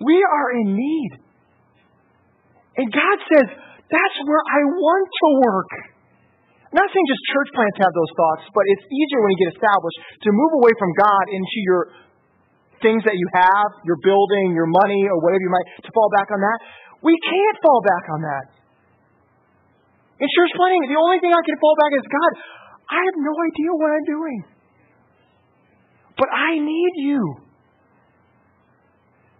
We 0.03 0.19
are 0.19 0.49
in 0.61 0.77
need. 0.77 1.13
And 2.77 2.93
God 2.93 3.17
says, 3.33 3.49
that's 3.89 4.19
where 4.29 4.45
I 4.45 4.61
want 4.69 5.07
to 5.09 5.29
work. 5.49 5.73
I'm 6.69 6.85
not 6.85 6.91
saying 6.93 7.07
just 7.09 7.25
church 7.33 7.51
plants 7.57 7.79
have 7.81 7.95
those 7.97 8.13
thoughts, 8.13 8.45
but 8.53 8.67
it's 8.69 8.85
easier 8.85 9.21
when 9.25 9.31
you 9.33 9.41
get 9.49 9.51
established 9.57 9.99
to 10.27 10.29
move 10.29 10.53
away 10.61 10.75
from 10.77 10.91
God 11.01 11.25
into 11.33 11.59
your 11.65 11.83
things 12.85 13.01
that 13.09 13.17
you 13.17 13.29
have, 13.33 13.81
your 13.89 13.97
building, 14.05 14.53
your 14.53 14.69
money, 14.69 15.09
or 15.09 15.17
whatever 15.25 15.41
you 15.41 15.53
might, 15.55 15.69
to 15.81 15.91
fall 15.97 16.13
back 16.13 16.29
on 16.29 16.41
that. 16.45 16.59
We 17.01 17.17
can't 17.25 17.57
fall 17.65 17.81
back 17.81 18.05
on 18.13 18.21
that. 18.29 18.45
In 20.17 20.27
church 20.33 20.53
planting, 20.57 20.89
the 20.89 20.97
only 20.97 21.21
thing 21.21 21.33
I 21.33 21.45
can 21.45 21.57
fall 21.61 21.77
back 21.77 21.93
is 21.93 22.05
God, 22.09 22.33
I 22.89 22.99
have 23.05 23.17
no 23.21 23.35
idea 23.37 23.71
what 23.77 23.91
I'm 23.93 24.07
doing. 24.09 24.39
But 26.17 26.29
I 26.33 26.51
need 26.57 26.95
you. 27.05 27.21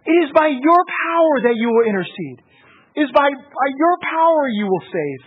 It 0.05 0.17
is 0.23 0.29
by 0.31 0.53
your 0.53 0.81
power 0.85 1.33
that 1.49 1.55
you 1.57 1.67
will 1.73 1.85
intercede. 1.89 2.39
It 2.93 3.09
is 3.09 3.11
by, 3.11 3.27
by 3.33 3.67
your 3.73 3.95
power 4.05 4.43
you 4.53 4.69
will 4.69 4.85
save. 4.87 5.21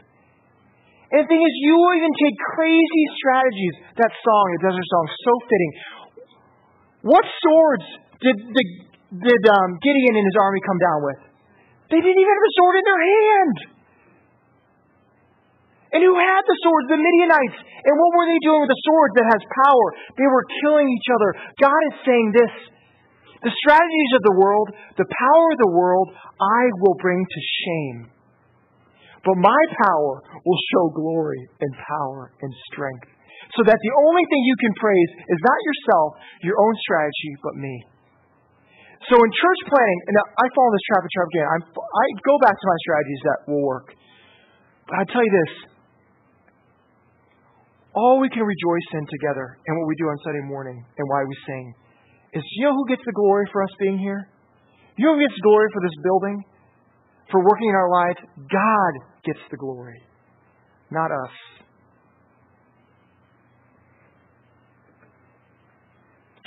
And 1.11 1.27
the 1.27 1.29
thing 1.29 1.43
is, 1.43 1.55
you 1.67 1.75
will 1.75 1.95
even 1.99 2.15
take 2.15 2.37
crazy 2.55 3.05
strategies. 3.19 3.75
That 3.99 4.15
song, 4.15 4.45
the 4.55 4.71
desert 4.71 4.87
song, 4.87 5.07
so 5.11 5.33
fitting. 5.51 5.73
What 7.11 7.27
swords 7.27 7.87
did, 8.23 8.37
did 8.47 9.43
um, 9.51 9.71
Gideon 9.83 10.15
and 10.15 10.27
his 10.31 10.39
army 10.39 10.61
come 10.63 10.79
down 10.79 11.01
with? 11.03 11.21
They 11.91 11.99
didn't 11.99 12.15
even 12.15 12.31
have 12.31 12.47
a 12.47 12.55
sword 12.55 12.75
in 12.79 12.85
their 12.87 13.03
hand. 13.03 13.57
And 15.91 16.01
who 16.07 16.15
had 16.15 16.43
the 16.47 16.57
swords? 16.63 16.87
The 16.87 17.01
Midianites. 17.03 17.59
And 17.59 17.95
what 17.99 18.11
were 18.15 18.29
they 18.31 18.41
doing 18.47 18.63
with 18.63 18.71
the 18.71 18.83
swords 18.87 19.13
that 19.19 19.27
has 19.27 19.43
power? 19.67 19.87
They 20.15 20.29
were 20.31 20.47
killing 20.63 20.87
each 20.87 21.09
other. 21.11 21.31
God 21.59 21.81
is 21.91 21.97
saying 22.07 22.29
this 22.31 22.55
the 23.41 23.53
strategies 23.65 24.13
of 24.21 24.23
the 24.29 24.37
world, 24.37 24.69
the 25.01 25.09
power 25.09 25.47
of 25.49 25.59
the 25.65 25.73
world, 25.73 26.13
I 26.13 26.63
will 26.85 26.97
bring 27.01 27.25
to 27.25 27.41
shame. 27.65 27.99
But 29.25 29.37
my 29.41 29.63
power 29.81 30.13
will 30.45 30.61
show 30.73 30.85
glory 30.93 31.41
and 31.61 31.73
power 31.73 32.33
and 32.41 32.53
strength. 32.73 33.09
So 33.57 33.65
that 33.65 33.81
the 33.81 33.95
only 34.05 34.25
thing 34.29 34.41
you 34.45 34.57
can 34.61 34.75
praise 34.77 35.11
is 35.25 35.41
not 35.41 35.59
yourself, 35.65 36.09
your 36.45 36.57
own 36.61 36.75
strategy, 36.85 37.33
but 37.41 37.57
me. 37.57 37.77
So 39.09 39.17
in 39.17 39.31
church 39.33 39.61
planting, 39.65 40.01
and 40.13 40.17
I 40.21 40.47
fall 40.53 40.69
in 40.69 40.75
this 40.77 40.87
trap 40.93 41.03
and 41.03 41.13
trap 41.17 41.29
again. 41.33 41.49
I'm, 41.49 41.63
I 41.73 42.05
go 42.21 42.37
back 42.45 42.53
to 42.53 42.67
my 42.69 42.79
strategies 42.85 43.23
that 43.25 43.39
will 43.49 43.65
work. 43.65 43.89
But 44.85 44.95
I 45.01 45.05
tell 45.09 45.25
you 45.25 45.33
this: 45.33 45.53
all 47.95 48.21
we 48.21 48.29
can 48.29 48.43
rejoice 48.43 48.89
in 48.95 49.05
together, 49.07 49.59
and 49.67 49.79
what 49.79 49.87
we 49.89 49.95
do 49.97 50.07
on 50.07 50.17
Sunday 50.25 50.47
morning, 50.47 50.77
and 50.77 51.05
why 51.09 51.25
we 51.25 51.37
sing, 51.47 51.75
is 52.35 52.43
you 52.57 52.67
know 52.67 52.75
who 52.75 52.87
gets 52.89 53.03
the 53.05 53.13
glory 53.13 53.47
for 53.53 53.63
us 53.63 53.71
being 53.79 53.99
here? 53.99 54.29
You 54.97 55.07
know 55.07 55.15
who 55.15 55.21
gets 55.21 55.35
the 55.35 55.43
glory 55.43 55.69
for 55.73 55.83
this 55.83 55.97
building, 56.03 56.45
for 57.31 57.43
working 57.43 57.69
in 57.69 57.75
our 57.75 57.91
lives? 57.91 58.21
God 58.51 58.93
gets 59.25 59.41
the 59.51 59.57
glory, 59.57 60.01
not 60.91 61.11
us. 61.11 61.35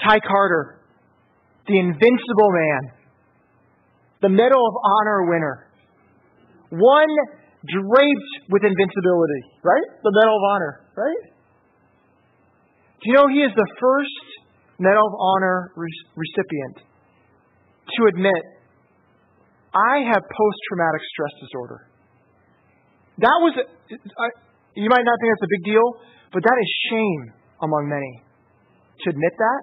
Ty 0.04 0.20
Carter 0.20 0.84
the 1.68 1.80
invincible 1.80 2.52
man, 2.52 2.82
the 4.22 4.30
Medal 4.30 4.60
of 4.68 4.76
Honor 4.84 5.30
winner, 5.30 5.68
one 6.72 7.14
draped 7.64 8.34
with 8.50 8.64
invincibility, 8.64 9.42
right? 9.64 9.88
The 10.04 10.12
Medal 10.12 10.36
of 10.36 10.44
Honor, 10.44 10.82
right? 10.98 11.24
Do 13.04 13.12
you 13.12 13.20
know 13.20 13.28
he 13.28 13.44
is 13.44 13.52
the 13.52 13.68
first 13.84 14.24
Medal 14.80 15.04
of 15.04 15.16
Honor 15.20 15.76
recipient 15.76 16.80
to 16.80 18.02
admit, 18.16 18.42
I 19.76 20.08
have 20.08 20.24
post 20.24 20.58
traumatic 20.72 21.04
stress 21.12 21.34
disorder? 21.44 21.80
That 23.20 23.38
was, 23.44 23.60
you 23.60 24.88
might 24.88 25.04
not 25.04 25.16
think 25.20 25.30
that's 25.36 25.44
a 25.44 25.54
big 25.60 25.66
deal, 25.68 25.88
but 26.32 26.48
that 26.48 26.56
is 26.56 26.70
shame 26.88 27.24
among 27.60 27.92
many 27.92 28.24
to 29.04 29.06
admit 29.12 29.36
that. 29.36 29.62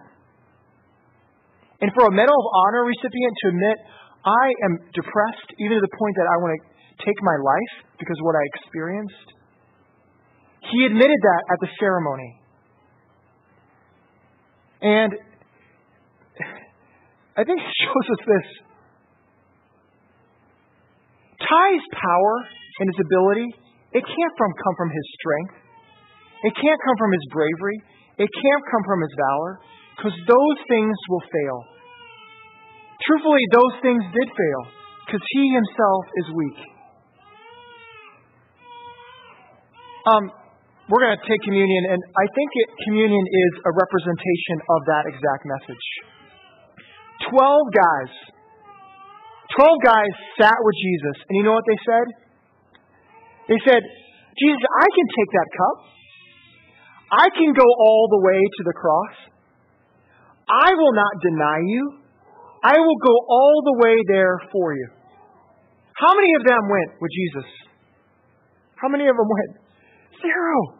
And 1.80 1.88
for 1.96 2.06
a 2.06 2.12
Medal 2.12 2.36
of 2.36 2.46
Honor 2.68 2.84
recipient 2.84 3.34
to 3.40 3.46
admit, 3.56 3.76
I 4.20 4.46
am 4.68 4.84
depressed, 4.92 5.48
even 5.56 5.80
to 5.80 5.82
the 5.82 5.94
point 5.96 6.14
that 6.20 6.28
I 6.28 6.36
want 6.44 6.60
to 6.60 6.62
take 7.08 7.16
my 7.24 7.40
life 7.40 7.88
because 7.96 8.20
of 8.20 8.24
what 8.28 8.36
I 8.36 8.44
experienced, 8.52 9.28
he 10.68 10.84
admitted 10.84 11.16
that 11.24 11.42
at 11.56 11.58
the 11.64 11.72
ceremony. 11.80 12.36
And 14.82 15.12
I 17.36 17.44
think 17.44 17.60
it 17.60 17.72
shows 17.84 18.06
us 18.16 18.22
this. 18.26 18.48
Ty's 21.40 21.86
power 21.96 22.34
and 22.80 22.86
his 22.88 23.00
ability, 23.00 23.48
it 23.92 24.04
can't 24.06 24.34
from, 24.38 24.52
come 24.54 24.74
from 24.76 24.90
his 24.90 25.06
strength. 25.18 25.54
It 26.44 26.54
can't 26.54 26.80
come 26.80 26.96
from 26.96 27.12
his 27.12 27.26
bravery. 27.32 27.78
It 28.16 28.30
can't 28.30 28.64
come 28.70 28.84
from 28.86 29.00
his 29.02 29.12
valor. 29.18 29.52
Because 29.96 30.16
those 30.24 30.58
things 30.68 30.96
will 31.10 31.24
fail. 31.28 31.58
Truthfully, 33.04 33.44
those 33.52 33.74
things 33.82 34.02
did 34.14 34.28
fail 34.28 34.62
because 35.04 35.24
he 35.32 35.44
himself 35.52 36.04
is 36.16 36.26
weak. 36.32 36.60
Um, 40.06 40.24
we're 40.90 41.06
going 41.06 41.14
to 41.14 41.24
take 41.30 41.38
communion, 41.46 41.94
and 41.94 42.00
I 42.02 42.26
think 42.34 42.50
it, 42.58 42.68
communion 42.90 43.22
is 43.22 43.52
a 43.62 43.72
representation 43.78 44.56
of 44.74 44.80
that 44.90 45.04
exact 45.06 45.42
message. 45.46 45.86
Twelve 47.30 47.66
guys, 47.70 48.12
twelve 49.54 49.78
guys 49.86 50.12
sat 50.34 50.58
with 50.58 50.76
Jesus, 50.82 51.16
and 51.30 51.38
you 51.38 51.44
know 51.46 51.54
what 51.54 51.68
they 51.70 51.78
said? 51.86 52.06
They 53.54 53.60
said, 53.70 53.82
Jesus, 54.34 54.62
I 54.66 54.86
can 54.90 55.06
take 55.14 55.30
that 55.30 55.48
cup. 55.54 55.76
I 57.10 57.26
can 57.38 57.50
go 57.54 57.66
all 57.66 58.06
the 58.10 58.22
way 58.26 58.38
to 58.38 58.62
the 58.66 58.74
cross. 58.74 59.14
I 60.50 60.74
will 60.74 60.94
not 60.94 61.12
deny 61.22 61.58
you. 61.66 61.82
I 62.62 62.78
will 62.78 62.98
go 62.98 63.14
all 63.30 63.62
the 63.64 63.76
way 63.86 63.96
there 64.06 64.38
for 64.50 64.74
you. 64.74 64.88
How 65.94 66.14
many 66.14 66.34
of 66.34 66.42
them 66.46 66.62
went 66.66 66.90
with 67.00 67.10
Jesus? 67.14 67.48
How 68.76 68.88
many 68.88 69.06
of 69.06 69.14
them 69.14 69.28
went? 69.28 69.52
Zero. 70.22 70.79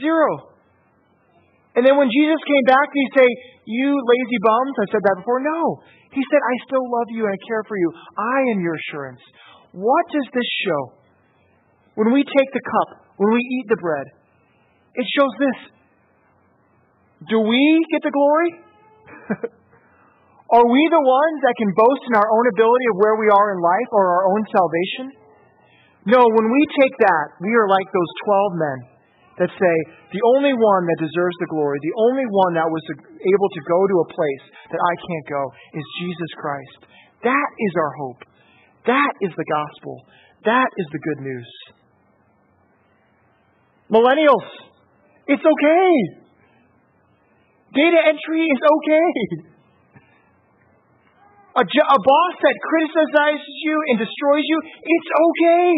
Zero. 0.00 0.52
And 1.76 1.84
then 1.84 1.96
when 1.96 2.08
Jesus 2.12 2.40
came 2.44 2.64
back, 2.68 2.88
he 2.92 3.04
say, 3.16 3.28
You 3.64 3.88
lazy 3.96 4.38
bums? 4.44 4.74
I 4.76 4.86
said 4.92 5.02
that 5.04 5.16
before. 5.24 5.40
No. 5.40 5.84
He 6.12 6.20
said, 6.28 6.40
I 6.44 6.54
still 6.68 6.84
love 6.84 7.08
you 7.08 7.24
and 7.24 7.32
I 7.32 7.40
care 7.48 7.64
for 7.64 7.76
you. 7.76 7.88
I 8.16 8.38
am 8.52 8.60
your 8.60 8.76
assurance. 8.76 9.20
What 9.72 10.04
does 10.12 10.28
this 10.36 10.48
show? 10.68 10.82
When 11.96 12.12
we 12.12 12.24
take 12.24 12.50
the 12.52 12.60
cup, 12.60 13.16
when 13.16 13.32
we 13.32 13.40
eat 13.40 13.66
the 13.68 13.80
bread, 13.80 14.06
it 14.96 15.06
shows 15.16 15.32
this 15.40 15.58
do 17.30 17.38
we 17.38 17.62
get 17.92 18.02
the 18.02 18.10
glory? 18.10 18.50
are 20.56 20.66
we 20.66 20.82
the 20.90 21.04
ones 21.06 21.38
that 21.46 21.54
can 21.54 21.70
boast 21.70 22.02
in 22.10 22.14
our 22.18 22.26
own 22.26 22.46
ability 22.50 22.86
of 22.90 22.96
where 22.98 23.14
we 23.14 23.30
are 23.30 23.48
in 23.54 23.58
life 23.62 23.90
or 23.94 24.02
our 24.02 24.24
own 24.34 24.42
salvation? 24.50 25.06
No, 26.10 26.18
when 26.18 26.50
we 26.50 26.62
take 26.82 26.94
that, 26.98 27.38
we 27.38 27.54
are 27.54 27.68
like 27.70 27.86
those 27.94 28.12
12 28.26 28.58
men 28.58 28.78
that 29.40 29.48
say, 29.48 29.76
the 30.12 30.22
only 30.36 30.52
one 30.52 30.82
that 30.84 30.98
deserves 31.00 31.36
the 31.40 31.48
glory, 31.48 31.80
the 31.80 31.96
only 31.96 32.26
one 32.28 32.52
that 32.56 32.68
was 32.68 32.84
able 33.08 33.48
to 33.48 33.60
go 33.64 33.78
to 33.80 33.96
a 34.04 34.08
place 34.12 34.44
that 34.68 34.80
I 34.80 34.94
can't 35.00 35.26
go 35.28 35.42
is 35.72 35.84
Jesus 36.04 36.30
Christ. 36.36 36.80
That 37.24 37.48
is 37.56 37.72
our 37.80 37.92
hope. 37.96 38.20
That 38.86 39.12
is 39.24 39.32
the 39.38 39.48
gospel. 39.48 40.04
That 40.44 40.68
is 40.76 40.86
the 40.90 41.00
good 41.00 41.20
news. 41.22 41.50
Millennials, 43.92 44.48
It's 45.28 45.44
okay. 45.44 45.90
Data 47.72 48.00
entry 48.08 48.44
is 48.44 48.60
okay. 48.60 49.08
A, 51.56 51.64
a 51.64 52.00
boss 52.00 52.34
that 52.40 52.56
criticizes 52.64 53.56
you 53.64 53.76
and 53.92 53.96
destroys 54.00 54.44
you, 54.48 54.58
it's 54.64 55.10
okay. 55.12 55.68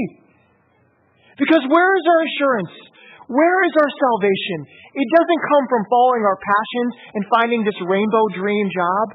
Because 1.39 1.63
where 1.67 1.91
is 1.99 2.05
our 2.07 2.23
assurance? 2.23 2.94
Where 3.29 3.59
is 3.64 3.72
our 3.72 3.93
salvation? 3.93 4.59
It 4.93 5.09
doesn't 5.09 5.43
come 5.49 5.64
from 5.68 5.83
following 5.89 6.25
our 6.29 6.39
passions 6.39 6.93
and 7.14 7.22
finding 7.33 7.64
this 7.64 7.79
rainbow 7.81 8.25
dream 8.37 8.68
job. 8.68 9.07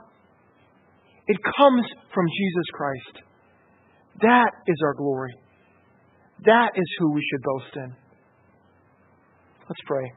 It 1.28 1.38
comes 1.46 1.86
from 2.14 2.26
Jesus 2.26 2.68
Christ. 2.74 3.16
That 4.22 4.52
is 4.66 4.78
our 4.84 4.96
glory. 4.96 5.34
That 6.46 6.74
is 6.76 6.90
who 6.98 7.14
we 7.14 7.22
should 7.22 7.44
boast 7.44 7.74
in. 7.76 7.90
Let's 9.70 9.84
pray. 9.86 10.08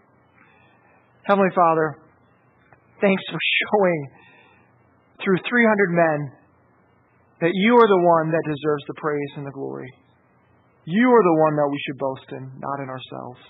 Heavenly 1.25 1.53
Father, 1.55 1.99
thanks 3.01 3.23
for 3.31 3.39
showing 3.61 4.01
through 5.23 5.37
300 5.49 5.91
men 5.93 6.33
that 7.43 7.53
you 7.53 7.75
are 7.75 7.89
the 7.89 8.03
one 8.07 8.31
that 8.31 8.43
deserves 8.47 8.85
the 8.89 8.95
praise 8.97 9.33
and 9.37 9.47
the 9.47 9.51
glory. 9.51 9.93
You 10.85 11.11
are 11.11 11.23
the 11.23 11.39
one 11.43 11.55
that 11.57 11.69
we 11.71 11.79
should 11.87 11.99
boast 11.99 12.27
in, 12.33 12.59
not 12.59 12.81
in 12.83 12.89
ourselves. 12.89 13.41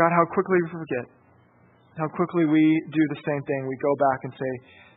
God, 0.00 0.16
how 0.16 0.24
quickly 0.32 0.56
we 0.64 0.68
forget. 0.80 1.06
How 2.00 2.08
quickly 2.16 2.48
we 2.48 2.64
do 2.88 3.02
the 3.12 3.20
same 3.20 3.42
thing. 3.44 3.68
We 3.68 3.76
go 3.84 3.92
back 4.00 4.18
and 4.24 4.32
say, 4.32 4.52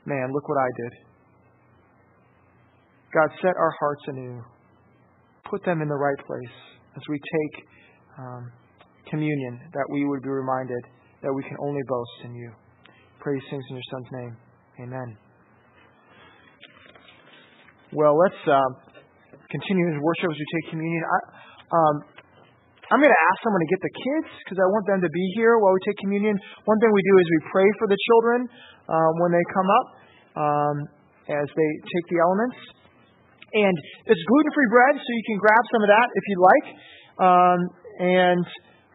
man, 0.08 0.32
look 0.32 0.47
what 0.47 0.56
I 0.56 0.70
did. 0.80 0.93
God, 3.12 3.28
set 3.43 3.51
our 3.51 3.74
hearts 3.84 4.04
anew. 4.08 4.39
Put 5.51 5.66
them 5.66 5.82
in 5.82 5.89
the 5.89 5.99
right 5.99 6.20
place 6.24 6.56
as 6.95 7.04
we 7.10 7.20
take 7.20 7.66
um, 8.18 8.51
communion, 9.10 9.60
that 9.74 9.88
we 9.91 10.06
would 10.06 10.24
be 10.24 10.30
reminded 10.30 10.80
that 11.22 11.34
we 11.34 11.43
can 11.43 11.58
only 11.60 11.82
boast 11.88 12.18
in 12.24 12.36
you. 12.36 12.51
Praise 13.20 13.43
things 13.49 13.64
in 13.70 13.76
your 13.76 13.88
Son's 13.91 14.12
name. 14.12 14.38
Amen. 14.88 15.18
Well, 17.91 18.18
let's 18.18 18.41
uh, 18.47 18.72
continue 19.51 19.86
in 19.88 19.99
worship 20.01 20.32
as 20.32 20.38
we 20.39 20.47
take 20.62 20.72
communion. 20.72 21.04
I, 21.04 21.20
um, 21.76 22.12
I'm 22.94 23.02
going 23.02 23.10
to 23.10 23.24
ask 23.34 23.38
someone 23.41 23.58
to 23.66 23.72
get 23.74 23.82
the 23.82 23.96
kids 24.06 24.30
because 24.46 24.62
I 24.62 24.70
want 24.70 24.86
them 24.86 25.02
to 25.02 25.10
be 25.10 25.26
here 25.34 25.58
while 25.58 25.74
we 25.74 25.82
take 25.82 25.98
communion. 25.98 26.38
One 26.70 26.78
thing 26.78 26.94
we 26.94 27.02
do 27.02 27.16
is 27.18 27.26
we 27.26 27.41
pray 27.50 27.66
for 27.82 27.89
the 27.89 27.98
children 27.98 28.46
uh, 28.86 29.12
when 29.18 29.34
they 29.34 29.41
come 29.50 29.66
up 29.66 29.88
um, 30.38 30.76
as 31.26 31.48
they 31.58 31.70
take 31.89 32.06
the 32.14 32.22
elements. 32.22 32.54
And 33.50 33.76
it's 34.14 34.24
gluten 34.30 34.52
free 34.54 34.70
bread, 34.70 34.94
so 35.02 35.10
you 35.10 35.26
can 35.26 35.38
grab 35.41 35.64
some 35.74 35.82
of 35.82 35.89
that 35.89 36.08
if 36.14 36.24
you'd 36.30 36.46
like. 36.46 36.68
Um, 37.18 37.60
and 37.98 38.46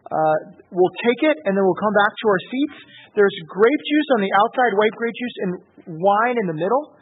uh, 0.07 0.37
we'll 0.71 0.95
take 1.03 1.19
it 1.27 1.35
and 1.43 1.51
then 1.59 1.63
we'll 1.67 1.83
come 1.83 1.95
back 1.99 2.15
to 2.15 2.25
our 2.31 2.41
seats. 2.47 2.77
There's 3.19 3.35
grape 3.51 3.83
juice 3.83 4.09
on 4.15 4.19
the 4.23 4.31
outside, 4.31 4.71
white 4.79 4.95
grape 4.95 5.15
juice, 5.19 5.35
and 5.43 5.51
wine 5.99 6.39
in 6.39 6.47
the 6.47 6.55
middle. 6.55 6.95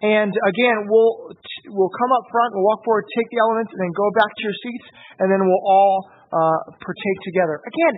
And 0.00 0.32
again, 0.32 0.88
we'll 0.88 1.36
we'll 1.76 1.92
come 1.92 2.10
up 2.16 2.24
front, 2.32 2.56
we'll 2.56 2.64
walk 2.64 2.80
forward, 2.88 3.04
take 3.12 3.28
the 3.28 3.40
elements, 3.44 3.68
and 3.76 3.80
then 3.84 3.92
go 3.92 4.08
back 4.16 4.32
to 4.32 4.42
your 4.48 4.56
seats, 4.56 4.86
and 5.20 5.26
then 5.28 5.44
we'll 5.44 5.66
all 5.66 6.08
uh, 6.30 6.58
partake 6.78 7.18
together. 7.26 7.58
Again, 7.62 7.94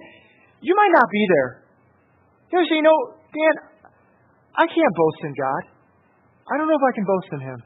you 0.60 0.74
might 0.76 0.92
not 0.92 1.08
be 1.08 1.22
there. 1.28 1.50
You 2.52 2.64
say, 2.68 2.76
you 2.80 2.84
know, 2.84 2.98
Dan, 3.32 3.54
I 4.56 4.64
can't 4.68 4.94
boast 4.96 5.20
in 5.24 5.32
God. 5.36 5.62
I 6.52 6.58
don't 6.60 6.68
know 6.68 6.76
if 6.76 6.84
I 6.84 6.92
can 6.92 7.06
boast 7.08 7.30
in 7.32 7.40
Him. 7.40 7.58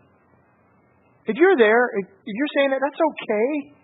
If 1.27 1.35
you're 1.35 1.59
there, 1.59 1.83
if 1.99 2.35
you're 2.39 2.53
saying 2.55 2.71
that, 2.71 2.79
that's 2.79 3.03
okay. 3.03 3.77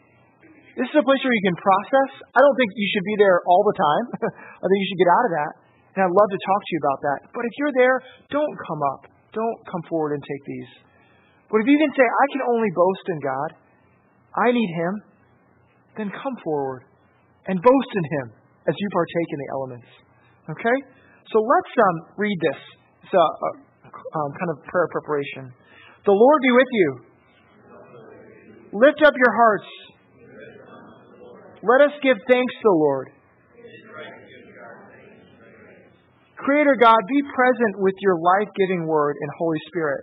This 0.79 0.89
is 0.89 0.97
a 0.97 1.05
place 1.05 1.21
where 1.21 1.35
you 1.35 1.45
can 1.45 1.59
process. 1.59 2.11
I 2.33 2.39
don't 2.39 2.57
think 2.57 2.71
you 2.79 2.89
should 2.95 3.05
be 3.05 3.17
there 3.19 3.43
all 3.45 3.67
the 3.67 3.77
time. 3.77 4.05
I 4.63 4.65
think 4.65 4.79
you 4.79 4.89
should 4.95 5.03
get 5.03 5.11
out 5.11 5.25
of 5.27 5.33
that. 5.37 5.53
And 5.93 6.01
I'd 6.07 6.15
love 6.15 6.31
to 6.33 6.41
talk 6.41 6.61
to 6.65 6.71
you 6.73 6.81
about 6.81 7.01
that. 7.05 7.19
But 7.35 7.43
if 7.45 7.53
you're 7.61 7.75
there, 7.77 7.97
don't 8.33 8.55
come 8.65 8.81
up. 8.97 9.01
Don't 9.37 9.59
come 9.69 9.83
forward 9.91 10.17
and 10.17 10.23
take 10.25 10.43
these. 10.49 10.71
But 11.53 11.61
if 11.61 11.67
you 11.69 11.77
can 11.77 11.93
say, 11.93 12.07
I 12.07 12.27
can 12.33 12.43
only 12.49 12.71
boast 12.73 13.07
in 13.13 13.19
God, 13.21 13.51
I 14.33 14.49
need 14.57 14.71
Him, 14.73 14.93
then 15.97 16.11
come 16.11 16.37
forward 16.45 16.85
and 17.47 17.59
boast 17.61 17.93
in 17.95 18.05
Him 18.19 18.27
as 18.69 18.75
you 18.79 18.89
partake 18.93 19.31
in 19.33 19.39
the 19.39 19.51
elements. 19.53 19.91
Okay? 20.51 20.79
So 21.31 21.41
let's 21.41 21.73
um, 21.79 21.97
read 22.17 22.39
this. 22.41 22.61
It's 23.05 23.15
a, 23.15 23.27
a 23.27 23.51
um, 23.91 24.31
kind 24.39 24.51
of 24.55 24.65
prayer 24.67 24.89
preparation. 24.91 25.53
The 26.07 26.13
Lord 26.13 26.39
be 26.43 26.53
with 26.53 26.71
you. 26.73 26.89
Lift 28.73 29.01
up 29.05 29.15
your 29.15 29.35
hearts. 29.37 29.69
Let 31.63 31.81
us 31.87 31.95
give 32.03 32.17
thanks 32.27 32.55
to 32.59 32.65
the 32.65 32.79
Lord. 32.79 33.09
Creator 36.43 36.75
God, 36.81 36.99
be 37.07 37.21
present 37.23 37.79
with 37.79 37.95
your 38.01 38.19
life 38.19 38.51
giving 38.59 38.87
word 38.87 39.15
and 39.21 39.31
Holy 39.39 39.59
Spirit. 39.71 40.03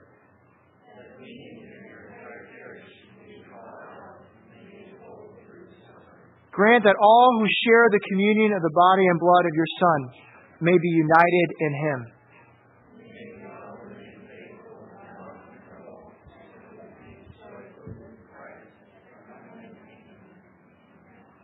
Grant 6.59 6.83
that 6.83 6.99
all 6.99 7.39
who 7.39 7.47
share 7.63 7.87
the 7.87 8.01
communion 8.11 8.51
of 8.51 8.61
the 8.61 8.73
body 8.75 9.07
and 9.07 9.17
blood 9.17 9.45
of 9.47 9.55
your 9.55 9.65
Son 9.79 9.99
may 10.59 10.77
be 10.77 10.89
united 10.89 11.49
in 11.57 11.73
him. 11.87 12.05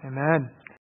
Amen. 0.03 0.64